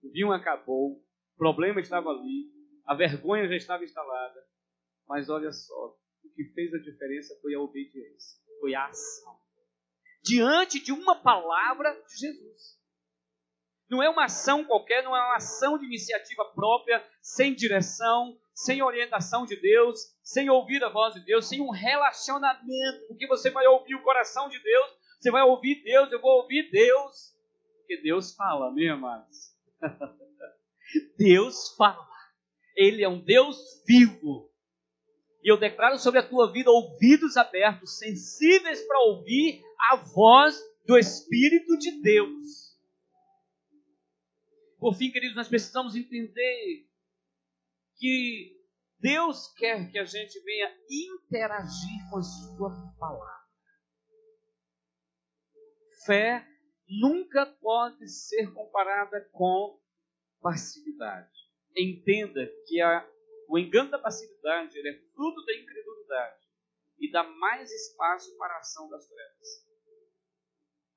O 0.00 0.12
vinho 0.12 0.30
acabou, 0.30 0.92
o 0.92 1.36
problema 1.36 1.80
estava 1.80 2.10
ali, 2.10 2.52
a 2.86 2.94
vergonha 2.94 3.48
já 3.48 3.56
estava 3.56 3.82
instalada. 3.82 4.46
Mas 5.08 5.28
olha 5.28 5.50
só, 5.50 5.98
que 6.38 6.44
fez 6.54 6.72
a 6.72 6.78
diferença 6.78 7.36
foi 7.42 7.52
a 7.54 7.60
obediência, 7.60 8.38
foi 8.60 8.72
a 8.72 8.86
ação. 8.86 9.36
Diante 10.22 10.78
de 10.78 10.92
uma 10.92 11.20
palavra 11.20 11.92
de 11.92 12.16
Jesus. 12.16 12.78
Não 13.90 14.00
é 14.00 14.08
uma 14.08 14.26
ação 14.26 14.64
qualquer, 14.64 15.02
não 15.02 15.16
é 15.16 15.20
uma 15.20 15.36
ação 15.36 15.76
de 15.76 15.86
iniciativa 15.86 16.44
própria, 16.54 17.04
sem 17.20 17.54
direção, 17.54 18.38
sem 18.54 18.82
orientação 18.82 19.46
de 19.46 19.56
Deus, 19.56 19.98
sem 20.22 20.48
ouvir 20.48 20.84
a 20.84 20.90
voz 20.90 21.14
de 21.14 21.24
Deus, 21.24 21.48
sem 21.48 21.60
um 21.60 21.70
relacionamento, 21.70 23.08
porque 23.08 23.26
você 23.26 23.50
vai 23.50 23.66
ouvir 23.66 23.96
o 23.96 24.02
coração 24.02 24.48
de 24.48 24.62
Deus, 24.62 24.90
você 25.18 25.32
vai 25.32 25.42
ouvir 25.42 25.82
Deus, 25.82 26.12
eu 26.12 26.20
vou 26.20 26.42
ouvir 26.42 26.70
Deus, 26.70 27.34
porque 27.78 27.96
Deus 28.02 28.32
fala, 28.36 28.72
meu 28.72 28.94
amados. 28.94 29.56
Deus 31.18 31.74
fala. 31.76 32.06
Ele 32.76 33.02
é 33.02 33.08
um 33.08 33.18
Deus 33.18 33.82
vivo. 33.84 34.47
E 35.42 35.50
eu 35.50 35.56
declaro 35.56 35.98
sobre 35.98 36.20
a 36.20 36.28
tua 36.28 36.52
vida 36.52 36.70
ouvidos 36.70 37.36
abertos, 37.36 37.98
sensíveis 37.98 38.82
para 38.82 39.00
ouvir 39.00 39.62
a 39.90 39.96
voz 39.96 40.60
do 40.84 40.98
Espírito 40.98 41.76
de 41.78 42.02
Deus. 42.02 42.76
Por 44.78 44.94
fim, 44.94 45.10
queridos, 45.10 45.36
nós 45.36 45.48
precisamos 45.48 45.94
entender 45.94 46.86
que 47.96 48.56
Deus 49.00 49.52
quer 49.54 49.90
que 49.90 49.98
a 49.98 50.04
gente 50.04 50.40
venha 50.40 50.76
interagir 50.90 52.10
com 52.10 52.18
a 52.18 52.22
Sua 52.22 52.70
palavra. 52.98 53.38
Fé 56.04 56.46
nunca 56.88 57.44
pode 57.60 58.08
ser 58.08 58.52
comparada 58.52 59.20
com 59.32 59.78
passividade. 60.40 61.30
Entenda 61.76 62.50
que 62.66 62.80
a, 62.80 63.06
o 63.48 63.58
engano 63.58 63.90
da 63.90 63.98
passividade 63.98 64.78
é 64.78 64.94
fruto 65.14 65.44
da 65.44 65.56
incredulidade 65.56 66.46
e 67.00 67.10
dá 67.10 67.24
mais 67.24 67.70
espaço 67.70 68.36
para 68.36 68.54
a 68.54 68.58
ação 68.58 68.88
das 68.90 69.06
trevas. 69.06 69.66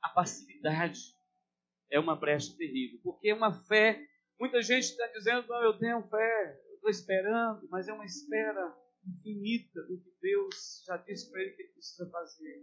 A 0.02 0.10
passividade 0.10 1.00
é 1.90 2.00
uma 2.00 2.16
brecha 2.16 2.56
terrível, 2.58 3.00
porque 3.04 3.30
é 3.30 3.34
uma 3.34 3.54
fé. 3.66 4.06
Muita 4.40 4.62
gente 4.62 4.84
está 4.84 5.08
dizendo, 5.08 5.48
não, 5.48 5.64
eu 5.64 5.78
tenho 5.78 6.02
fé, 6.10 6.62
estou 6.74 6.90
esperando, 6.90 7.68
mas 7.70 7.88
é 7.88 7.94
uma 7.94 8.06
espera 8.06 8.76
infinita 9.08 9.82
do 9.84 10.00
que 10.00 10.12
Deus 10.22 10.84
já 10.86 10.98
disse 10.98 11.32
para 11.32 11.42
ele 11.42 11.52
que 11.52 11.62
ele 11.62 11.74
precisa 11.74 12.10
fazer. 12.10 12.62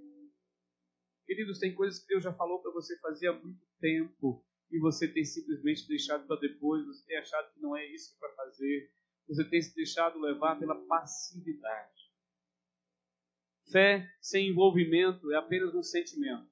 Queridos, 1.24 1.58
tem 1.58 1.74
coisas 1.74 2.00
que 2.00 2.08
Deus 2.08 2.24
já 2.24 2.32
falou 2.32 2.60
para 2.60 2.72
você 2.72 2.98
fazer 2.98 3.28
há 3.28 3.32
muito 3.32 3.64
tempo 3.80 4.44
e 4.70 4.78
você 4.78 5.08
tem 5.08 5.24
simplesmente 5.24 5.86
deixado 5.88 6.26
para 6.26 6.40
depois, 6.40 6.86
você 6.86 7.06
tem 7.06 7.16
achado 7.18 7.52
que 7.52 7.60
não 7.60 7.76
é 7.76 7.86
isso 7.86 8.10
que 8.10 8.16
é 8.16 8.28
para 8.28 8.36
fazer, 8.36 8.90
você 9.28 9.44
tem 9.48 9.60
se 9.60 9.74
deixado 9.74 10.18
levar 10.18 10.58
pela 10.58 10.74
passividade. 10.86 11.98
Fé 13.70 14.08
sem 14.20 14.48
envolvimento 14.48 15.30
é 15.32 15.36
apenas 15.36 15.74
um 15.74 15.82
sentimento. 15.82 16.48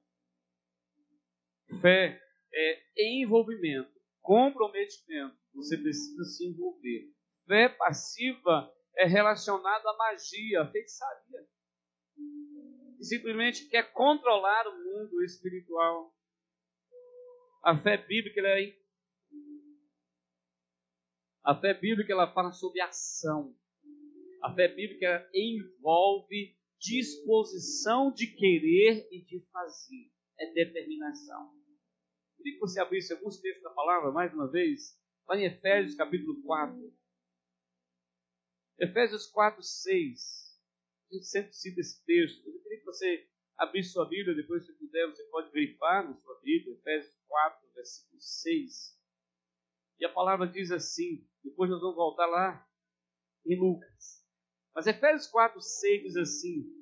Fé 1.81 2.21
é 2.53 3.21
envolvimento, 3.21 3.91
comprometimento. 4.21 5.35
Você 5.55 5.77
precisa 5.77 6.23
se 6.23 6.45
envolver. 6.45 7.11
Fé 7.47 7.69
passiva 7.69 8.71
é 8.95 9.05
relacionada 9.05 9.89
à 9.89 9.97
magia, 9.97 10.61
à 10.61 10.71
feitiçaria 10.71 11.47
e 12.99 13.05
simplesmente 13.05 13.67
quer 13.69 13.91
controlar 13.93 14.67
o 14.67 14.77
mundo 14.83 15.23
espiritual. 15.23 16.13
A 17.63 17.77
fé 17.77 17.97
bíblica 17.97 18.41
é 18.41 18.75
a 21.47 21.55
fé 21.55 21.73
bíblica 21.73 22.11
ela 22.11 22.33
fala 22.33 22.51
sobre 22.51 22.81
ação. 22.81 23.55
A 24.43 24.53
fé 24.53 24.67
bíblica 24.67 25.29
envolve 25.33 26.57
disposição 26.77 28.11
de 28.11 28.27
querer 28.27 29.07
e 29.09 29.23
de 29.23 29.39
fazer. 29.49 30.11
É 30.37 30.51
determinação. 30.51 31.57
Queria 32.35 32.53
que 32.55 32.59
você 32.59 32.81
abrisse 32.81 33.13
alguns 33.13 33.39
textos 33.39 33.63
da 33.63 33.69
palavra 33.69 34.11
mais 34.11 34.33
uma 34.33 34.51
vez. 34.51 34.99
Lá 35.25 35.37
em 35.37 35.45
Efésios 35.45 35.95
capítulo 35.95 36.43
4. 36.43 36.93
Efésios 38.79 39.25
4, 39.27 39.63
6. 39.63 40.59
A 41.09 41.13
gente 41.15 41.27
sempre 41.27 41.53
cita 41.53 41.79
esse 41.79 42.03
texto. 42.03 42.45
Eu 42.45 42.61
queria 42.61 42.79
que 42.79 42.85
você 42.85 43.25
abrisse 43.57 43.93
sua 43.93 44.05
Bíblia, 44.05 44.35
depois, 44.35 44.65
se 44.65 44.73
puder, 44.73 45.07
você 45.07 45.23
pode 45.27 45.49
grifar 45.51 46.05
na 46.05 46.13
sua 46.13 46.37
Bíblia, 46.41 46.75
Efésios 46.75 47.15
4, 47.25 47.69
versículo 47.73 48.19
6. 48.19 48.96
E 49.99 50.05
a 50.05 50.13
palavra 50.13 50.47
diz 50.47 50.71
assim, 50.71 51.27
depois 51.43 51.69
nós 51.69 51.81
vamos 51.81 51.95
voltar 51.95 52.27
lá 52.27 52.67
em 53.45 53.59
Lucas. 53.59 54.25
Mas 54.73 54.85
Efésios 54.85 55.27
4, 55.27 55.59
6 55.59 56.03
diz 56.03 56.15
assim: 56.17 56.77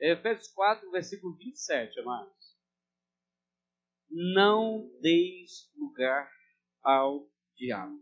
Efésios 0.00 0.48
4, 0.48 0.90
versículo 0.90 1.36
27, 1.36 2.00
amados 2.00 2.38
não 4.10 4.90
deis 5.00 5.70
lugar 5.76 6.30
ao 6.82 7.30
diabo. 7.54 8.00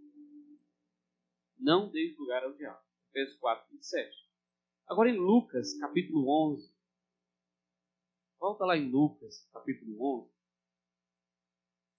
Não 1.58 1.90
deis 1.90 2.16
lugar 2.16 2.44
ao 2.44 2.52
diabo. 2.54 2.85
Efésios 3.16 3.38
4, 3.38 3.72
27. 3.72 4.30
Agora 4.88 5.08
em 5.08 5.16
Lucas, 5.16 5.72
capítulo 5.78 6.28
11. 6.52 6.70
Volta 8.38 8.66
lá 8.66 8.76
em 8.76 8.90
Lucas, 8.90 9.48
capítulo 9.54 9.96
11. 10.26 10.36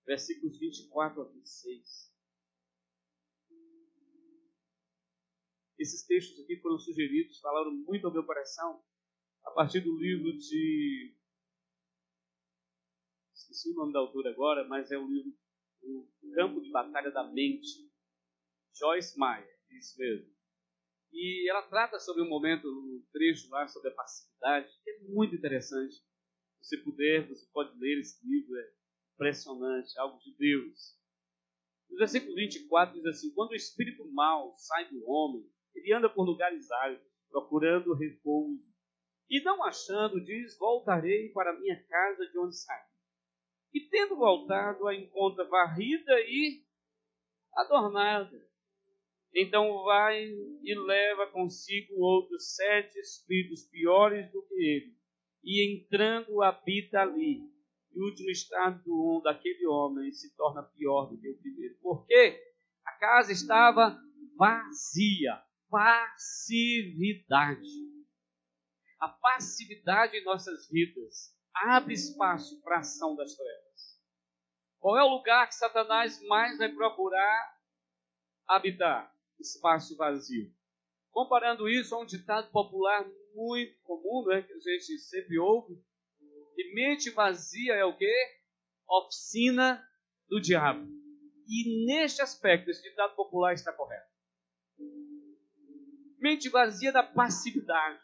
Versículos 0.05 0.59
24 0.59 1.21
a 1.23 1.25
26. 1.25 2.15
Esses 5.79 6.05
textos 6.05 6.43
aqui 6.43 6.57
foram 6.57 6.77
sugeridos, 6.77 7.39
falaram 7.39 7.71
muito 7.71 8.05
ao 8.05 8.13
meu 8.13 8.23
coração, 8.23 8.83
a 9.43 9.51
partir 9.51 9.81
do 9.81 9.97
livro 9.97 10.37
de 10.37 11.15
esqueci 13.33 13.71
o 13.71 13.75
nome 13.75 13.93
da 13.93 13.99
autora 13.99 14.29
agora, 14.29 14.67
mas 14.67 14.91
é 14.91 14.97
o 14.97 15.07
livro 15.07 15.35
O 15.81 16.07
Campo 16.35 16.61
de 16.61 16.69
Batalha 16.69 17.09
da 17.09 17.23
Mente. 17.23 17.91
Joyce 18.75 19.19
Meyer, 19.19 19.59
isso 19.71 19.97
mesmo. 19.97 20.36
E 21.11 21.49
ela 21.49 21.61
trata 21.63 21.99
sobre 21.99 22.21
um 22.21 22.29
momento, 22.29 22.67
um 22.67 23.03
trecho 23.11 23.49
lá 23.49 23.67
sobre 23.67 23.89
a 23.89 23.93
passividade, 23.93 24.71
que 24.83 24.89
é 24.89 24.99
muito 25.03 25.35
interessante. 25.35 25.95
Se 26.61 26.75
você 26.75 26.77
puder, 26.77 27.27
você 27.27 27.45
pode 27.51 27.77
ler 27.79 27.99
esse 27.99 28.25
livro, 28.27 28.55
é 28.57 28.71
impressionante, 29.13 29.97
algo 29.99 30.19
de 30.19 30.35
Deus. 30.37 30.97
No 31.89 31.97
versículo 31.97 32.35
24 32.35 32.95
diz 32.95 33.05
assim: 33.05 33.33
Quando 33.33 33.51
o 33.51 33.55
espírito 33.55 34.05
mau 34.11 34.55
sai 34.57 34.89
do 34.89 35.09
homem, 35.09 35.49
ele 35.73 35.93
anda 35.93 36.09
por 36.09 36.25
lugares 36.25 36.69
áridos, 36.71 37.07
procurando 37.29 37.93
repouso. 37.93 38.65
E 39.29 39.41
não 39.41 39.63
achando, 39.63 40.23
diz: 40.23 40.57
Voltarei 40.57 41.29
para 41.29 41.51
a 41.51 41.59
minha 41.59 41.81
casa 41.87 42.27
de 42.27 42.37
onde 42.37 42.57
saí 42.57 42.97
e 43.73 43.81
tendo 43.89 44.15
voltado 44.15 44.87
a 44.87 44.95
encontra 44.95 45.43
varrida 45.45 46.19
e 46.21 46.65
adornada. 47.53 48.47
Então 49.39 49.83
vai 49.83 50.31
e 50.63 50.73
leva 50.73 51.27
consigo 51.27 51.93
outros 51.99 52.55
sete 52.55 52.97
espíritos 52.97 53.65
piores 53.65 54.31
do 54.31 54.41
que 54.47 54.55
ele, 54.55 54.97
e 55.43 55.77
entrando 55.77 56.41
habita 56.41 57.01
ali. 57.01 57.43
E 57.93 58.01
o 58.01 58.05
último 58.05 58.31
estado 58.31 58.81
do, 58.83 59.21
daquele 59.23 59.67
homem 59.67 60.11
se 60.11 60.35
torna 60.35 60.63
pior 60.63 61.05
do 61.05 61.19
que 61.19 61.29
o 61.29 61.37
primeiro. 61.37 61.77
Porque 61.83 62.43
a 62.83 62.93
casa 62.93 63.31
estava 63.31 64.01
vazia, 64.35 65.39
passividade. 65.69 67.69
A 68.99 69.07
passividade 69.07 70.17
em 70.17 70.23
nossas 70.23 70.67
vidas 70.67 71.37
abre 71.53 71.93
espaço 71.93 72.59
para 72.63 72.77
a 72.77 72.79
ação 72.79 73.15
das 73.15 73.35
trevas. 73.35 74.01
Qual 74.79 74.97
é 74.97 75.03
o 75.03 75.15
lugar 75.15 75.47
que 75.47 75.53
Satanás 75.53 76.19
mais 76.23 76.57
vai 76.57 76.73
procurar 76.73 77.55
habitar? 78.47 79.15
Espaço 79.39 79.95
vazio. 79.95 80.51
Comparando 81.11 81.67
isso 81.69 81.95
a 81.95 82.01
um 82.01 82.05
ditado 82.05 82.51
popular 82.51 83.07
muito 83.33 83.79
comum, 83.83 84.25
né, 84.27 84.41
que 84.41 84.53
a 84.53 84.59
gente 84.59 84.99
sempre 84.99 85.37
ouve, 85.39 85.75
que 86.55 86.73
mente 86.73 87.09
vazia 87.11 87.73
é 87.73 87.85
o 87.85 87.95
quê? 87.95 88.13
Oficina 88.89 89.83
do 90.27 90.41
diabo. 90.41 90.87
E 91.47 91.85
neste 91.85 92.21
aspecto, 92.21 92.69
esse 92.69 92.81
ditado 92.81 93.15
popular 93.15 93.53
está 93.53 93.71
correto. 93.71 94.07
Mente 96.19 96.49
vazia 96.49 96.91
da 96.91 97.03
passividade. 97.03 98.01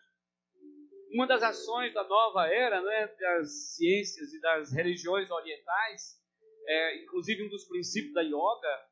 Uma 1.11 1.27
das 1.27 1.43
ações 1.43 1.93
da 1.93 2.03
nova 2.03 2.47
era, 2.47 2.81
né, 2.81 3.07
das 3.19 3.75
ciências 3.75 4.33
e 4.33 4.39
das 4.39 4.71
religiões 4.71 5.29
orientais, 5.29 6.19
é, 6.65 7.03
inclusive 7.03 7.43
um 7.43 7.49
dos 7.49 7.65
princípios 7.65 8.13
da 8.13 8.21
yoga, 8.21 8.85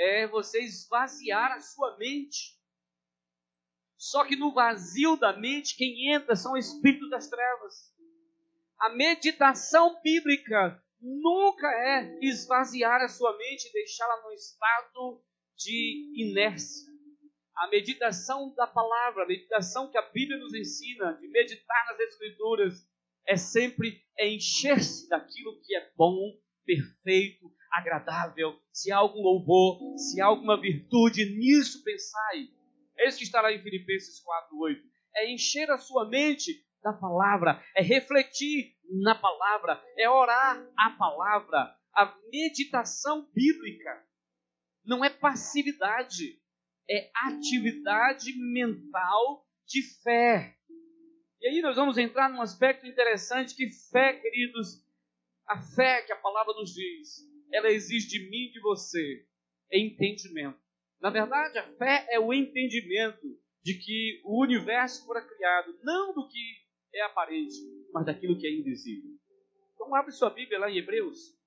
é 0.00 0.26
você 0.26 0.62
esvaziar 0.62 1.52
a 1.52 1.60
sua 1.60 1.96
mente. 1.98 2.58
Só 3.98 4.24
que 4.24 4.34
no 4.34 4.52
vazio 4.52 5.16
da 5.16 5.36
mente, 5.36 5.76
quem 5.76 6.12
entra 6.14 6.34
são 6.34 6.56
espíritos 6.56 7.10
das 7.10 7.28
trevas. 7.28 7.94
A 8.78 8.88
meditação 8.88 10.00
bíblica 10.02 10.82
nunca 11.00 11.66
é 11.66 12.18
esvaziar 12.22 13.02
a 13.02 13.08
sua 13.08 13.36
mente 13.36 13.68
e 13.68 13.72
deixá-la 13.72 14.22
num 14.22 14.32
estado 14.32 15.22
de 15.56 16.12
inércia. 16.16 16.90
A 17.54 17.68
meditação 17.68 18.54
da 18.54 18.66
palavra, 18.66 19.24
a 19.24 19.28
meditação 19.28 19.90
que 19.90 19.98
a 19.98 20.10
Bíblia 20.10 20.38
nos 20.38 20.54
ensina, 20.54 21.12
de 21.20 21.28
meditar 21.28 21.86
nas 21.90 22.00
Escrituras, 22.00 22.88
é 23.26 23.36
sempre 23.36 24.02
encher-se 24.18 25.08
daquilo 25.10 25.60
que 25.60 25.76
é 25.76 25.92
bom, 25.94 26.38
perfeito, 26.64 27.39
agradável, 27.72 28.58
se 28.72 28.90
há 28.92 28.96
algum 28.96 29.20
louvor, 29.20 29.78
se 29.98 30.20
há 30.20 30.26
alguma 30.26 30.60
virtude, 30.60 31.36
nisso 31.36 31.82
pensai. 31.84 32.48
É 32.98 33.08
isso 33.08 33.18
que 33.18 33.24
está 33.24 33.40
lá 33.40 33.52
em 33.52 33.62
Filipenses 33.62 34.22
4:8. 34.22 34.82
É 35.16 35.32
encher 35.32 35.70
a 35.70 35.78
sua 35.78 36.08
mente 36.08 36.64
da 36.82 36.92
palavra, 36.92 37.62
é 37.76 37.82
refletir 37.82 38.74
na 39.02 39.14
palavra, 39.14 39.82
é 39.96 40.08
orar 40.08 40.62
a 40.78 40.90
palavra. 40.90 41.76
A 41.94 42.16
meditação 42.32 43.28
bíblica 43.34 44.04
não 44.84 45.04
é 45.04 45.10
passividade, 45.10 46.40
é 46.88 47.10
atividade 47.14 48.32
mental 48.36 49.46
de 49.66 49.82
fé. 50.02 50.56
E 51.40 51.48
aí 51.48 51.62
nós 51.62 51.76
vamos 51.76 51.96
entrar 51.96 52.28
num 52.28 52.42
aspecto 52.42 52.86
interessante 52.86 53.54
que 53.54 53.70
fé, 53.90 54.14
queridos, 54.14 54.84
a 55.46 55.60
fé 55.60 56.02
que 56.02 56.12
a 56.12 56.16
palavra 56.16 56.52
nos 56.54 56.74
diz, 56.74 57.29
ela 57.52 57.70
exige 57.70 58.08
de 58.08 58.30
mim 58.30 58.48
e 58.48 58.52
de 58.52 58.60
você 58.60 59.26
é 59.70 59.78
entendimento. 59.78 60.58
Na 61.00 61.10
verdade, 61.10 61.58
a 61.58 61.66
fé 61.76 62.06
é 62.10 62.20
o 62.20 62.32
entendimento 62.32 63.26
de 63.62 63.74
que 63.74 64.20
o 64.24 64.42
universo 64.42 65.04
fora 65.06 65.22
criado 65.22 65.78
não 65.82 66.14
do 66.14 66.28
que 66.28 66.56
é 66.94 67.02
aparente, 67.02 67.56
mas 67.92 68.06
daquilo 68.06 68.38
que 68.38 68.46
é 68.46 68.52
invisível. 68.52 69.10
Então 69.74 69.94
abre 69.94 70.12
sua 70.12 70.30
Bíblia 70.30 70.58
lá 70.58 70.70
em 70.70 70.78
Hebreus. 70.78 71.38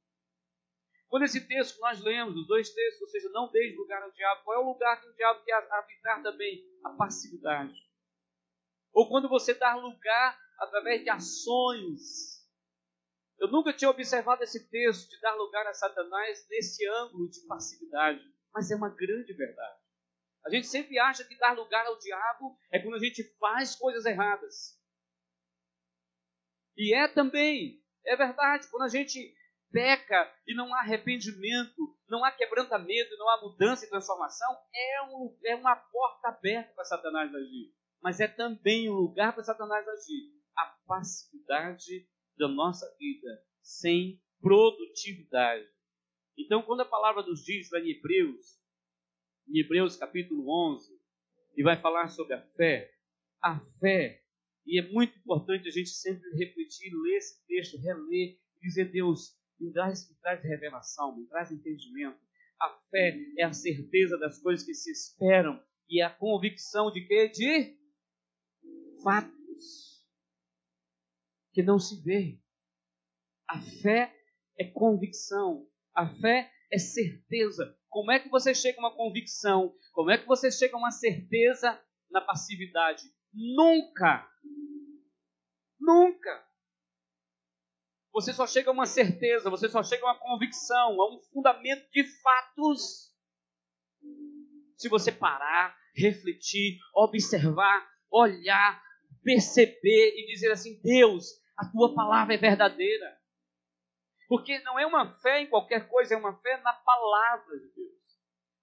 Quando 1.08 1.24
esse 1.24 1.48
texto 1.48 1.80
nós 1.80 2.02
lemos, 2.02 2.36
os 2.36 2.48
dois 2.48 2.70
textos, 2.72 3.02
ou 3.02 3.08
seja, 3.08 3.30
não 3.30 3.52
deixe 3.52 3.76
lugar 3.76 4.02
ao 4.02 4.12
diabo, 4.12 4.44
qual 4.44 4.58
é 4.58 4.64
o 4.64 4.72
lugar 4.72 5.00
que 5.00 5.08
o 5.08 5.14
diabo 5.14 5.44
quer 5.46 5.54
habitar 5.72 6.24
também? 6.24 6.66
A 6.84 6.90
passividade. 6.90 7.76
Ou 8.92 9.08
quando 9.08 9.30
você 9.30 9.54
dá 9.54 9.76
lugar 9.76 10.40
através 10.58 11.04
de 11.04 11.10
ações. 11.10 12.33
Eu 13.44 13.50
nunca 13.50 13.74
tinha 13.74 13.92
observado 13.92 14.42
esse 14.42 14.70
texto 14.70 15.10
de 15.10 15.20
dar 15.20 15.36
lugar 15.36 15.68
a 15.68 15.74
Satanás 15.74 16.48
nesse 16.50 16.88
ângulo 16.88 17.30
de 17.30 17.42
passividade, 17.42 18.24
mas 18.54 18.72
é 18.72 18.76
uma 18.78 18.88
grande 18.88 19.34
verdade. 19.34 19.82
A 20.46 20.50
gente 20.50 20.66
sempre 20.66 20.98
acha 20.98 21.26
que 21.26 21.38
dar 21.38 21.52
lugar 21.52 21.86
ao 21.86 22.00
diabo 22.00 22.58
é 22.72 22.80
quando 22.80 22.96
a 22.96 23.00
gente 23.00 23.22
faz 23.38 23.76
coisas 23.76 24.06
erradas. 24.06 24.80
E 26.78 26.96
é 26.96 27.06
também, 27.10 27.84
é 28.06 28.16
verdade, 28.16 28.70
quando 28.72 28.84
a 28.84 28.88
gente 28.88 29.36
peca 29.74 30.34
e 30.48 30.56
não 30.56 30.74
há 30.74 30.80
arrependimento, 30.80 31.98
não 32.08 32.24
há 32.24 32.32
quebrantamento, 32.32 33.18
não 33.18 33.28
há 33.28 33.42
mudança 33.42 33.86
e 33.86 33.90
transformação, 33.90 34.58
é, 34.74 35.02
um, 35.04 35.38
é 35.44 35.56
uma 35.58 35.76
porta 35.76 36.30
aberta 36.30 36.74
para 36.74 36.86
Satanás 36.86 37.36
agir. 37.36 37.76
Mas 38.02 38.22
é 38.22 38.28
também 38.30 38.90
um 38.90 38.94
lugar 38.94 39.34
para 39.34 39.44
Satanás 39.44 39.86
agir. 39.86 40.32
A 40.56 40.66
passividade 40.88 42.08
da 42.38 42.48
nossa 42.48 42.86
vida, 42.98 43.44
sem 43.62 44.22
produtividade. 44.42 45.68
Então, 46.38 46.62
quando 46.64 46.82
a 46.82 46.86
palavra 46.86 47.24
nos 47.24 47.44
diz 47.44 47.70
lá 47.72 47.80
em 47.80 47.92
Hebreus, 47.92 48.60
em 49.48 49.60
Hebreus 49.60 49.96
capítulo 49.96 50.46
11, 50.74 51.00
e 51.56 51.64
vai 51.64 51.80
falar 51.80 52.10
sobre 52.10 52.34
a 52.34 52.42
fé, 52.42 52.92
a 53.42 53.60
fé, 53.80 54.24
e 54.66 54.80
é 54.80 54.92
muito 54.92 55.18
importante 55.20 55.68
a 55.68 55.72
gente 55.72 55.90
sempre 55.90 56.30
refletir, 56.32 56.92
ler 56.94 57.18
esse 57.18 57.46
texto, 57.46 57.78
reler, 57.78 58.40
dizer, 58.62 58.92
Deus, 58.92 59.38
me 59.60 59.72
traz, 59.72 60.10
me 60.10 60.16
traz 60.18 60.42
revelação, 60.44 61.16
me 61.16 61.28
traz 61.28 61.52
entendimento. 61.52 62.18
A 62.60 62.70
fé 62.90 63.18
é 63.38 63.44
a 63.44 63.54
certeza 63.54 64.18
das 64.18 64.42
coisas 64.42 64.66
que 64.66 64.74
se 64.74 64.92
esperam 64.92 65.62
e 65.90 66.02
a 66.02 66.10
convicção 66.10 66.92
de 66.92 67.02
que? 67.06 67.28
De 67.30 67.78
fatos 69.04 69.93
que 71.54 71.62
não 71.64 71.80
se 71.80 72.02
vê. 72.04 72.40
A 73.48 73.62
fé 73.62 74.14
é 74.58 74.66
convicção. 74.66 75.68
A 75.96 76.10
fé 76.10 76.52
é 76.72 76.78
certeza. 76.78 77.78
Como 77.90 78.12
é 78.12 78.20
que 78.20 78.30
você 78.30 78.54
chega 78.56 78.80
a 78.80 78.88
uma 78.88 78.96
convicção? 78.96 79.74
Como 79.94 80.10
é 80.10 80.18
que 80.18 80.26
você 80.26 80.52
chega 80.52 80.76
a 80.76 80.80
uma 80.80 80.92
certeza 80.92 81.80
na 82.10 82.20
passividade? 82.20 83.04
Nunca! 83.32 84.28
Nunca! 85.80 86.44
Você 88.12 88.32
só 88.32 88.46
chega 88.46 88.70
a 88.70 88.74
uma 88.74 88.86
certeza, 88.86 89.50
você 89.50 89.68
só 89.68 89.84
chega 89.84 90.04
a 90.04 90.12
uma 90.12 90.20
convicção, 90.20 91.02
a 91.02 91.16
um 91.16 91.20
fundamento 91.32 91.90
de 91.92 92.04
fatos. 92.22 93.12
Se 94.78 94.88
você 94.90 95.12
parar, 95.12 95.76
refletir, 95.96 96.78
observar, 96.96 97.88
olhar, 98.12 98.84
perceber 99.24 100.14
e 100.16 100.28
dizer 100.28 100.52
assim: 100.52 100.80
Deus, 100.82 101.26
a 101.58 101.66
tua 101.70 101.94
palavra 101.94 102.34
é 102.34 102.38
verdadeira. 102.38 103.18
Porque 104.28 104.60
não 104.60 104.80
é 104.80 104.86
uma 104.86 105.14
fé 105.20 105.42
em 105.42 105.48
qualquer 105.48 105.88
coisa, 105.88 106.16
é 106.16 106.18
uma 106.18 106.36
fé 106.42 106.58
na 106.62 106.74
palavra 106.74 107.60
de 107.60 107.68
Deus. 107.76 107.94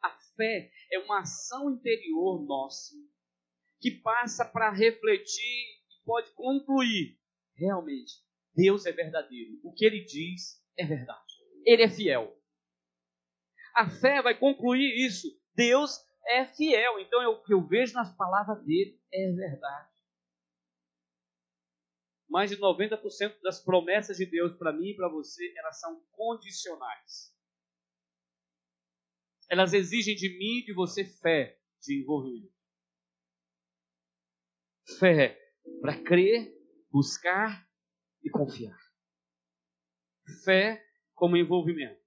A 0.02 0.10
fé 0.36 0.70
é 0.90 0.98
uma 0.98 1.20
ação 1.20 1.70
interior 1.70 2.44
nossa 2.44 2.96
que 3.80 3.90
passa 3.90 4.44
para 4.44 4.70
refletir 4.70 5.64
e 5.90 6.04
pode 6.04 6.30
concluir 6.32 7.18
realmente 7.56 8.12
Deus 8.54 8.84
é 8.86 8.92
verdadeiro. 8.92 9.60
O 9.62 9.72
que 9.72 9.84
ele 9.84 10.04
diz 10.04 10.62
é 10.76 10.84
verdade. 10.84 11.34
Ele 11.64 11.82
é 11.82 11.88
fiel. 11.88 12.36
A 13.74 13.88
fé 13.88 14.20
vai 14.22 14.36
concluir 14.36 15.06
isso. 15.06 15.28
Deus 15.54 16.04
é 16.26 16.44
fiel. 16.46 16.98
Então, 16.98 17.22
o 17.32 17.42
que 17.42 17.54
eu 17.54 17.66
vejo 17.66 17.94
nas 17.94 18.14
palavras 18.16 18.64
dele 18.64 19.00
é 19.12 19.32
verdade 19.32 19.89
mais 22.30 22.48
de 22.48 22.56
90% 22.56 23.40
das 23.42 23.62
promessas 23.62 24.16
de 24.16 24.24
Deus 24.24 24.56
para 24.56 24.72
mim 24.72 24.90
e 24.90 24.96
para 24.96 25.08
você, 25.08 25.52
elas 25.58 25.80
são 25.80 26.00
condicionais. 26.12 27.34
Elas 29.48 29.74
exigem 29.74 30.14
de 30.14 30.28
mim 30.38 30.60
e 30.60 30.64
de 30.64 30.72
você 30.72 31.04
fé 31.04 31.58
de 31.80 32.00
envolvimento. 32.00 32.54
Fé 34.98 35.36
para 35.80 36.00
crer, 36.02 36.54
buscar 36.90 37.68
e 38.22 38.30
confiar. 38.30 38.78
Fé 40.44 40.84
como 41.14 41.36
envolvimento. 41.36 42.00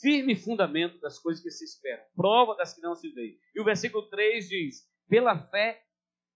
Firme 0.00 0.34
fundamento 0.34 0.98
das 0.98 1.18
coisas 1.18 1.42
que 1.42 1.50
se 1.50 1.64
esperam, 1.64 2.04
prova 2.16 2.56
das 2.56 2.74
que 2.74 2.80
não 2.80 2.96
se 2.96 3.08
veem. 3.12 3.38
E 3.54 3.60
o 3.60 3.64
versículo 3.64 4.08
3 4.10 4.48
diz: 4.48 4.88
pela 5.08 5.38
fé 5.48 5.82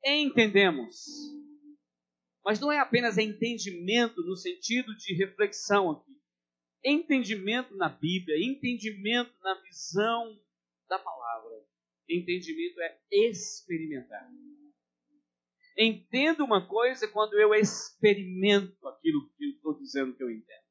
entendemos 0.05 1.05
mas 2.49 2.59
não 2.61 2.73
é 2.73 2.79
apenas 2.79 3.19
entendimento 3.19 4.23
no 4.23 4.35
sentido 4.35 4.97
de 4.97 5.13
reflexão 5.13 5.91
aqui. 5.91 6.17
Entendimento 6.83 7.77
na 7.77 7.91
Bíblia, 7.91 8.43
entendimento 8.43 9.35
na 9.43 9.61
visão 9.61 10.35
da 10.89 10.99
palavra. 10.99 11.63
Entendimento 12.09 12.81
é 12.81 12.99
experimentar. 13.13 14.27
Entendo 15.77 16.43
uma 16.43 16.67
coisa 16.67 17.07
quando 17.09 17.35
eu 17.35 17.53
experimento 17.53 18.89
aquilo 18.89 19.29
que 19.37 19.45
eu 19.45 19.51
estou 19.51 19.79
dizendo 19.79 20.17
que 20.17 20.23
eu 20.23 20.31
entendo. 20.31 20.65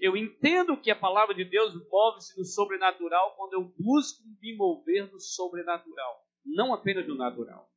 Eu 0.00 0.16
entendo 0.16 0.76
que 0.76 0.90
a 0.90 0.96
palavra 0.96 1.32
de 1.32 1.44
Deus 1.44 1.74
move-se 1.88 2.36
no 2.36 2.44
sobrenatural 2.44 3.36
quando 3.36 3.52
eu 3.52 3.72
busco 3.78 4.20
me 4.42 4.56
mover 4.56 5.08
no 5.12 5.20
sobrenatural, 5.20 6.26
não 6.44 6.74
apenas 6.74 7.06
no 7.06 7.14
natural. 7.14 7.70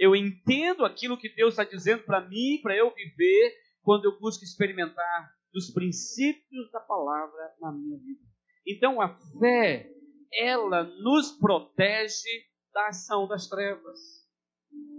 Eu 0.00 0.16
entendo 0.16 0.86
aquilo 0.86 1.18
que 1.18 1.28
Deus 1.28 1.52
está 1.52 1.62
dizendo 1.62 2.04
para 2.04 2.26
mim, 2.26 2.58
para 2.62 2.74
eu 2.74 2.90
viver, 2.94 3.54
quando 3.82 4.06
eu 4.06 4.18
busco 4.18 4.42
experimentar 4.42 5.30
dos 5.52 5.70
princípios 5.70 6.72
da 6.72 6.80
palavra 6.80 7.54
na 7.60 7.70
minha 7.70 7.98
vida. 7.98 8.24
Então 8.66 8.98
a 8.98 9.14
fé, 9.38 9.92
ela 10.32 10.84
nos 10.84 11.32
protege 11.32 12.46
da 12.72 12.88
ação 12.88 13.28
das 13.28 13.46
trevas. 13.46 14.26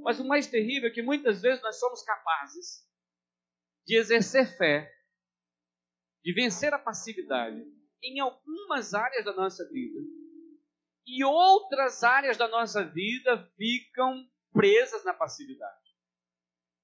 Mas 0.03 0.19
o 0.19 0.27
mais 0.27 0.45
terrível 0.45 0.87
é 0.89 0.93
que 0.93 1.01
muitas 1.01 1.41
vezes 1.41 1.63
nós 1.63 1.79
somos 1.79 2.03
capazes 2.03 2.87
de 3.87 3.97
exercer 3.97 4.55
fé, 4.55 4.87
de 6.23 6.31
vencer 6.31 6.75
a 6.75 6.79
passividade 6.79 7.59
em 8.03 8.19
algumas 8.19 8.93
áreas 8.93 9.25
da 9.25 9.33
nossa 9.33 9.67
vida. 9.71 9.99
E 11.07 11.23
outras 11.23 12.03
áreas 12.03 12.37
da 12.37 12.47
nossa 12.47 12.83
vida 12.83 13.51
ficam 13.57 14.29
presas 14.51 15.03
na 15.03 15.13
passividade. 15.13 15.91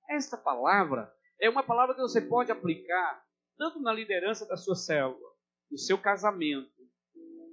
Esta 0.10 0.38
palavra 0.38 1.14
é 1.40 1.50
uma 1.50 1.64
palavra 1.64 1.96
que 1.96 2.02
você 2.02 2.22
pode 2.22 2.52
aplicar 2.52 3.26
tanto 3.58 3.80
na 3.80 3.92
liderança 3.94 4.46
da 4.46 4.56
sua 4.56 4.76
célula, 4.76 5.36
no 5.70 5.78
seu 5.78 5.98
casamento, 5.98 6.72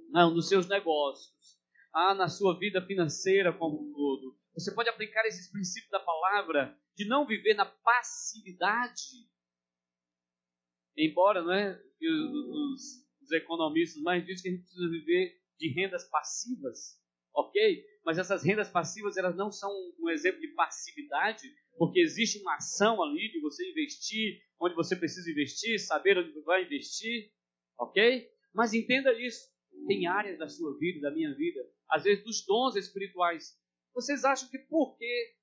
não, 0.09 0.33
nos 0.33 0.47
seus 0.47 0.67
negócios, 0.67 1.59
ah, 1.93 2.13
na 2.13 2.29
sua 2.29 2.57
vida 2.57 2.81
financeira 2.85 3.51
como 3.51 3.81
um 3.81 3.93
todo. 3.93 4.37
Você 4.53 4.73
pode 4.73 4.89
aplicar 4.89 5.25
esses 5.25 5.51
princípios 5.51 5.91
da 5.91 5.99
palavra 5.99 6.77
de 6.95 7.05
não 7.05 7.25
viver 7.25 7.53
na 7.55 7.65
passividade. 7.65 9.29
Embora 10.97 11.41
não 11.41 11.51
é, 11.51 11.77
os, 12.01 13.05
os 13.21 13.31
economistas 13.31 14.01
mais 14.01 14.25
dizem 14.25 14.43
que 14.43 14.47
a 14.47 14.51
gente 14.51 14.63
precisa 14.63 14.89
viver 14.89 15.41
de 15.59 15.69
rendas 15.73 16.09
passivas, 16.09 17.01
ok? 17.33 17.85
Mas 18.05 18.17
essas 18.19 18.43
rendas 18.43 18.69
passivas 18.69 19.17
elas 19.17 19.35
não 19.35 19.51
são 19.51 19.71
um 19.99 20.09
exemplo 20.09 20.39
de 20.39 20.49
passividade, 20.49 21.51
porque 21.77 21.99
existe 21.99 22.39
uma 22.39 22.55
ação 22.55 23.01
ali 23.01 23.31
de 23.31 23.41
você 23.41 23.69
investir 23.69 24.41
onde 24.59 24.75
você 24.75 24.95
precisa 24.95 25.29
investir, 25.29 25.79
saber 25.79 26.17
onde 26.17 26.39
vai 26.41 26.63
investir, 26.63 27.31
ok? 27.77 28.29
Mas 28.53 28.73
entenda 28.73 29.11
isso. 29.19 29.53
Tem 29.87 30.07
áreas 30.07 30.39
da 30.39 30.47
sua 30.47 30.77
vida, 30.77 31.01
da 31.01 31.11
minha 31.11 31.33
vida, 31.35 31.59
às 31.89 32.03
vezes 32.03 32.23
dos 32.23 32.45
dons 32.45 32.75
espirituais. 32.75 33.59
Vocês 33.93 34.23
acham 34.23 34.49
que 34.49 34.59
por 34.59 34.97
que 34.97 35.35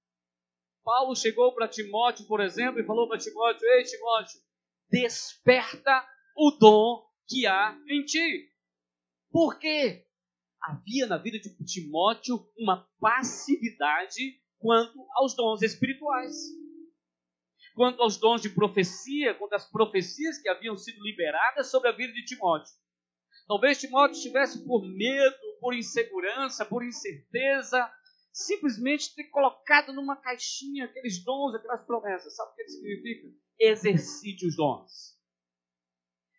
Paulo 0.82 1.14
chegou 1.14 1.54
para 1.54 1.68
Timóteo, 1.68 2.26
por 2.26 2.40
exemplo, 2.40 2.80
e 2.80 2.86
falou 2.86 3.08
para 3.08 3.18
Timóteo: 3.18 3.68
Ei, 3.68 3.84
Timóteo, 3.84 4.40
desperta 4.90 6.06
o 6.36 6.50
dom 6.52 7.06
que 7.28 7.46
há 7.46 7.78
em 7.88 8.04
ti. 8.04 8.50
Por 9.30 9.58
quê? 9.58 10.06
Havia 10.62 11.06
na 11.06 11.18
vida 11.18 11.38
de 11.38 11.54
Timóteo 11.64 12.46
uma 12.56 12.86
passividade 13.00 14.40
quanto 14.58 15.04
aos 15.14 15.34
dons 15.34 15.62
espirituais. 15.62 16.34
quanto 17.74 18.02
aos 18.02 18.18
dons 18.18 18.42
de 18.42 18.50
profecia, 18.50 19.34
quanto 19.34 19.54
às 19.54 19.68
profecias 19.70 20.38
que 20.38 20.48
haviam 20.48 20.76
sido 20.76 21.02
liberadas 21.02 21.70
sobre 21.70 21.88
a 21.88 21.92
vida 21.92 22.12
de 22.12 22.24
Timóteo. 22.24 22.72
Talvez 23.48 23.80
Timóteo 23.80 24.16
estivesse 24.16 24.64
por 24.66 24.86
medo, 24.86 25.36
por 25.58 25.74
insegurança, 25.74 26.64
por 26.64 26.84
incerteza, 26.84 27.90
simplesmente 28.32 29.14
ter 29.14 29.24
colocado 29.30 29.92
numa 29.92 30.16
caixinha 30.16 30.84
aqueles 30.84 31.24
dons, 31.24 31.54
aquelas 31.54 31.84
promessas. 31.86 32.36
Sabe 32.36 32.52
o 32.52 32.54
que 32.54 32.68
significa? 32.68 33.28
Exercite 33.58 34.46
os 34.46 34.56
dons. 34.56 35.18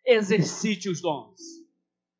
Exercite 0.06 0.88
os 0.88 1.00
dons. 1.00 1.40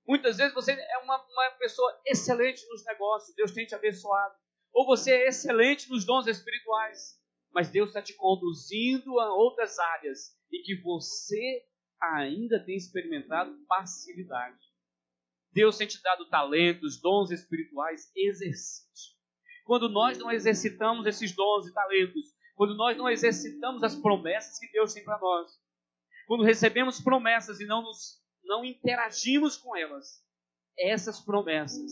Muitas 0.07 0.37
vezes 0.37 0.55
você 0.55 0.73
é 0.73 0.99
uma, 0.99 1.17
uma 1.17 1.51
pessoa 1.53 2.01
excelente 2.07 2.67
nos 2.69 2.85
negócios, 2.85 3.35
Deus 3.35 3.53
tem 3.53 3.67
te 3.67 3.75
abençoado. 3.75 4.35
Ou 4.73 4.85
você 4.85 5.13
é 5.13 5.29
excelente 5.29 5.89
nos 5.89 6.05
dons 6.05 6.27
espirituais, 6.27 7.19
mas 7.53 7.71
Deus 7.71 7.89
está 7.89 8.03
te 8.03 8.13
conduzindo 8.15 9.19
a 9.21 9.33
outras 9.35 9.79
áreas 9.79 10.37
e 10.53 10.63
que 10.63 10.75
você 10.83 11.65
ainda 12.01 12.63
tem 12.65 12.77
experimentado 12.77 13.57
passividade. 13.67 14.59
Deus 15.53 15.79
tem 15.79 15.87
te 15.87 16.03
dado 16.03 16.29
talentos, 16.29 17.01
dons 17.01 17.31
espirituais, 17.31 18.11
exercite. 18.17 19.15
Quando 19.65 19.89
nós 19.89 20.19
não 20.19 20.31
exercitamos 20.31 21.07
esses 21.07 21.35
dons 21.35 21.67
e 21.67 21.73
talentos, 21.73 22.35
quando 22.57 22.75
nós 22.75 22.97
não 22.97 23.09
exercitamos 23.09 23.83
as 23.83 23.95
promessas 23.95 24.59
que 24.59 24.71
Deus 24.73 24.93
tem 24.93 25.05
para 25.05 25.19
nós, 25.19 25.51
quando 26.27 26.45
recebemos 26.45 27.01
promessas 27.01 27.61
e 27.61 27.67
não 27.67 27.83
nos 27.83 28.24
não 28.45 28.65
interagimos 28.65 29.57
com 29.57 29.77
elas, 29.77 30.23
essas 30.79 31.21
promessas, 31.21 31.91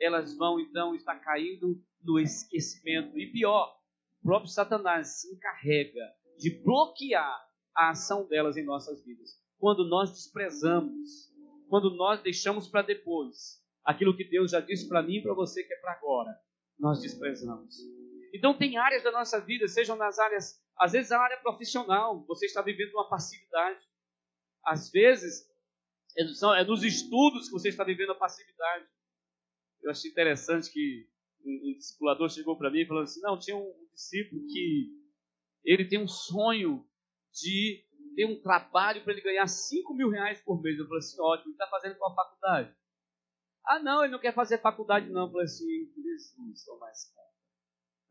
elas 0.00 0.36
vão 0.36 0.58
então 0.60 0.94
estar 0.94 1.16
caindo 1.20 1.80
no 2.02 2.18
esquecimento. 2.18 3.18
E 3.18 3.30
pior, 3.30 3.76
o 4.20 4.22
próprio 4.22 4.50
Satanás 4.50 5.20
se 5.20 5.34
encarrega 5.34 6.12
de 6.38 6.50
bloquear 6.62 7.40
a 7.74 7.90
ação 7.90 8.26
delas 8.26 8.56
em 8.56 8.64
nossas 8.64 9.04
vidas. 9.04 9.40
Quando 9.58 9.84
nós 9.88 10.10
desprezamos, 10.10 11.32
quando 11.68 11.94
nós 11.94 12.20
deixamos 12.22 12.68
para 12.68 12.82
depois 12.82 13.62
aquilo 13.84 14.16
que 14.16 14.24
Deus 14.24 14.50
já 14.50 14.60
disse 14.60 14.88
para 14.88 15.02
mim 15.02 15.16
e 15.16 15.22
para 15.22 15.34
você 15.34 15.62
que 15.62 15.72
é 15.72 15.76
para 15.76 15.92
agora, 15.92 16.36
nós 16.78 17.00
desprezamos. 17.00 17.76
Então 18.34 18.56
tem 18.56 18.76
áreas 18.78 19.02
da 19.02 19.12
nossa 19.12 19.40
vida, 19.40 19.68
sejam 19.68 19.96
nas 19.96 20.18
áreas, 20.18 20.60
às 20.78 20.92
vezes 20.92 21.12
a 21.12 21.20
área 21.20 21.36
profissional, 21.38 22.24
você 22.26 22.46
está 22.46 22.62
vivendo 22.62 22.92
uma 22.94 23.08
passividade. 23.08 23.80
Às 24.64 24.90
vezes 24.90 25.51
é, 26.16 26.60
é 26.60 26.64
nos 26.64 26.82
estudos 26.82 27.46
que 27.46 27.52
você 27.52 27.68
está 27.68 27.84
vivendo 27.84 28.12
a 28.12 28.16
passividade. 28.16 28.86
Eu 29.82 29.90
achei 29.90 30.10
interessante 30.10 30.70
que 30.70 31.08
um, 31.44 31.70
um 31.70 31.76
discipulador 31.76 32.28
chegou 32.28 32.56
para 32.56 32.70
mim 32.70 32.86
falou 32.86 33.02
assim: 33.02 33.20
não, 33.20 33.38
tinha 33.38 33.56
um, 33.56 33.68
um 33.68 33.88
discípulo 33.92 34.46
que 34.46 34.90
ele 35.64 35.84
tem 35.84 35.98
um 35.98 36.08
sonho 36.08 36.86
de 37.32 37.84
ter 38.14 38.26
um 38.26 38.40
trabalho 38.40 39.02
para 39.02 39.12
ele 39.12 39.22
ganhar 39.22 39.46
5 39.46 39.94
mil 39.94 40.10
reais 40.10 40.40
por 40.42 40.60
mês. 40.62 40.78
Eu 40.78 40.86
falei 40.86 40.98
assim: 40.98 41.20
ótimo, 41.20 41.48
ele 41.48 41.54
está 41.54 41.66
fazendo 41.68 41.96
qual 41.96 42.14
faculdade? 42.14 42.74
Ah, 43.64 43.78
não, 43.78 44.02
ele 44.02 44.12
não 44.12 44.20
quer 44.20 44.34
fazer 44.34 44.58
faculdade, 44.58 45.08
não. 45.10 45.26
Eu 45.26 45.30
falei 45.30 45.44
assim: 45.44 45.92
Jesus, 45.94 46.58
estou 46.58 46.78
mais 46.78 47.12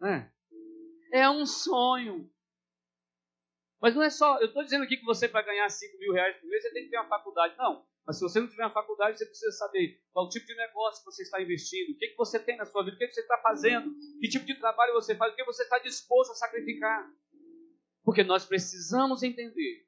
É. 0.04 1.22
é 1.22 1.30
um 1.30 1.46
sonho. 1.46 2.30
Mas 3.82 3.96
não 3.96 4.04
é 4.04 4.12
só, 4.12 4.40
eu 4.40 4.48
estou 4.48 4.64
dizendo 4.64 4.84
aqui 4.84 4.98
que 4.98 5.06
você 5.06 5.28
para 5.28 5.42
ganhar 5.42 5.68
5 5.68 5.98
mil 5.98 6.14
reais 6.14 6.38
por 6.38 6.48
mês, 6.48 6.62
você 6.62 6.72
tem 6.72 6.84
que 6.84 6.92
ter 6.92 6.98
uma 6.98 7.10
faculdade. 7.10 7.58
Não. 7.58 7.84
Mas 8.06 8.18
se 8.18 8.24
você 8.24 8.40
não 8.40 8.48
tiver 8.48 8.64
uma 8.64 8.74
faculdade, 8.74 9.18
você 9.18 9.26
precisa 9.26 9.52
saber 9.52 10.02
qual 10.12 10.28
tipo 10.30 10.46
de 10.46 10.56
negócio 10.56 11.06
você 11.06 11.24
está 11.24 11.42
investindo, 11.42 11.92
o 11.92 11.98
que, 11.98 12.08
que 12.08 12.18
você 12.18 12.40
tem 12.40 12.58
na 12.58 12.66
sua 12.66 12.84
vida, 12.84 12.96
o 12.96 13.00
que, 13.00 13.08
que 13.08 13.14
você 13.14 13.22
está 13.22 13.38
fazendo, 13.38 13.94
que 14.20 14.28
tipo 14.28 14.46
de 14.46 14.56
trabalho 14.56 14.94
você 14.94 15.16
faz, 15.16 15.34
o 15.34 15.36
que 15.36 15.44
você 15.46 15.64
está 15.64 15.78
disposto 15.80 16.32
a 16.32 16.36
sacrificar. 16.36 17.10
Porque 18.04 18.24
nós 18.24 18.46
precisamos 18.46 19.22
entender 19.22 19.86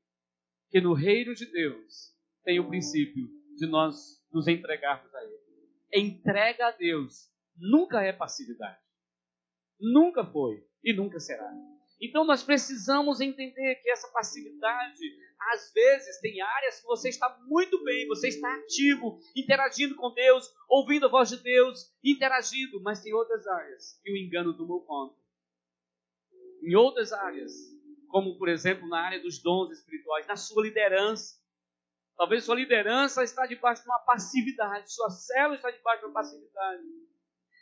que 0.70 0.80
no 0.80 0.94
reino 0.94 1.34
de 1.34 1.46
Deus 1.48 2.14
tem 2.44 2.60
o 2.60 2.68
princípio 2.68 3.28
de 3.56 3.66
nós 3.66 4.24
nos 4.32 4.48
entregarmos 4.48 5.14
a 5.14 5.24
Ele. 5.24 5.44
Entrega 5.94 6.68
a 6.68 6.72
Deus 6.72 7.32
nunca 7.58 8.02
é 8.02 8.12
passividade. 8.12 8.82
Nunca 9.80 10.26
foi 10.26 10.66
e 10.84 10.94
nunca 10.94 11.20
será. 11.20 11.52
Então 12.02 12.26
nós 12.26 12.44
precisamos 12.44 13.22
entender 13.22 13.76
que 13.76 13.90
essa 13.90 14.08
passividade, 14.12 15.18
às 15.52 15.72
vezes, 15.74 16.20
tem 16.22 16.42
áreas 16.42 16.80
que 16.80 16.86
você 16.86 17.10
está 17.10 17.38
muito 17.48 17.84
bem, 17.84 18.08
você 18.08 18.28
está 18.28 18.54
ativo, 18.56 19.20
interagindo 19.36 19.96
com 19.96 20.14
Deus, 20.14 20.52
ouvindo 20.70 21.06
a 21.06 21.10
voz 21.10 21.30
de 21.30 21.38
Deus, 21.38 21.92
interagindo, 22.04 22.82
mas 22.82 23.02
tem 23.02 23.14
outras 23.14 23.46
áreas 23.48 24.00
que 24.04 24.12
o 24.12 24.18
engano 24.18 24.56
tomou 24.56 24.86
conta. 24.86 25.16
Em 26.62 26.76
outras 26.76 27.12
áreas, 27.12 27.52
como 28.08 28.38
por 28.38 28.48
exemplo 28.48 28.88
na 28.88 29.00
área 29.00 29.22
dos 29.22 29.42
dons 29.42 29.72
espirituais, 29.72 30.28
na 30.28 30.36
sua 30.36 30.64
liderança. 30.64 31.42
Talvez 32.16 32.44
sua 32.44 32.56
liderança 32.56 33.24
está 33.24 33.46
debaixo 33.46 33.82
de 33.82 33.90
uma 33.90 34.00
passividade, 34.00 34.94
sua 34.94 35.10
célula 35.10 35.56
está 35.56 35.72
debaixo 35.72 36.02
de 36.02 36.06
uma 36.06 36.14
passividade 36.14 36.84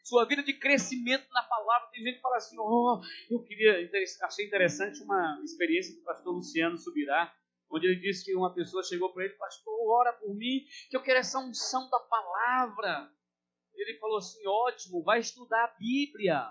sua 0.03 0.25
vida 0.25 0.43
de 0.43 0.53
crescimento 0.53 1.25
na 1.31 1.43
palavra. 1.43 1.89
Tem 1.91 2.03
gente 2.03 2.15
que 2.15 2.21
fala 2.21 2.37
assim: 2.37 2.57
oh, 2.59 2.99
eu 3.29 3.41
queria, 3.43 3.89
achei 4.23 4.45
interessante 4.45 5.01
uma 5.03 5.39
experiência 5.43 5.95
do 5.95 6.01
pastor 6.01 6.33
Luciano 6.33 6.77
Subirá, 6.77 7.33
onde 7.71 7.87
ele 7.87 7.99
disse 7.99 8.25
que 8.25 8.35
uma 8.35 8.53
pessoa 8.53 8.83
chegou 8.83 9.13
para 9.13 9.25
ele, 9.25 9.33
pastor, 9.35 9.73
ora 9.89 10.13
por 10.13 10.35
mim, 10.35 10.65
que 10.89 10.97
eu 10.97 11.01
quero 11.01 11.19
essa 11.19 11.39
unção 11.39 11.89
da 11.89 11.99
palavra. 11.99 13.09
Ele 13.73 13.97
falou 13.97 14.17
assim: 14.17 14.45
ótimo, 14.45 15.03
vai 15.03 15.19
estudar 15.19 15.63
a 15.63 15.75
Bíblia. 15.79 16.45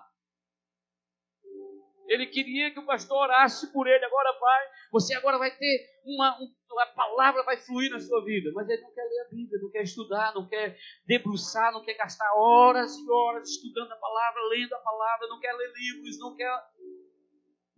Ele 2.09 2.27
queria 2.27 2.73
que 2.73 2.81
o 2.81 2.87
pastor 2.87 3.19
orasse 3.19 3.73
por 3.73 3.87
ele, 3.87 4.05
agora 4.05 4.37
vai, 4.41 4.67
você 4.91 5.15
agora 5.15 5.39
vai 5.39 5.57
ter 5.57 5.87
uma, 6.05 6.37
um, 6.41 6.81
a 6.81 6.87
palavra 6.87 7.45
vai 7.45 7.57
fluir 7.57 7.89
na 7.89 8.01
sua 8.01 8.25
vida. 8.25 8.51
Mas 8.53 8.69
ele 8.69 8.83
não 8.83 8.93
quer 8.93 9.05
ler 9.05 9.21
a 9.21 9.29
Bíblia, 9.29 9.61
não 9.63 9.71
quer 9.71 9.83
estudar, 9.83 10.35
não 10.35 10.49
quer 10.49 10.77
debruçar, 11.07 11.73
não 11.73 11.85
quer 11.85 11.95
gastar 11.95 12.29
horas 12.35 12.97
e 12.97 13.09
horas 13.09 13.49
estudando 13.49 13.93
a 13.93 13.97
palavra, 13.97 14.43
lendo 14.49 14.73
a 14.75 14.79
palavra, 14.79 15.29
não 15.29 15.39
quer 15.39 15.53
ler 15.53 15.73
livros, 15.73 16.19
não 16.19 16.35
quer. 16.35 16.51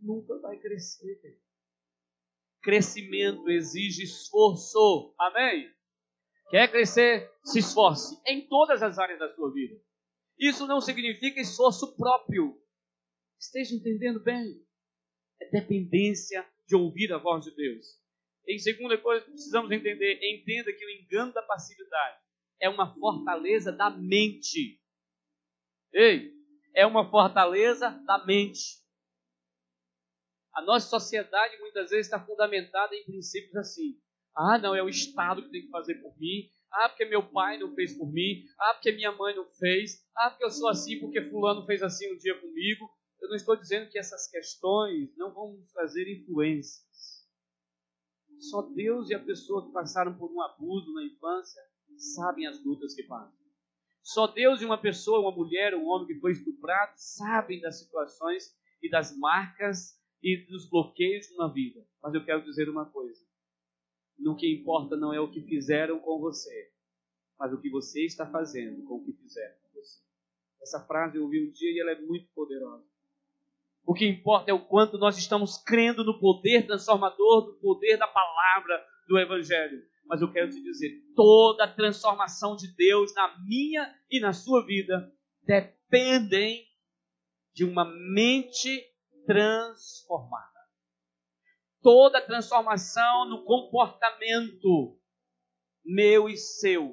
Nunca 0.00 0.38
vai 0.38 0.56
crescer. 0.56 1.20
Crescimento 2.62 3.50
exige 3.50 4.04
esforço. 4.04 5.14
Amém? 5.18 5.70
Quer 6.50 6.70
crescer? 6.70 7.30
Se 7.44 7.58
esforce 7.58 8.20
em 8.26 8.46
todas 8.46 8.82
as 8.82 8.98
áreas 8.98 9.18
da 9.18 9.34
sua 9.34 9.52
vida. 9.52 9.74
Isso 10.38 10.66
não 10.66 10.80
significa 10.80 11.40
esforço 11.40 11.96
próprio. 11.96 12.56
Esteja 13.38 13.74
entendendo 13.74 14.22
bem. 14.22 14.60
É 15.40 15.50
dependência 15.50 16.46
de 16.66 16.76
ouvir 16.76 17.12
a 17.12 17.18
voz 17.18 17.44
de 17.44 17.54
Deus. 17.54 18.00
Em 18.46 18.58
segunda 18.58 18.98
coisa, 18.98 19.24
precisamos 19.24 19.70
entender, 19.70 20.18
entenda 20.22 20.72
que 20.72 20.84
o 20.84 20.90
engano 20.90 21.32
da 21.32 21.42
passividade 21.42 22.18
é 22.60 22.68
uma 22.68 22.94
fortaleza 22.94 23.72
da 23.72 23.90
mente. 23.90 24.80
Ei, 25.92 26.32
é 26.74 26.86
uma 26.86 27.10
fortaleza 27.10 27.90
da 28.06 28.24
mente. 28.24 28.81
A 30.54 30.62
nossa 30.62 30.88
sociedade 30.88 31.58
muitas 31.58 31.90
vezes 31.90 32.06
está 32.06 32.20
fundamentada 32.20 32.94
em 32.94 33.04
princípios 33.04 33.56
assim. 33.56 33.98
Ah, 34.34 34.58
não, 34.58 34.74
é 34.74 34.82
o 34.82 34.88
Estado 34.88 35.42
que 35.42 35.50
tem 35.50 35.62
que 35.62 35.70
fazer 35.70 35.96
por 35.96 36.18
mim. 36.18 36.50
Ah, 36.70 36.88
porque 36.88 37.04
meu 37.04 37.22
pai 37.22 37.58
não 37.58 37.74
fez 37.74 37.96
por 37.96 38.10
mim. 38.10 38.44
Ah, 38.58 38.74
porque 38.74 38.92
minha 38.92 39.12
mãe 39.12 39.34
não 39.34 39.46
fez. 39.46 40.06
Ah, 40.16 40.30
porque 40.30 40.44
eu 40.44 40.50
sou 40.50 40.68
assim 40.68 40.98
porque 41.00 41.30
fulano 41.30 41.66
fez 41.66 41.82
assim 41.82 42.12
um 42.12 42.16
dia 42.16 42.38
comigo. 42.38 42.90
Eu 43.20 43.28
não 43.28 43.36
estou 43.36 43.56
dizendo 43.56 43.90
que 43.90 43.98
essas 43.98 44.28
questões 44.28 45.16
não 45.16 45.32
vão 45.32 45.52
nos 45.52 45.70
trazer 45.72 46.10
influências. 46.10 46.82
Só 48.50 48.62
Deus 48.62 49.08
e 49.08 49.14
a 49.14 49.20
pessoa 49.20 49.66
que 49.66 49.72
passaram 49.72 50.18
por 50.18 50.30
um 50.32 50.42
abuso 50.42 50.92
na 50.92 51.04
infância 51.04 51.62
sabem 51.96 52.46
as 52.46 52.62
lutas 52.64 52.94
que 52.94 53.04
passam. 53.04 53.38
Só 54.02 54.26
Deus 54.26 54.60
e 54.60 54.64
uma 54.64 54.78
pessoa, 54.78 55.20
uma 55.20 55.30
mulher, 55.30 55.74
um 55.74 55.86
homem 55.86 56.08
que 56.08 56.18
foi 56.18 56.32
estuprado, 56.32 56.92
sabem 56.96 57.60
das 57.60 57.78
situações 57.78 58.52
e 58.82 58.90
das 58.90 59.16
marcas 59.16 60.01
e 60.22 60.36
dos 60.48 60.68
bloqueios 60.68 61.34
na 61.36 61.48
vida. 61.48 61.84
Mas 62.02 62.14
eu 62.14 62.24
quero 62.24 62.42
dizer 62.44 62.68
uma 62.68 62.86
coisa: 62.86 63.20
no 64.18 64.36
que 64.36 64.52
importa 64.52 64.96
não 64.96 65.12
é 65.12 65.20
o 65.20 65.30
que 65.30 65.40
fizeram 65.42 65.98
com 65.98 66.20
você, 66.20 66.70
mas 67.38 67.52
o 67.52 67.60
que 67.60 67.68
você 67.68 68.04
está 68.04 68.26
fazendo 68.26 68.84
com 68.84 68.96
o 68.96 69.04
que 69.04 69.12
fizeram 69.12 69.56
com 69.62 69.80
você. 69.80 70.00
Essa 70.62 70.80
frase 70.86 71.16
eu 71.16 71.24
ouvi 71.24 71.44
um 71.44 71.50
dia 71.50 71.72
e 71.72 71.80
ela 71.80 71.90
é 71.90 72.00
muito 72.00 72.28
poderosa. 72.34 72.86
O 73.84 73.94
que 73.94 74.06
importa 74.06 74.50
é 74.50 74.54
o 74.54 74.64
quanto 74.64 74.96
nós 74.96 75.18
estamos 75.18 75.58
crendo 75.58 76.04
no 76.04 76.20
poder 76.20 76.66
transformador, 76.66 77.46
do 77.46 77.54
poder 77.54 77.96
da 77.96 78.06
palavra 78.06 78.86
do 79.08 79.18
Evangelho. 79.18 79.82
Mas 80.06 80.20
eu 80.20 80.30
quero 80.30 80.50
te 80.50 80.62
dizer: 80.62 81.02
toda 81.16 81.64
a 81.64 81.72
transformação 81.72 82.54
de 82.54 82.72
Deus 82.76 83.12
na 83.14 83.36
minha 83.44 83.92
e 84.10 84.20
na 84.20 84.32
sua 84.32 84.64
vida 84.64 85.12
dependem 85.42 86.64
de 87.52 87.64
uma 87.64 87.84
mente 87.84 88.91
transformada. 89.26 90.48
Toda 91.82 92.24
transformação 92.24 93.28
no 93.28 93.44
comportamento 93.44 94.98
meu 95.84 96.28
e 96.28 96.36
seu 96.36 96.92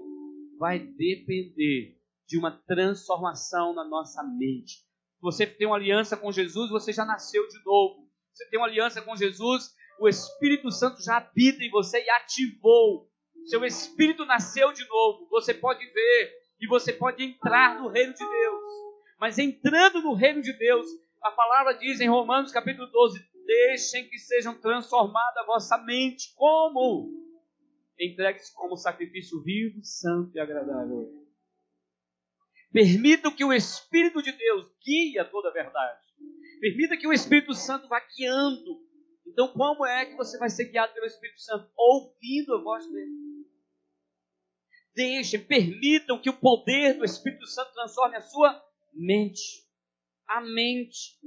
vai 0.57 0.79
depender 0.79 1.97
de 2.27 2.37
uma 2.37 2.51
transformação 2.51 3.73
na 3.73 3.83
nossa 3.83 4.23
mente 4.23 4.89
você 5.21 5.45
tem 5.45 5.67
uma 5.67 5.75
aliança 5.75 6.15
com 6.15 6.31
Jesus, 6.31 6.69
você 6.69 6.93
já 6.93 7.05
nasceu 7.05 7.47
de 7.47 7.63
novo. 7.65 8.07
você 8.33 8.49
tem 8.49 8.59
uma 8.59 8.67
aliança 8.67 9.01
com 9.01 9.15
Jesus, 9.15 9.75
o 9.99 10.07
Espírito 10.07 10.71
Santo 10.71 11.03
já 11.03 11.17
habita 11.17 11.63
em 11.63 11.69
você 11.69 12.01
e 12.01 12.09
ativou. 12.09 13.09
Seu 13.45 13.65
espírito 13.65 14.25
nasceu 14.25 14.71
de 14.71 14.87
novo. 14.87 15.27
Você 15.29 15.53
pode 15.53 15.83
ver 15.85 16.33
e 16.61 16.67
você 16.67 16.93
pode 16.93 17.23
entrar 17.23 17.79
no 17.81 17.89
reino 17.89 18.13
de 18.13 18.19
Deus. 18.19 18.63
Mas 19.19 19.37
entrando 19.37 20.01
no 20.01 20.13
reino 20.13 20.41
de 20.41 20.53
Deus, 20.53 20.85
a 21.21 21.31
palavra 21.31 21.73
diz 21.73 21.99
em 21.99 22.09
Romanos 22.09 22.51
capítulo 22.51 22.87
12: 22.87 23.19
Deixem 23.45 24.07
que 24.09 24.17
sejam 24.17 24.59
transformada 24.59 25.41
a 25.41 25.45
vossa 25.45 25.77
mente. 25.77 26.33
Como? 26.35 27.09
Entregue-se 27.99 28.53
como 28.53 28.77
sacrifício 28.77 29.41
vivo, 29.43 29.83
santo 29.83 30.35
e 30.35 30.39
agradável. 30.39 31.19
Permita 32.71 33.31
que 33.31 33.43
o 33.43 33.51
Espírito 33.51 34.21
de 34.21 34.31
Deus 34.31 34.67
guie 34.85 35.19
a 35.19 35.25
toda 35.25 35.49
a 35.49 35.53
verdade. 35.53 35.99
Permita 36.61 36.95
que 36.95 37.07
o 37.07 37.13
Espírito 37.13 37.53
Santo 37.53 37.87
vá 37.87 37.99
guiando. 38.15 38.87
Então, 39.25 39.47
como 39.49 39.85
é 39.85 40.05
que 40.05 40.15
você 40.15 40.37
vai 40.37 40.49
ser 40.49 40.65
guiado 40.65 40.93
pelo 40.93 41.05
Espírito 41.05 41.41
Santo? 41.41 41.69
Ouvindo 41.75 42.55
a 42.55 42.61
voz 42.61 42.85
dele. 42.89 43.29
Deixem, 44.95 45.39
permitam 45.39 46.21
que 46.21 46.29
o 46.29 46.37
poder 46.37 46.95
do 46.95 47.05
Espírito 47.05 47.45
Santo 47.47 47.73
transforme 47.73 48.17
a 48.17 48.21
sua 48.21 48.63
mente. 48.93 49.68
A 50.29 50.41
mente. 50.41 51.19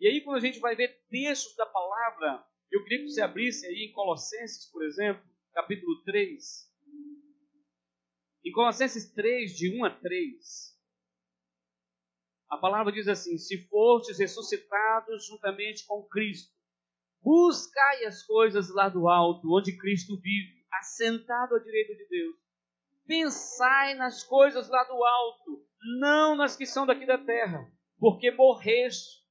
E 0.00 0.08
aí, 0.08 0.20
quando 0.20 0.38
a 0.38 0.40
gente 0.40 0.58
vai 0.58 0.74
ver 0.74 1.00
textos 1.08 1.54
da 1.56 1.66
palavra, 1.66 2.44
eu 2.70 2.82
queria 2.82 2.98
que 2.98 3.08
você 3.08 3.22
abrisse 3.22 3.66
aí 3.66 3.86
em 3.88 3.92
Colossenses, 3.92 4.70
por 4.70 4.84
exemplo, 4.84 5.22
capítulo 5.52 6.02
3. 6.02 6.74
Em 8.44 8.52
Colossenses 8.52 9.12
3, 9.12 9.56
de 9.56 9.80
1 9.80 9.84
a 9.84 9.90
3, 9.90 10.74
a 12.50 12.58
palavra 12.58 12.92
diz 12.92 13.08
assim: 13.08 13.38
Se 13.38 13.66
fostes 13.68 14.18
ressuscitados 14.18 15.26
juntamente 15.26 15.86
com 15.86 16.06
Cristo, 16.08 16.52
buscai 17.22 18.04
as 18.04 18.22
coisas 18.22 18.68
lá 18.74 18.88
do 18.88 19.08
alto, 19.08 19.48
onde 19.56 19.76
Cristo 19.78 20.20
vive, 20.20 20.64
assentado 20.72 21.54
à 21.54 21.58
direita 21.58 21.94
de 21.94 22.08
Deus. 22.08 22.36
Pensai 23.06 23.94
nas 23.94 24.22
coisas 24.22 24.68
lá 24.68 24.84
do 24.84 25.04
alto, 25.04 25.66
não 26.00 26.36
nas 26.36 26.56
que 26.56 26.66
são 26.66 26.86
daqui 26.86 27.06
da 27.06 27.18
terra, 27.18 27.70
porque 27.98 28.30
morreste, 28.30 29.24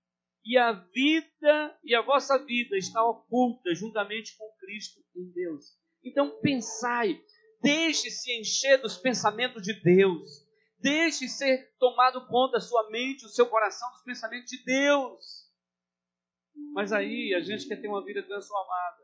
e 0.45 0.57
a 0.57 0.73
vida 0.73 1.79
e 1.83 1.95
a 1.95 2.01
vossa 2.01 2.37
vida 2.37 2.77
está 2.77 3.03
oculta 3.03 3.73
juntamente 3.73 4.35
com 4.37 4.51
Cristo 4.59 4.99
em 5.15 5.31
Deus. 5.31 5.65
Então 6.03 6.37
pensai, 6.41 7.17
Deixe-se 7.63 8.37
encher 8.37 8.77
dos 8.81 8.97
pensamentos 8.97 9.63
de 9.63 9.73
Deus. 9.81 10.45
Deixe 10.79 11.29
ser 11.29 11.73
tomado 11.79 12.27
conta 12.27 12.57
a 12.57 12.61
sua 12.61 12.89
mente, 12.89 13.25
o 13.25 13.29
seu 13.29 13.47
coração 13.47 13.89
dos 13.91 14.03
pensamentos 14.03 14.51
de 14.51 14.61
Deus. 14.65 15.49
Mas 16.73 16.91
aí 16.91 17.33
a 17.33 17.39
gente 17.39 17.65
quer 17.65 17.77
ter 17.77 17.87
uma 17.87 18.03
vida 18.03 18.21
transformada. 18.21 19.03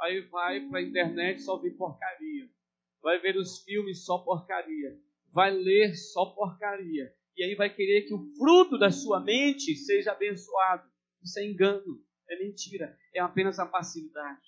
Aí 0.00 0.20
vai 0.28 0.60
para 0.68 0.80
a 0.80 0.82
internet 0.82 1.40
só 1.40 1.56
ver 1.56 1.70
porcaria. 1.70 2.46
Vai 3.00 3.18
ver 3.20 3.38
os 3.38 3.62
filmes 3.62 4.04
só 4.04 4.18
porcaria. 4.18 5.00
Vai 5.32 5.50
ler 5.50 5.96
só 5.96 6.26
porcaria. 6.26 7.10
E 7.36 7.44
aí 7.44 7.54
vai 7.54 7.74
querer 7.74 8.02
que 8.02 8.14
o 8.14 8.24
fruto 8.36 8.78
da 8.78 8.90
sua 8.90 9.20
mente 9.20 9.74
seja 9.76 10.12
abençoado. 10.12 10.88
Isso 11.22 11.38
é 11.38 11.46
engano, 11.46 12.02
é 12.28 12.38
mentira, 12.38 12.96
é 13.14 13.20
apenas 13.20 13.58
a 13.58 13.66
passividade. 13.66 14.40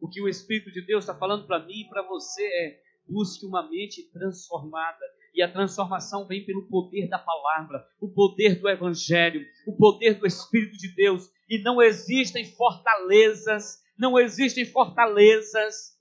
O 0.00 0.08
que 0.08 0.20
o 0.20 0.28
Espírito 0.28 0.70
de 0.72 0.84
Deus 0.84 1.04
está 1.04 1.14
falando 1.14 1.46
para 1.46 1.64
mim 1.64 1.82
e 1.82 1.88
para 1.88 2.02
você 2.02 2.42
é: 2.42 2.80
busque 3.06 3.46
uma 3.46 3.68
mente 3.68 4.10
transformada. 4.10 5.04
E 5.34 5.42
a 5.42 5.50
transformação 5.50 6.26
vem 6.26 6.44
pelo 6.44 6.68
poder 6.68 7.08
da 7.08 7.18
palavra, 7.18 7.86
o 7.98 8.12
poder 8.12 8.60
do 8.60 8.68
Evangelho, 8.68 9.46
o 9.66 9.74
poder 9.74 10.14
do 10.18 10.26
Espírito 10.26 10.76
de 10.76 10.94
Deus. 10.94 11.30
E 11.48 11.62
não 11.62 11.80
existem 11.80 12.44
fortalezas, 12.52 13.82
não 13.98 14.18
existem 14.18 14.66
fortalezas 14.66 15.96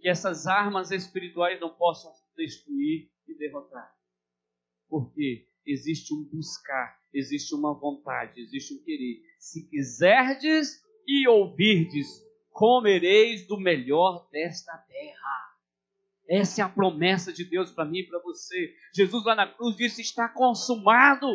que 0.00 0.08
essas 0.08 0.46
armas 0.46 0.90
espirituais 0.90 1.60
não 1.60 1.70
possam 1.70 2.12
destruir 2.36 3.10
e 3.28 3.34
derrotar. 3.38 3.97
Porque 4.88 5.46
existe 5.66 6.14
um 6.14 6.24
buscar, 6.24 6.98
existe 7.12 7.54
uma 7.54 7.74
vontade, 7.74 8.40
existe 8.40 8.74
um 8.74 8.82
querer. 8.82 9.22
Se 9.38 9.68
quiserdes 9.68 10.82
e 11.06 11.28
ouvirdes, 11.28 12.06
comereis 12.50 13.46
do 13.46 13.58
melhor 13.58 14.28
desta 14.32 14.76
terra. 14.76 15.48
Essa 16.28 16.60
é 16.60 16.64
a 16.64 16.68
promessa 16.68 17.32
de 17.32 17.44
Deus 17.44 17.70
para 17.70 17.86
mim 17.86 18.00
e 18.00 18.06
para 18.06 18.18
você. 18.18 18.74
Jesus 18.94 19.24
lá 19.24 19.34
na 19.34 19.46
cruz 19.46 19.76
disse: 19.76 20.02
está 20.02 20.28
consumado. 20.28 21.26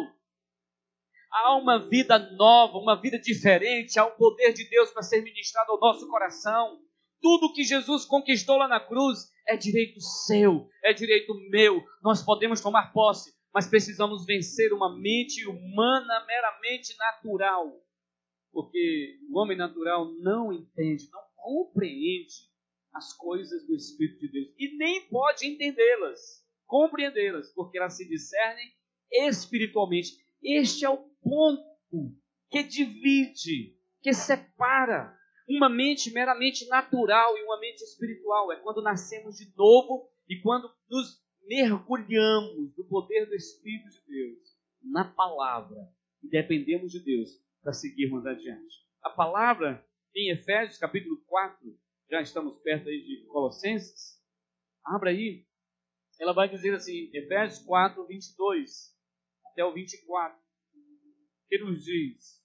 Há 1.32 1.56
uma 1.56 1.90
vida 1.90 2.20
nova, 2.36 2.78
uma 2.78 2.96
vida 3.02 3.18
diferente, 3.18 3.98
há 3.98 4.06
o 4.06 4.12
poder 4.12 4.54
de 4.54 4.70
Deus 4.70 4.92
para 4.92 5.02
ser 5.02 5.24
ministrado 5.24 5.72
ao 5.72 5.80
nosso 5.80 6.08
coração. 6.08 6.80
Tudo 7.20 7.54
que 7.54 7.64
Jesus 7.64 8.06
conquistou 8.06 8.58
lá 8.58 8.68
na 8.68 8.80
cruz 8.80 9.32
é 9.48 9.58
direito 9.58 10.00
seu, 10.00 10.70
é 10.84 10.94
direito 10.94 11.34
meu. 11.50 11.84
Nós 12.04 12.22
podemos 12.22 12.62
tomar 12.62 12.94
posse, 12.94 13.34
mas 13.54 13.68
precisamos 13.68 14.26
vencer 14.26 14.74
uma 14.74 14.98
mente 14.98 15.46
humana 15.48 16.26
meramente 16.26 16.96
natural 16.98 17.84
porque 18.54 19.20
o 19.30 19.40
homem 19.40 19.58
natural 19.58 20.14
não 20.20 20.54
entende, 20.54 21.10
não 21.12 21.24
compreende 21.36 22.54
as 22.94 23.12
coisas 23.18 23.66
do 23.66 23.76
Espírito 23.76 24.20
de 24.20 24.32
Deus 24.32 24.54
e 24.58 24.78
nem 24.78 25.10
pode 25.10 25.48
entendê-las, 25.48 26.46
compreendê-las, 26.68 27.52
porque 27.54 27.80
elas 27.80 27.98
se 27.98 28.08
discernem 28.08 28.72
espiritualmente. 29.12 30.16
Este 30.42 30.86
é 30.86 30.90
o 30.90 30.98
ponto 30.98 31.64
que 32.52 32.62
divide, 32.62 33.76
que 34.02 34.14
separa 34.14 35.18
uma 35.50 35.68
mente 35.68 36.12
meramente 36.12 36.68
natural 36.68 37.36
e 37.38 37.44
uma 37.44 37.60
mente 37.60 37.82
espiritual. 37.82 38.52
É 38.52 38.58
quando 38.58 38.84
nascemos 38.84 39.38
de 39.38 39.52
novo 39.58 40.08
e 40.30 40.40
quando 40.42 40.72
nos 40.88 41.23
mergulhamos 41.46 42.76
no 42.78 42.84
poder 42.86 43.26
do 43.26 43.36
Espírito 43.36 43.90
de 43.90 44.02
Deus, 44.08 44.40
na 44.82 45.06
palavra, 45.06 45.78
e 46.22 46.30
dependemos 46.30 46.92
de 46.92 47.00
Deus 47.00 47.30
para 47.62 47.74
seguirmos 47.74 48.26
adiante. 48.26 48.84
A 49.02 49.10
palavra 49.10 49.86
em 50.16 50.32
Efésios 50.32 50.78
capítulo 50.78 51.22
4, 51.26 51.80
já 52.10 52.22
estamos 52.22 52.58
perto 52.62 52.90
aí 52.90 53.02
de 53.02 53.26
Colossenses, 53.28 54.22
abra 54.86 55.10
aí, 55.10 55.46
ela 56.20 56.34
vai 56.34 56.48
dizer 56.48 56.74
assim, 56.76 57.10
Efésios 57.14 57.66
4, 57.66 58.06
22 58.06 58.94
até 59.48 59.66
o 59.66 59.74
24, 59.74 60.38
que 61.50 61.58
nos 61.60 61.84
diz, 61.84 62.42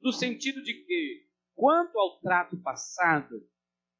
no 0.00 0.12
sentido 0.12 0.62
de 0.62 0.74
que, 0.84 1.28
quanto 1.54 1.98
ao 1.98 2.20
trato 2.20 2.56
passado, 2.62 3.46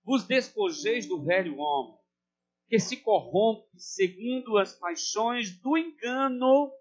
vos 0.04 0.26
despojeis 0.26 1.06
do 1.06 1.22
velho 1.24 1.56
homem, 1.58 2.01
que 2.72 2.78
se 2.78 2.96
corrompe 2.96 3.68
segundo 3.78 4.56
as 4.56 4.74
paixões 4.74 5.50
do 5.60 5.76
engano 5.76 6.72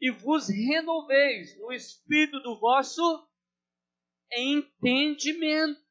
e 0.00 0.10
vos 0.10 0.48
renoveis 0.48 1.54
no 1.58 1.70
espírito 1.70 2.40
do 2.40 2.58
vosso 2.58 3.28
entendimento, 4.32 5.84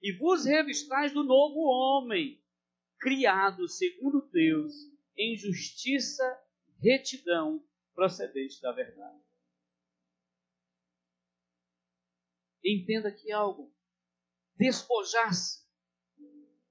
e 0.00 0.12
vos 0.12 0.44
revistais 0.44 1.12
do 1.12 1.24
novo 1.24 1.58
homem, 1.62 2.40
criado 3.00 3.66
segundo 3.66 4.20
Deus, 4.30 4.72
em 5.18 5.36
justiça, 5.36 6.22
retidão, 6.80 7.66
procedente 7.96 8.62
da 8.62 8.70
verdade. 8.70 9.24
Entenda 12.64 13.08
aqui 13.08 13.32
algo. 13.32 13.74
Despojar-se 14.56 15.66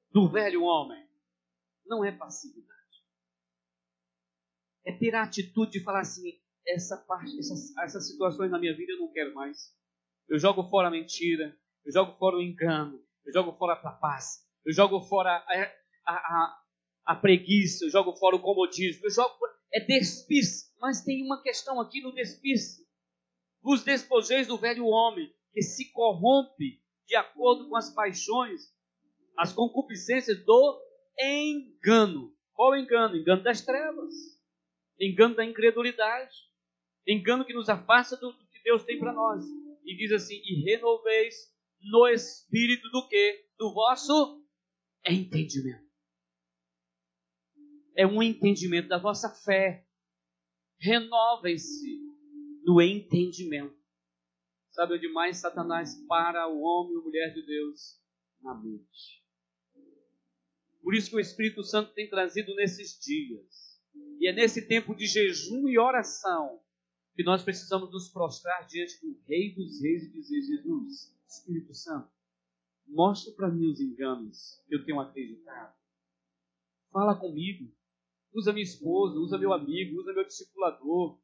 do 0.09 0.29
velho 0.29 0.63
homem 0.63 1.02
não 1.85 2.03
é 2.03 2.11
passividade. 2.11 2.73
É 4.85 4.91
ter 4.91 5.15
a 5.15 5.23
atitude 5.23 5.71
de 5.71 5.83
falar 5.83 6.01
assim: 6.01 6.39
essa 6.67 6.97
parte, 6.97 7.37
essas, 7.39 7.75
essas 7.77 8.07
situações 8.07 8.51
na 8.51 8.59
minha 8.59 8.75
vida 8.75 8.93
eu 8.93 8.99
não 8.99 9.11
quero 9.11 9.33
mais. 9.33 9.73
Eu 10.27 10.39
jogo 10.39 10.63
fora 10.69 10.87
a 10.87 10.91
mentira, 10.91 11.57
eu 11.85 11.91
jogo 11.91 12.17
fora 12.17 12.37
o 12.37 12.41
engano, 12.41 13.03
eu 13.25 13.33
jogo 13.33 13.53
fora 13.57 13.73
a 13.73 13.79
trapaça, 13.79 14.45
eu 14.65 14.73
jogo 14.73 15.01
fora 15.01 15.31
a, 15.31 15.63
a, 16.05 16.13
a, 16.13 16.63
a 17.07 17.15
preguiça, 17.15 17.85
eu 17.85 17.89
jogo 17.89 18.15
fora 18.15 18.35
o 18.35 18.41
comodismo, 18.41 19.05
eu 19.05 19.11
jogo 19.11 19.37
fora, 19.37 19.53
é 19.73 19.79
despis. 19.81 20.71
Mas 20.79 21.03
tem 21.03 21.23
uma 21.23 21.41
questão 21.41 21.79
aqui 21.79 22.01
no 22.01 22.13
despis. 22.13 22.81
Vos 23.61 23.83
despojeis 23.83 24.47
do 24.47 24.57
velho 24.57 24.85
homem, 24.85 25.33
que 25.53 25.61
se 25.61 25.91
corrompe 25.91 26.81
de 27.07 27.15
acordo 27.15 27.69
com 27.69 27.75
as 27.75 27.93
paixões, 27.93 28.73
as 29.37 29.53
concupiscências 29.53 30.43
do 30.43 30.81
engano. 31.19 32.33
Qual 32.53 32.75
engano? 32.75 33.15
Engano 33.15 33.43
das 33.43 33.61
trevas. 33.61 34.13
Engano 34.99 35.35
da 35.35 35.45
incredulidade 35.45 36.53
engano 37.07 37.45
que 37.45 37.53
nos 37.53 37.69
afasta 37.69 38.15
do, 38.17 38.33
que 38.33 38.63
Deus 38.63 38.83
tem 38.83 38.99
para 38.99 39.13
nós. 39.13 39.43
E 39.85 39.95
diz 39.97 40.11
assim: 40.11 40.35
e 40.35 40.63
renoveis 40.63 41.35
no 41.81 42.07
espírito 42.07 42.89
do 42.89 43.07
que? 43.07 43.45
Do 43.57 43.73
vosso 43.73 44.43
entendimento. 45.07 45.83
É 47.95 48.07
um 48.07 48.23
entendimento 48.23 48.87
da 48.87 48.97
vossa 48.97 49.29
fé. 49.29 49.85
Renovem-se 50.79 52.01
no 52.65 52.81
entendimento. 52.81 53.77
Sabe 54.71 54.95
onde 54.95 55.07
mais 55.09 55.37
Satanás 55.37 55.95
para 56.07 56.47
o 56.47 56.59
homem 56.59 56.97
ou 56.97 57.03
mulher 57.03 57.31
de 57.33 57.45
Deus? 57.45 58.01
Na 58.41 58.55
mente. 58.55 59.22
Por 60.83 60.93
isso 60.93 61.09
que 61.09 61.15
o 61.15 61.19
Espírito 61.19 61.63
Santo 61.63 61.93
tem 61.93 62.09
trazido 62.09 62.53
nesses 62.55 62.99
dias. 62.99 63.81
E 64.19 64.27
é 64.27 64.33
nesse 64.33 64.67
tempo 64.67 64.93
de 64.93 65.07
jejum 65.07 65.69
e 65.69 65.79
oração 65.79 66.61
que 67.15 67.23
nós 67.23 67.41
precisamos 67.41 67.89
nos 67.91 68.09
prostrar 68.09 68.67
diante 68.67 68.99
do 69.01 69.17
Rei 69.25 69.55
dos 69.55 69.81
Reis 69.81 70.03
e 70.03 70.11
dizer: 70.11 70.41
Jesus, 70.41 71.15
Espírito 71.27 71.73
Santo, 71.73 72.11
mostra 72.85 73.33
para 73.33 73.49
mim 73.49 73.71
os 73.71 73.79
enganos 73.79 74.61
que 74.67 74.75
eu 74.75 74.85
tenho 74.85 74.99
acreditado. 74.99 75.73
Fala 76.91 77.15
comigo. 77.15 77.73
Usa 78.33 78.51
minha 78.51 78.63
esposa, 78.63 79.19
usa 79.19 79.37
meu 79.37 79.53
amigo, 79.53 79.99
usa 79.99 80.11
meu 80.11 80.25
discipulador. 80.25 81.19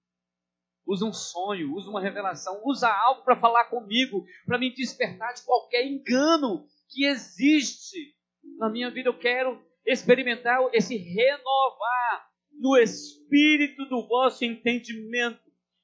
Usa 0.85 1.05
um 1.05 1.13
sonho, 1.13 1.73
usa 1.75 1.89
uma 1.89 2.01
revelação, 2.01 2.61
usa 2.65 2.87
algo 2.87 3.23
para 3.23 3.39
falar 3.39 3.65
comigo, 3.65 4.25
para 4.45 4.57
me 4.57 4.73
despertar 4.73 5.33
de 5.33 5.43
qualquer 5.43 5.85
engano 5.85 6.65
que 6.87 7.05
existe 7.05 8.15
na 8.57 8.69
minha 8.69 8.89
vida. 8.89 9.09
Eu 9.09 9.17
quero 9.17 9.61
experimentar 9.85 10.59
esse 10.73 10.97
renovar 10.97 12.29
no 12.51 12.77
espírito 12.77 13.85
do 13.85 14.07
vosso 14.07 14.43
entendimento 14.43 15.39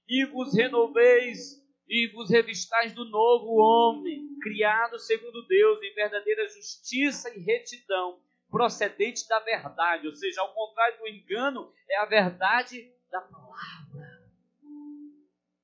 e 0.08 0.26
vos 0.26 0.54
renoveis 0.54 1.64
e 1.88 2.12
vos 2.14 2.30
revistais 2.30 2.94
do 2.94 3.06
novo 3.06 3.56
homem, 3.56 4.28
criado 4.42 5.00
segundo 5.00 5.46
Deus 5.48 5.82
em 5.84 5.94
verdadeira 5.94 6.48
justiça 6.50 7.30
e 7.36 7.40
retidão, 7.40 8.20
procedente 8.50 9.28
da 9.28 9.40
verdade, 9.40 10.08
ou 10.08 10.16
seja, 10.16 10.42
ao 10.42 10.54
contrário 10.54 10.98
do 11.00 11.08
engano, 11.08 11.72
é 11.90 11.98
a 11.98 12.06
verdade 12.06 12.92
da 13.12 13.22
palavra. 13.22 14.26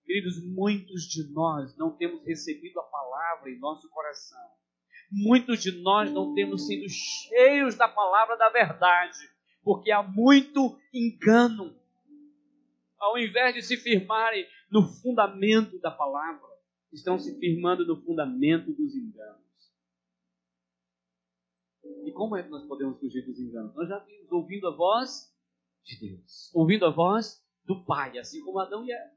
Queridos, 0.05 0.43
muitos 0.43 1.03
de 1.03 1.31
nós 1.31 1.75
não 1.77 1.95
temos 1.95 2.25
recebido 2.25 2.79
a 2.79 2.83
palavra 2.83 3.49
em 3.49 3.59
nosso 3.59 3.89
coração. 3.89 4.60
Muitos 5.11 5.61
de 5.61 5.71
nós 5.81 6.11
não 6.11 6.33
temos 6.33 6.67
sido 6.67 6.85
cheios 6.89 7.75
da 7.75 7.87
palavra 7.87 8.37
da 8.37 8.49
verdade, 8.49 9.19
porque 9.63 9.91
há 9.91 10.01
muito 10.01 10.79
engano 10.93 11.75
ao 13.01 13.17
invés 13.17 13.55
de 13.55 13.63
se 13.63 13.75
firmarem 13.77 14.47
no 14.71 14.83
fundamento 14.83 15.79
da 15.79 15.89
palavra, 15.89 16.47
estão 16.93 17.17
se 17.17 17.37
firmando 17.39 17.85
no 17.85 17.99
fundamento 18.03 18.71
dos 18.71 18.95
enganos. 18.95 19.41
E 22.05 22.11
como 22.11 22.37
é 22.37 22.43
que 22.43 22.49
nós 22.49 22.63
podemos 22.67 22.99
fugir 22.99 23.25
dos 23.25 23.39
enganos? 23.39 23.75
Nós 23.75 23.89
já 23.89 23.97
vimos 23.99 24.31
ouvindo 24.31 24.67
a 24.67 24.75
voz 24.75 25.35
de 25.83 25.99
Deus, 25.99 26.53
ouvindo 26.53 26.85
a 26.85 26.91
voz 26.91 27.43
do 27.65 27.83
Pai, 27.83 28.19
assim 28.19 28.43
como 28.45 28.59
Adão 28.59 28.85
e 28.85 28.91
Eva. 28.91 29.11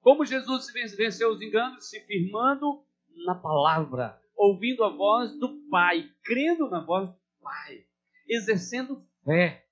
Como 0.00 0.24
Jesus 0.24 0.72
venceu 0.72 1.30
os 1.30 1.42
enganos? 1.42 1.88
Se 1.88 2.00
firmando 2.06 2.84
na 3.26 3.34
palavra, 3.34 4.18
ouvindo 4.36 4.84
a 4.84 4.90
voz 4.90 5.38
do 5.38 5.68
Pai, 5.68 6.10
crendo 6.22 6.68
na 6.68 6.84
voz 6.84 7.08
do 7.08 7.16
Pai, 7.40 7.84
exercendo 8.28 9.04
fé, 9.24 9.66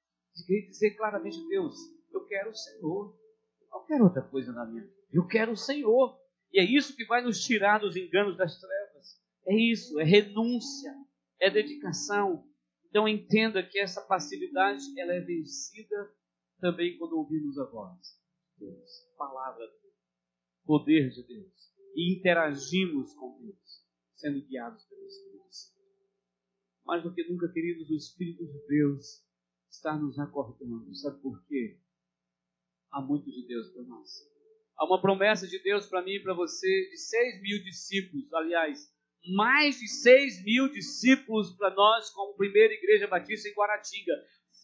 de 0.46 0.66
dizer 0.66 0.96
claramente: 0.96 1.46
Deus, 1.48 1.76
eu 2.12 2.24
quero 2.26 2.50
o 2.50 2.54
Senhor 2.54 3.24
não 3.74 3.86
quero 3.86 4.04
outra 4.04 4.22
coisa 4.22 4.52
na 4.52 4.64
minha 4.64 4.82
vida. 4.82 4.94
Eu 5.12 5.26
quero 5.26 5.52
o 5.52 5.56
Senhor. 5.56 6.18
E 6.52 6.60
é 6.60 6.64
isso 6.64 6.96
que 6.96 7.04
vai 7.04 7.22
nos 7.22 7.44
tirar 7.44 7.78
dos 7.78 7.96
enganos 7.96 8.36
das 8.36 8.58
trevas. 8.58 9.20
É 9.46 9.54
isso, 9.54 10.00
é 10.00 10.04
renúncia, 10.04 10.94
é 11.40 11.50
dedicação. 11.50 12.46
Então 12.88 13.08
entenda 13.08 13.62
que 13.62 13.78
essa 13.78 14.00
passividade 14.00 14.82
ela 14.98 15.12
é 15.12 15.20
vencida 15.20 16.10
também 16.60 16.96
quando 16.96 17.18
ouvimos 17.18 17.58
a 17.58 17.64
voz 17.64 17.98
de 18.56 18.66
Deus, 18.66 18.90
palavra 19.18 19.66
de 19.66 19.82
Deus, 19.82 19.94
poder 20.64 21.10
de 21.10 21.26
Deus 21.26 21.74
e 21.96 22.16
interagimos 22.16 23.12
com 23.14 23.38
Deus, 23.40 23.83
sendo 24.16 24.44
guiados 24.46 24.84
pelo 24.84 25.06
Espírito 25.06 25.48
Santo. 25.50 25.74
Mais 26.84 27.02
do 27.02 27.14
que 27.14 27.28
nunca, 27.28 27.48
queridos, 27.52 27.90
o 27.90 27.96
Espírito 27.96 28.46
de 28.46 28.66
Deus 28.66 29.24
está 29.70 29.96
nos 29.96 30.18
acordando. 30.18 30.94
Sabe 30.94 31.20
por 31.20 31.44
quê? 31.46 31.80
há 32.94 33.00
muito 33.02 33.30
de 33.30 33.46
Deus 33.46 33.68
para 33.70 33.82
nós. 33.82 34.08
Há 34.76 34.86
uma 34.86 35.00
promessa 35.00 35.46
de 35.46 35.58
Deus 35.58 35.86
para 35.86 36.02
mim 36.02 36.12
e 36.12 36.22
para 36.22 36.34
você 36.34 36.88
de 36.90 36.96
6 36.96 37.42
mil 37.42 37.62
discípulos. 37.62 38.32
Aliás, 38.32 38.88
mais 39.34 39.78
de 39.78 39.88
6 39.88 40.44
mil 40.44 40.68
discípulos 40.70 41.52
para 41.56 41.74
nós, 41.74 42.10
como 42.10 42.36
primeira 42.36 42.72
igreja 42.72 43.06
batista 43.06 43.48
em 43.48 43.54
Guaratinga. 43.54 44.12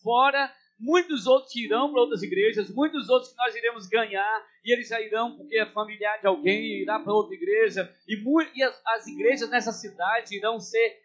Fora 0.02 0.52
muitos 0.80 1.26
outros 1.26 1.52
que 1.52 1.64
irão 1.64 1.90
para 1.92 2.00
outras 2.00 2.22
igrejas, 2.22 2.70
muitos 2.70 3.08
outros 3.08 3.32
que 3.32 3.38
nós 3.38 3.54
iremos 3.54 3.86
ganhar, 3.86 4.46
e 4.64 4.72
eles 4.72 4.88
já 4.88 5.00
irão 5.00 5.36
porque 5.36 5.58
é 5.58 5.66
familiar 5.66 6.20
de 6.20 6.26
alguém, 6.26 6.82
irá 6.82 6.98
para 6.98 7.12
outra 7.12 7.34
igreja, 7.34 7.94
e, 8.08 8.16
e 8.54 8.62
as, 8.62 8.82
as 8.86 9.06
igrejas 9.06 9.50
nessa 9.50 9.72
cidade 9.72 10.36
irão 10.36 10.58
ser 10.58 10.98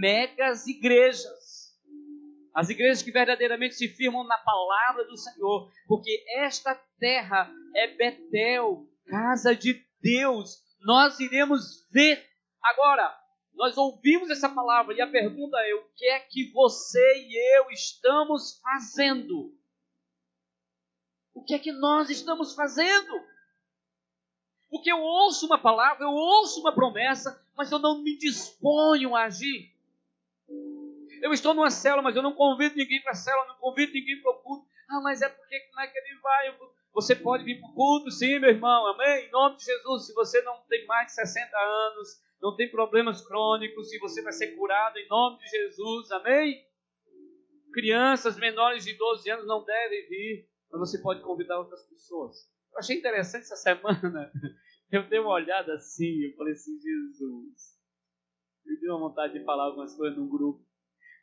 megas 0.00 0.66
igrejas. 0.66 1.60
As 2.54 2.68
igrejas 2.68 3.02
que 3.02 3.12
verdadeiramente 3.12 3.76
se 3.76 3.88
firmam 3.88 4.24
na 4.24 4.36
palavra 4.36 5.04
do 5.04 5.16
Senhor, 5.16 5.70
porque 5.86 6.24
esta 6.36 6.74
terra 6.98 7.50
é 7.76 7.86
Betel, 7.86 8.86
casa 9.06 9.54
de 9.54 9.80
Deus. 10.02 10.58
Nós 10.80 11.20
iremos 11.20 11.86
ver. 11.92 12.24
Agora, 12.62 13.14
nós 13.54 13.76
ouvimos 13.76 14.30
essa 14.30 14.48
palavra 14.48 14.94
e 14.94 15.00
a 15.00 15.06
pergunta 15.06 15.56
é: 15.58 15.74
o 15.74 15.84
que 15.96 16.06
é 16.06 16.20
que 16.20 16.50
você 16.52 17.18
e 17.18 17.58
eu 17.58 17.70
estamos 17.70 18.58
fazendo? 18.60 19.54
O 21.34 21.44
que 21.44 21.54
é 21.54 21.58
que 21.58 21.72
nós 21.72 22.10
estamos 22.10 22.54
fazendo? 22.54 23.20
Porque 24.68 24.90
eu 24.90 25.00
ouço 25.00 25.46
uma 25.46 25.58
palavra, 25.58 26.04
eu 26.04 26.10
ouço 26.10 26.60
uma 26.60 26.72
promessa, 26.72 27.44
mas 27.56 27.70
eu 27.72 27.78
não 27.78 28.02
me 28.02 28.16
disponho 28.16 29.16
a 29.16 29.24
agir. 29.24 29.74
Eu 31.20 31.32
estou 31.32 31.52
numa 31.52 31.70
célula, 31.70 32.02
mas 32.02 32.16
eu 32.16 32.22
não 32.22 32.32
convido 32.32 32.76
ninguém 32.76 33.02
para 33.02 33.12
a 33.12 33.16
célula, 33.16 33.48
não 33.48 33.56
convido 33.56 33.92
ninguém 33.92 34.20
para 34.22 34.30
o 34.30 34.38
culto. 34.42 34.66
Ah, 34.88 35.00
mas 35.02 35.22
é 35.22 35.28
porque 35.28 35.60
como 35.60 35.80
é 35.80 35.86
que 35.86 35.98
ele 35.98 36.18
vai? 36.20 36.58
Você 36.92 37.14
pode 37.14 37.44
vir 37.44 37.60
para 37.60 37.68
o 37.68 37.74
culto, 37.74 38.10
sim, 38.10 38.38
meu 38.38 38.50
irmão, 38.50 38.86
amém? 38.88 39.26
Em 39.26 39.30
nome 39.30 39.56
de 39.56 39.64
Jesus, 39.64 40.06
se 40.06 40.14
você 40.14 40.40
não 40.42 40.60
tem 40.68 40.86
mais 40.86 41.08
de 41.08 41.14
60 41.14 41.56
anos, 41.56 42.20
não 42.40 42.56
tem 42.56 42.70
problemas 42.70 43.26
crônicos, 43.26 43.90
se 43.90 43.98
você 43.98 44.22
vai 44.22 44.32
ser 44.32 44.56
curado 44.56 44.98
em 44.98 45.08
nome 45.08 45.38
de 45.38 45.46
Jesus, 45.48 46.10
amém? 46.12 46.64
Crianças 47.72 48.36
menores 48.36 48.84
de 48.84 48.94
12 48.94 49.30
anos 49.30 49.46
não 49.46 49.64
devem 49.64 50.08
vir, 50.08 50.48
mas 50.70 50.80
você 50.80 51.00
pode 51.00 51.22
convidar 51.22 51.58
outras 51.58 51.82
pessoas. 51.88 52.36
Eu 52.72 52.78
achei 52.78 52.96
interessante 52.96 53.42
essa 53.42 53.56
semana, 53.76 54.32
eu 54.90 55.08
dei 55.08 55.18
uma 55.18 55.34
olhada 55.34 55.74
assim, 55.74 56.24
eu 56.24 56.36
falei 56.36 56.52
assim, 56.54 56.80
Jesus, 56.80 57.78
me 58.64 58.80
deu 58.80 58.96
uma 58.96 59.08
vontade 59.08 59.38
de 59.38 59.44
falar 59.44 59.64
algumas 59.64 59.94
coisas 59.94 60.18
num 60.18 60.28
grupo 60.28 60.64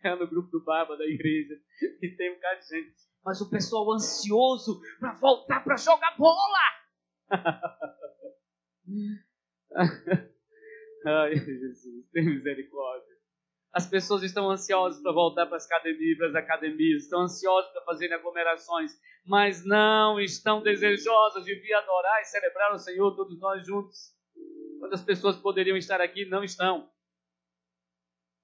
no 0.20 0.28
grupo 0.28 0.50
do 0.50 0.64
Barba 0.64 0.96
da 0.98 1.06
igreja, 1.06 1.56
e 2.02 2.16
tem 2.16 2.32
um 2.32 2.36
bocado 2.36 2.60
de 2.62 2.68
gente. 2.68 2.96
Mas 3.24 3.42
o 3.42 3.50
pessoal 3.50 3.92
ansioso 3.92 4.80
para 5.00 5.14
voltar 5.16 5.64
para 5.64 5.76
jogar 5.76 6.16
bola. 6.18 6.58
Ai, 11.08 11.36
Jesus, 11.36 12.06
tem 12.12 12.26
misericórdia. 12.26 13.16
As 13.72 13.88
pessoas 13.88 14.24
estão 14.24 14.50
ansiosas 14.50 15.02
para 15.02 15.14
voltar 15.14 15.46
para 15.46 15.56
as 15.56 15.66
academias, 15.66 16.18
para 16.18 16.28
as 16.28 16.36
academias, 16.36 17.04
estão 17.04 17.22
ansiosas 17.22 17.72
para 17.72 17.84
fazerem 17.84 18.16
aglomerações, 18.16 18.92
mas 19.26 19.64
não 19.66 20.20
estão 20.20 20.62
desejosas 20.62 21.46
de 21.46 21.56
vir 21.56 21.74
adorar 21.74 22.22
e 22.22 22.26
celebrar 22.26 22.74
o 22.74 22.80
Senhor 22.80 23.16
todos 23.16 23.40
nós 23.40 23.66
juntos. 23.66 24.14
Quantas 24.80 25.02
pessoas 25.02 25.38
poderiam 25.38 25.78
estar 25.78 26.02
aqui 26.02 26.26
não 26.26 26.44
estão? 26.44 26.90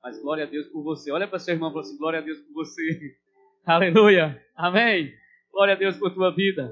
Mas 0.02 0.22
glória 0.22 0.46
a 0.46 0.48
Deus 0.48 0.68
por 0.68 0.84
você. 0.84 1.12
Olha 1.12 1.28
para 1.28 1.40
seu 1.40 1.54
irmão 1.54 1.70
e 1.70 1.74
fala 1.74 1.86
assim: 1.86 1.98
glória 1.98 2.20
a 2.20 2.22
Deus 2.22 2.40
por 2.40 2.54
você. 2.54 3.18
Aleluia. 3.66 4.42
Amém. 4.56 5.14
Glória 5.52 5.74
a 5.74 5.78
Deus 5.78 5.98
por 5.98 6.14
tua 6.14 6.34
vida. 6.34 6.72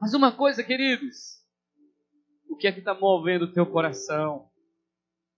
Mas 0.00 0.14
uma 0.14 0.30
coisa, 0.30 0.62
queridos. 0.62 1.42
O 2.48 2.56
que 2.56 2.66
é 2.66 2.72
que 2.72 2.80
está 2.80 2.94
movendo 2.94 3.46
o 3.46 3.52
teu 3.52 3.66
coração? 3.66 4.48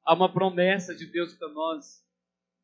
Há 0.07 0.15
uma 0.15 0.33
promessa 0.33 0.95
de 0.95 1.05
Deus 1.07 1.35
para 1.35 1.49
nós. 1.49 2.07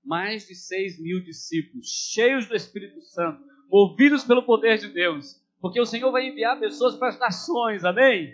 Mais 0.05 0.47
de 0.47 0.55
seis 0.55 0.99
mil 1.01 1.23
discípulos, 1.23 1.87
cheios 1.87 2.47
do 2.47 2.57
Espírito 2.57 3.01
Santo, 3.03 3.45
movidos 3.69 4.25
pelo 4.25 4.45
poder 4.45 4.79
de 4.79 4.89
Deus. 4.89 5.41
Porque 5.61 5.81
o 5.81 5.87
Senhor 5.87 6.11
vai 6.11 6.27
enviar 6.27 6.59
pessoas 6.59 6.97
para 6.97 7.09
as 7.09 7.19
nações. 7.19 7.85
Amém? 7.85 8.33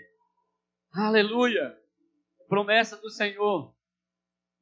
Aleluia. 0.93 1.79
Promessa 2.49 2.97
do 2.97 3.11
Senhor. 3.11 3.75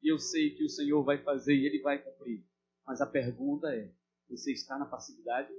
E 0.01 0.11
eu 0.11 0.19
sei 0.19 0.51
que 0.51 0.63
o 0.63 0.69
Senhor 0.69 1.03
vai 1.03 1.17
fazer 1.17 1.55
e 1.55 1.65
Ele 1.65 1.81
vai 1.81 1.97
cumprir. 1.97 2.45
Mas 2.85 3.01
a 3.01 3.05
pergunta 3.05 3.67
é: 3.73 3.89
você 4.29 4.51
está 4.51 4.77
na 4.77 4.85
passividade? 4.85 5.49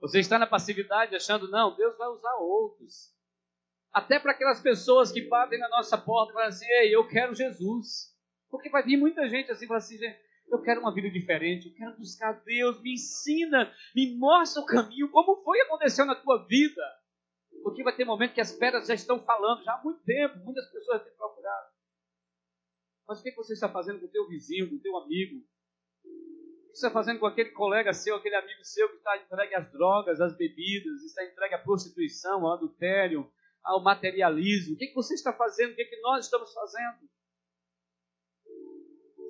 Você 0.00 0.18
está 0.18 0.38
na 0.38 0.46
passividade 0.46 1.14
achando, 1.14 1.48
não, 1.48 1.76
Deus 1.76 1.96
vai 1.96 2.08
usar 2.08 2.34
outros. 2.36 3.14
Até 3.92 4.18
para 4.18 4.32
aquelas 4.32 4.60
pessoas 4.60 5.12
que 5.12 5.28
batem 5.28 5.58
na 5.58 5.68
nossa 5.68 5.98
porta 5.98 6.32
e 6.32 6.34
falam 6.34 6.48
assim, 6.48 6.66
ei, 6.66 6.94
eu 6.94 7.06
quero 7.06 7.34
Jesus. 7.34 8.12
Porque 8.50 8.70
vai 8.70 8.82
vir 8.82 8.96
muita 8.96 9.28
gente 9.28 9.50
assim, 9.50 9.66
fala 9.66 9.78
assim, 9.78 9.98
eu 10.48 10.60
quero 10.62 10.80
uma 10.80 10.94
vida 10.94 11.10
diferente, 11.10 11.68
eu 11.68 11.74
quero 11.74 11.96
buscar 11.96 12.32
Deus, 12.44 12.80
me 12.82 12.92
ensina, 12.94 13.72
me 13.94 14.16
mostra 14.16 14.62
o 14.62 14.66
caminho, 14.66 15.10
como 15.10 15.42
foi 15.42 15.60
aconteceu 15.60 16.04
na 16.04 16.14
tua 16.14 16.46
vida. 16.46 16.82
Porque 17.62 17.82
vai 17.82 17.94
ter 17.94 18.04
momento 18.04 18.34
que 18.34 18.40
as 18.40 18.52
pedras 18.52 18.86
já 18.86 18.94
estão 18.94 19.22
falando, 19.24 19.62
já 19.62 19.74
há 19.74 19.82
muito 19.82 20.02
tempo, 20.04 20.38
muitas 20.44 20.70
pessoas 20.70 21.02
têm 21.02 21.12
procurado. 21.14 21.68
Mas 23.06 23.20
o 23.20 23.22
que 23.22 23.34
você 23.34 23.52
está 23.52 23.68
fazendo 23.68 24.00
com 24.00 24.06
o 24.06 24.10
teu 24.10 24.26
vizinho, 24.28 24.68
com 24.68 24.76
o 24.76 24.80
teu 24.80 24.96
amigo? 24.96 25.36
O 25.36 26.72
que 26.72 26.78
você 26.78 26.86
está 26.86 26.90
fazendo 26.90 27.20
com 27.20 27.26
aquele 27.26 27.50
colega 27.50 27.92
seu, 27.92 28.16
aquele 28.16 28.36
amigo 28.36 28.64
seu 28.64 28.88
que 28.88 28.96
está 28.96 29.16
entregue 29.18 29.54
às 29.54 29.70
drogas, 29.70 30.20
às 30.20 30.36
bebidas, 30.36 31.02
está 31.02 31.24
entregue 31.24 31.54
à 31.54 31.58
prostituição, 31.58 32.46
ao 32.46 32.54
adultério, 32.54 33.30
ao 33.64 33.82
materialismo? 33.82 34.74
O 34.74 34.78
que 34.78 34.92
você 34.94 35.14
está 35.14 35.32
fazendo? 35.32 35.72
O 35.72 35.76
que 35.76 36.00
nós 36.02 36.24
estamos 36.24 36.52
fazendo? 36.52 37.08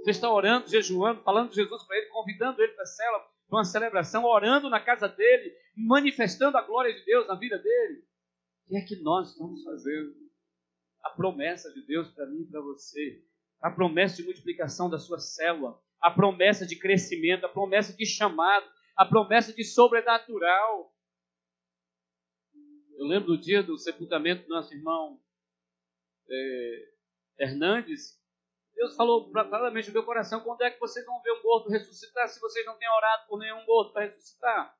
Você 0.02 0.10
está 0.10 0.30
orando, 0.30 0.68
jejuando, 0.68 1.22
falando 1.22 1.50
de 1.50 1.56
Jesus 1.56 1.84
para 1.84 1.96
ele, 1.96 2.06
convidando 2.06 2.60
ele 2.60 2.72
para 2.72 2.82
a 2.82 2.86
cela, 2.86 3.18
para 3.48 3.58
uma 3.58 3.64
celebração, 3.64 4.24
orando 4.24 4.68
na 4.68 4.80
casa 4.80 5.08
dele, 5.08 5.54
manifestando 5.76 6.58
a 6.58 6.62
glória 6.62 6.92
de 6.92 7.04
Deus 7.04 7.26
na 7.28 7.36
vida 7.36 7.56
dele. 7.58 8.04
O 8.66 8.68
que 8.70 8.76
é 8.76 8.80
que 8.80 8.96
nós 9.02 9.30
estamos 9.30 9.62
fazendo? 9.62 10.12
A 11.04 11.10
promessa 11.10 11.72
de 11.72 11.86
Deus 11.86 12.08
para 12.10 12.26
mim 12.26 12.42
e 12.42 12.50
para 12.50 12.60
você, 12.60 13.22
a 13.60 13.70
promessa 13.70 14.16
de 14.16 14.24
multiplicação 14.24 14.90
da 14.90 14.98
sua 14.98 15.20
célula, 15.20 15.80
a 16.00 16.10
promessa 16.10 16.66
de 16.66 16.76
crescimento, 16.76 17.46
a 17.46 17.48
promessa 17.48 17.96
de 17.96 18.04
chamado, 18.04 18.66
a 18.96 19.06
promessa 19.06 19.52
de 19.52 19.64
sobrenatural. 19.64 20.91
Eu 23.02 23.08
lembro 23.08 23.34
do 23.34 23.36
dia 23.36 23.64
do 23.64 23.76
sepultamento 23.76 24.44
do 24.44 24.54
nosso 24.54 24.72
irmão 24.72 25.20
é, 26.30 26.88
Hernandes, 27.40 28.16
Deus 28.76 28.94
falou 28.94 29.28
claramente 29.32 29.88
no 29.88 29.94
meu 29.94 30.04
coração: 30.04 30.40
quando 30.44 30.62
é 30.62 30.70
que 30.70 30.78
vocês 30.78 31.04
vão 31.04 31.20
ver 31.20 31.32
um 31.32 31.42
morto 31.42 31.68
ressuscitar 31.68 32.28
se 32.28 32.38
vocês 32.38 32.64
não 32.64 32.78
têm 32.78 32.88
orado 32.88 33.26
por 33.26 33.40
nenhum 33.40 33.66
morto 33.66 33.92
para 33.92 34.04
ressuscitar? 34.04 34.78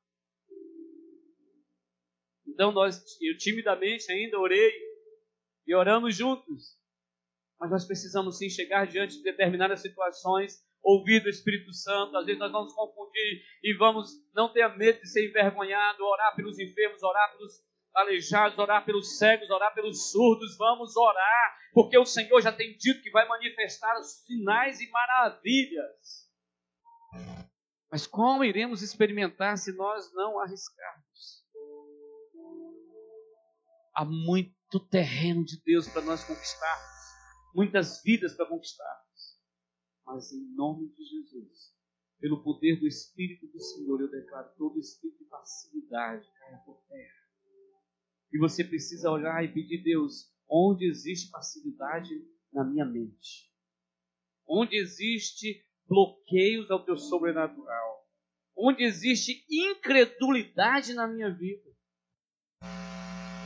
Então 2.47 2.71
nós, 2.71 3.03
eu 3.21 3.37
timidamente 3.37 4.09
ainda 4.09 4.39
orei 4.39 4.71
e 5.67 5.75
oramos 5.75 6.15
juntos. 6.15 6.79
Mas 7.59 7.71
nós 7.71 7.85
precisamos 7.85 8.37
sim 8.37 8.49
chegar 8.49 8.87
diante 8.87 9.17
de 9.17 9.23
determinadas 9.23 9.81
situações, 9.81 10.65
ouvir 10.81 11.21
do 11.21 11.29
Espírito 11.29 11.73
Santo. 11.73 12.15
Às 12.15 12.25
vezes 12.25 12.39
nós 12.39 12.53
vamos 12.53 12.73
confundir 12.73 13.43
e 13.61 13.75
vamos 13.77 14.11
não 14.33 14.47
ter 14.47 14.65
medo 14.77 15.01
de 15.01 15.09
ser 15.09 15.27
envergonhado, 15.27 16.05
orar 16.05 16.33
pelos 16.37 16.57
enfermos, 16.57 17.03
orar 17.03 17.29
pelos 17.33 17.72
aleijados, 17.93 18.57
orar 18.57 18.83
pelos 18.85 19.17
cegos, 19.17 19.49
orar 19.49 19.73
pelos 19.73 20.11
surdos, 20.11 20.57
vamos 20.57 20.95
orar, 20.95 21.57
porque 21.73 21.97
o 21.97 22.05
Senhor 22.05 22.41
já 22.41 22.51
tem 22.51 22.75
dito 22.77 23.01
que 23.01 23.11
vai 23.11 23.27
manifestar 23.27 23.99
os 23.99 24.23
sinais 24.25 24.79
e 24.81 24.89
maravilhas. 24.89 26.29
Mas 27.91 28.07
como 28.07 28.43
iremos 28.43 28.81
experimentar 28.81 29.57
se 29.57 29.71
nós 29.73 30.11
não 30.13 30.39
arriscarmos? 30.39 31.43
Há 33.95 34.03
muito 34.03 34.79
terreno 34.89 35.45
de 35.45 35.61
Deus 35.63 35.87
para 35.87 36.01
nós 36.01 36.23
conquistarmos, 36.23 37.53
muitas 37.53 38.01
vidas 38.01 38.35
para 38.35 38.47
conquistarmos. 38.47 39.03
Mas 40.05 40.33
em 40.33 40.55
nome 40.55 40.89
de 40.89 41.05
Jesus, 41.05 41.71
pelo 42.19 42.43
poder 42.43 42.79
do 42.79 42.87
Espírito 42.87 43.45
do 43.47 43.61
Senhor, 43.61 44.01
eu 44.01 44.09
declaro 44.09 44.49
todo 44.57 44.79
espírito 44.79 45.19
de 45.19 45.29
passividade 45.29 46.27
caia 46.39 46.57
por 46.65 46.81
terra 46.89 47.22
e 48.33 48.39
você 48.39 48.63
precisa 48.63 49.11
olhar 49.11 49.43
e 49.43 49.53
pedir, 49.53 49.83
Deus, 49.83 50.33
onde 50.49 50.85
existe 50.85 51.29
passividade 51.29 52.09
na 52.51 52.63
minha 52.63 52.83
mente? 52.83 53.53
Onde 54.47 54.75
existe 54.75 55.63
bloqueios 55.87 56.71
ao 56.71 56.83
teu 56.83 56.97
sobrenatural? 56.97 58.03
Onde 58.57 58.83
existe 58.83 59.45
incredulidade 59.49 60.93
na 60.93 61.07
minha 61.07 61.29
vida? 61.29 61.71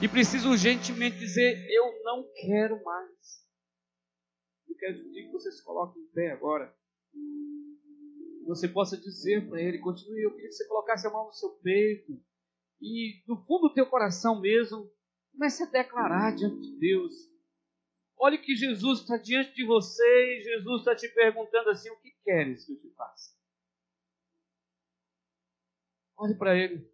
E 0.01 0.07
preciso 0.07 0.51
urgentemente 0.51 1.17
dizer: 1.17 1.67
Eu 1.69 2.03
não 2.03 2.25
quero 2.35 2.81
mais. 2.83 3.45
Eu 4.69 4.75
quero 4.75 5.03
pedir 5.03 5.25
que 5.25 5.31
você 5.31 5.51
se 5.51 5.63
coloque 5.63 5.99
em 5.99 6.07
pé 6.07 6.31
agora. 6.31 6.73
Você 8.45 8.67
possa 8.69 8.95
dizer 8.95 9.47
para 9.49 9.61
ele: 9.61 9.79
Continue. 9.79 10.21
Eu 10.21 10.31
queria 10.31 10.47
que 10.47 10.55
você 10.55 10.67
colocasse 10.67 11.07
a 11.07 11.09
mão 11.09 11.25
no 11.25 11.33
seu 11.33 11.49
peito 11.61 12.21
e 12.81 13.23
do 13.25 13.37
fundo 13.45 13.69
do 13.69 13.73
teu 13.73 13.85
coração 13.85 14.39
mesmo, 14.39 14.89
comece 15.31 15.63
a 15.63 15.67
declarar 15.67 16.35
diante 16.35 16.59
de 16.61 16.79
Deus. 16.79 17.13
Olhe 18.17 18.37
que 18.37 18.55
Jesus 18.55 19.01
está 19.01 19.17
diante 19.17 19.53
de 19.53 19.65
você 19.65 20.03
e 20.03 20.43
Jesus 20.43 20.81
está 20.81 20.95
te 20.95 21.07
perguntando 21.09 21.69
assim: 21.69 21.89
o 21.89 21.99
que 21.99 22.11
queres 22.23 22.65
que 22.65 22.73
eu 22.73 22.79
te 22.79 22.89
faça? 22.95 23.35
Olhe 26.17 26.35
para 26.35 26.57
Ele. 26.57 26.89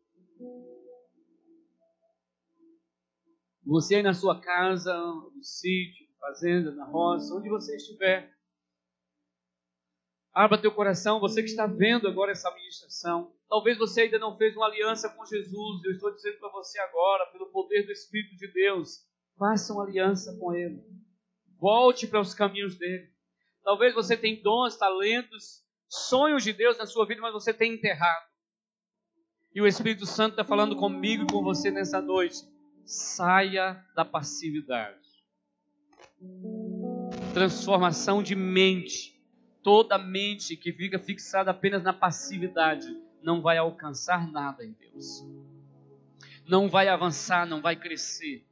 Você 3.66 3.96
aí 3.96 4.04
na 4.04 4.14
sua 4.14 4.42
casa, 4.42 4.94
no 4.94 5.42
sítio, 5.42 6.06
fazenda, 6.20 6.72
na 6.72 6.84
roça, 6.86 7.34
onde 7.34 7.50
você 7.50 7.78
estiver. 7.78 8.34
Abra 10.34 10.58
teu 10.58 10.72
coração, 10.72 11.20
você 11.20 11.44
que 11.44 11.50
está 11.50 11.68
vendo 11.68 12.08
agora 12.08 12.32
essa 12.32 12.50
ministração. 12.56 13.32
Talvez 13.48 13.78
você 13.78 14.02
ainda 14.02 14.18
não 14.18 14.36
fez 14.36 14.56
uma 14.56 14.66
aliança 14.66 15.08
com 15.10 15.24
Jesus. 15.24 15.84
Eu 15.86 15.92
estou 15.92 16.12
dizendo 16.12 16.40
para 16.40 16.50
você 16.50 16.80
agora, 16.80 17.28
pelo 17.28 17.52
poder 17.52 17.86
do 17.86 17.92
Espírito 17.92 18.36
de 18.38 18.48
Deus, 18.52 19.06
faça 19.38 19.72
uma 19.72 19.84
aliança 19.84 20.36
com 20.40 20.52
Ele. 20.56 20.84
Volte 21.60 22.08
para 22.08 22.20
os 22.20 22.34
caminhos 22.34 22.76
dele. 22.80 23.14
Talvez 23.64 23.94
você 23.94 24.18
tenha 24.18 24.42
dons, 24.42 24.76
talentos, 24.76 25.64
sonhos 25.88 26.44
de 26.44 26.52
Deus 26.52 26.80
na 26.80 26.88
sua 26.88 27.06
vida, 27.06 27.22
mas 27.22 27.32
você 27.32 27.54
tem 27.54 27.76
enterrado. 27.76 28.26
E 29.54 29.62
o 29.62 29.68
Espírito 29.68 30.08
Santo 30.08 30.32
está 30.32 30.44
falando 30.44 30.76
comigo 30.76 31.26
e 31.26 31.32
com 31.32 31.44
você 31.44 31.70
nessa 31.70 32.02
noite. 32.02 32.38
Saia 32.86 33.86
da 33.96 34.04
passividade. 34.04 34.98
Transformação 37.36 38.24
de 38.24 38.36
mente 38.36 39.13
Toda 39.64 39.98
mente 39.98 40.58
que 40.58 40.74
fica 40.74 41.00
fixada 41.00 41.52
apenas 41.52 41.82
na 41.82 41.94
passividade 41.94 42.86
não 43.22 43.42
vai 43.42 43.58
alcançar 43.58 44.30
nada 44.30 44.64
em 44.66 44.74
Deus. 44.74 45.26
Não 46.46 46.68
vai 46.68 46.90
avançar, 46.90 47.48
não 47.48 47.62
vai 47.62 47.78
crescer. 47.78 48.46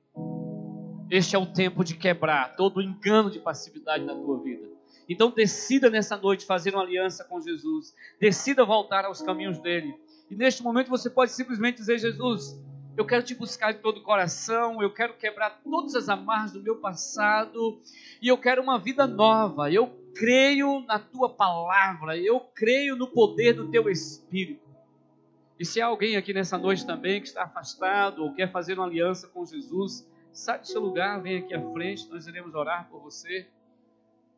Este 1.10 1.36
é 1.36 1.40
o 1.40 1.46
tempo 1.46 1.84
de 1.84 1.96
quebrar 1.96 2.56
todo 2.56 2.78
o 2.78 2.82
engano 2.82 3.30
de 3.30 3.40
passividade 3.40 4.06
na 4.06 4.16
tua 4.16 4.42
vida. 4.42 4.66
Então 5.10 5.30
decida 5.30 5.90
nessa 5.90 6.16
noite 6.16 6.46
fazer 6.46 6.74
uma 6.74 6.84
aliança 6.84 7.26
com 7.26 7.42
Jesus. 7.42 7.94
Decida 8.18 8.64
voltar 8.64 9.04
aos 9.04 9.22
caminhos 9.22 9.60
dele. 9.60 9.94
E 10.30 10.36
neste 10.36 10.64
momento 10.64 10.88
você 10.88 11.10
pode 11.10 11.34
simplesmente 11.34 11.76
dizer: 11.76 12.00
Jesus, 12.00 12.58
eu 12.96 13.06
quero 13.06 13.24
te 13.24 13.36
buscar 13.36 13.74
de 13.74 13.80
todo 13.80 13.98
o 13.98 14.04
coração, 14.04 14.82
eu 14.82 14.94
quero 14.94 15.16
quebrar 15.16 15.62
todas 15.62 15.96
as 15.96 16.08
amarras 16.08 16.54
do 16.54 16.62
meu 16.62 16.78
passado 16.78 17.82
e 18.22 18.30
eu 18.30 18.38
quero 18.38 18.62
uma 18.62 18.80
vida 18.80 19.06
nova. 19.06 19.70
Eu 19.70 20.01
creio 20.16 20.82
na 20.82 21.00
tua 21.00 21.30
palavra, 21.30 22.18
eu 22.18 22.40
creio 22.40 22.96
no 22.96 23.08
poder 23.08 23.54
do 23.54 23.70
teu 23.70 23.90
espírito. 23.90 24.70
E 25.60 25.66
se 25.66 25.80
há 25.80 25.86
alguém 25.86 26.18
aqui 26.18 26.34
nessa 26.34 26.58
noite 26.58 26.86
também 26.86 27.22
que 27.22 27.28
está 27.28 27.44
afastado 27.44 28.24
ou 28.24 28.34
quer 28.34 28.52
fazer 28.52 28.74
uma 28.74 28.86
aliança 28.86 29.28
com 29.28 29.46
Jesus, 29.46 30.10
sai 30.32 30.60
do 30.60 30.68
seu 30.68 30.82
lugar, 30.82 31.22
vem 31.22 31.38
aqui 31.38 31.54
à 31.54 31.62
frente, 31.72 32.10
nós 32.10 32.26
iremos 32.26 32.56
orar 32.56 32.90
por 32.90 33.02
você. 33.02 33.48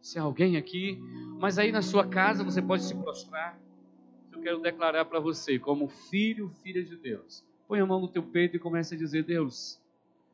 Se 0.01 0.19
há 0.19 0.23
alguém 0.23 0.57
aqui, 0.57 0.99
mas 1.39 1.57
aí 1.57 1.71
na 1.71 1.81
sua 1.81 2.05
casa 2.05 2.43
você 2.43 2.61
pode 2.61 2.83
se 2.83 2.93
prostrar. 2.95 3.57
Eu 4.31 4.41
quero 4.41 4.59
declarar 4.59 5.05
para 5.05 5.19
você, 5.19 5.57
como 5.57 5.87
filho, 5.87 6.49
filha 6.61 6.83
de 6.83 6.97
Deus 6.97 7.43
Põe 7.67 7.79
a 7.79 7.85
mão 7.85 7.99
no 7.99 8.07
teu 8.07 8.21
peito 8.21 8.55
e 8.55 8.59
comece 8.59 8.93
a 8.93 8.97
dizer: 8.97 9.23
Deus, 9.23 9.81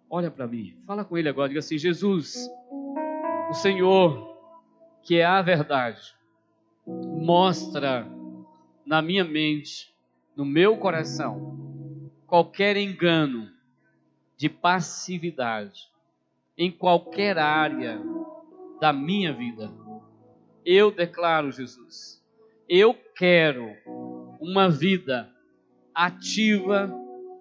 olha 0.09 0.31
para 0.31 0.47
mim. 0.47 0.75
Fala 0.85 1.05
com 1.05 1.17
ele 1.17 1.29
agora. 1.29 1.47
Diga 1.47 1.59
assim: 1.59 1.77
Jesus, 1.77 2.49
o 3.49 3.53
Senhor, 3.53 4.38
que 5.03 5.17
é 5.17 5.25
a 5.25 5.41
verdade, 5.41 6.13
mostra 6.85 8.07
na 8.85 9.01
minha 9.01 9.23
mente, 9.23 9.93
no 10.35 10.45
meu 10.45 10.77
coração, 10.77 12.09
qualquer 12.25 12.77
engano 12.77 13.49
de 14.37 14.49
passividade 14.49 15.89
em 16.57 16.71
qualquer 16.71 17.37
área 17.37 18.01
da 18.79 18.93
minha 18.93 19.33
vida. 19.33 19.71
Eu 20.65 20.91
declaro, 20.91 21.51
Jesus, 21.51 22.23
eu 22.67 22.93
quero 23.15 23.75
uma 24.39 24.69
vida 24.69 25.29
ativa 25.93 26.93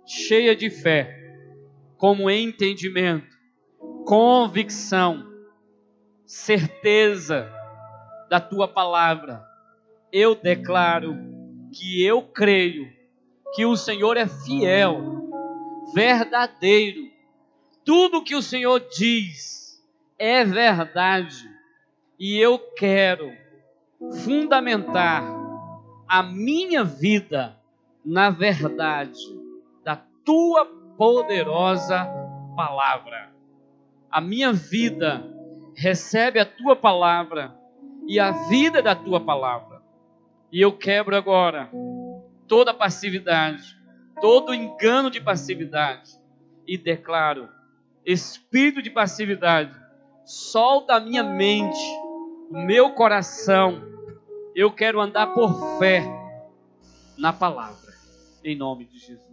cheia 0.06 0.56
de 0.56 0.70
fé, 0.70 1.36
como 1.96 2.30
entendimento, 2.30 3.36
convicção, 4.04 5.26
certeza 6.28 7.50
da 8.30 8.40
tua 8.40 8.68
palavra. 8.68 9.44
Eu 10.12 10.36
declaro 10.36 11.16
que 11.72 12.04
eu 12.04 12.22
creio 12.22 12.86
que 13.54 13.66
o 13.66 13.76
Senhor 13.76 14.16
é 14.16 14.28
fiel, 14.28 15.28
verdadeiro. 15.92 17.10
Tudo 17.84 18.22
que 18.22 18.36
o 18.36 18.42
Senhor 18.42 18.86
diz 18.96 19.82
é 20.16 20.44
verdade. 20.44 21.50
E 22.16 22.38
eu 22.38 22.58
quero 22.76 23.32
fundamentar 24.22 25.24
a 26.06 26.22
minha 26.22 26.84
vida 26.84 27.56
na 28.04 28.30
verdade 28.30 29.38
tua 30.28 30.66
poderosa 30.98 32.06
palavra. 32.54 33.32
A 34.10 34.20
minha 34.20 34.52
vida 34.52 35.24
recebe 35.78 36.40
a 36.40 36.44
tua 36.44 36.74
palavra 36.74 37.56
e 38.08 38.18
a 38.18 38.32
vida 38.48 38.82
da 38.82 38.96
tua 38.96 39.20
palavra. 39.20 39.80
E 40.50 40.60
eu 40.60 40.76
quebro 40.76 41.14
agora 41.14 41.70
toda 42.48 42.74
passividade, 42.74 43.62
todo 44.20 44.52
engano 44.52 45.08
de 45.08 45.20
passividade 45.20 46.10
e 46.66 46.76
declaro: 46.76 47.48
espírito 48.04 48.82
de 48.82 48.90
passividade, 48.90 49.72
solta 50.24 50.96
a 50.96 51.00
minha 51.00 51.22
mente, 51.22 51.78
o 52.50 52.58
meu 52.58 52.90
coração. 52.94 53.80
Eu 54.56 54.72
quero 54.72 55.00
andar 55.00 55.28
por 55.28 55.78
fé 55.78 56.02
na 57.16 57.32
palavra, 57.32 57.92
em 58.42 58.56
nome 58.56 58.84
de 58.84 58.98
Jesus. 58.98 59.27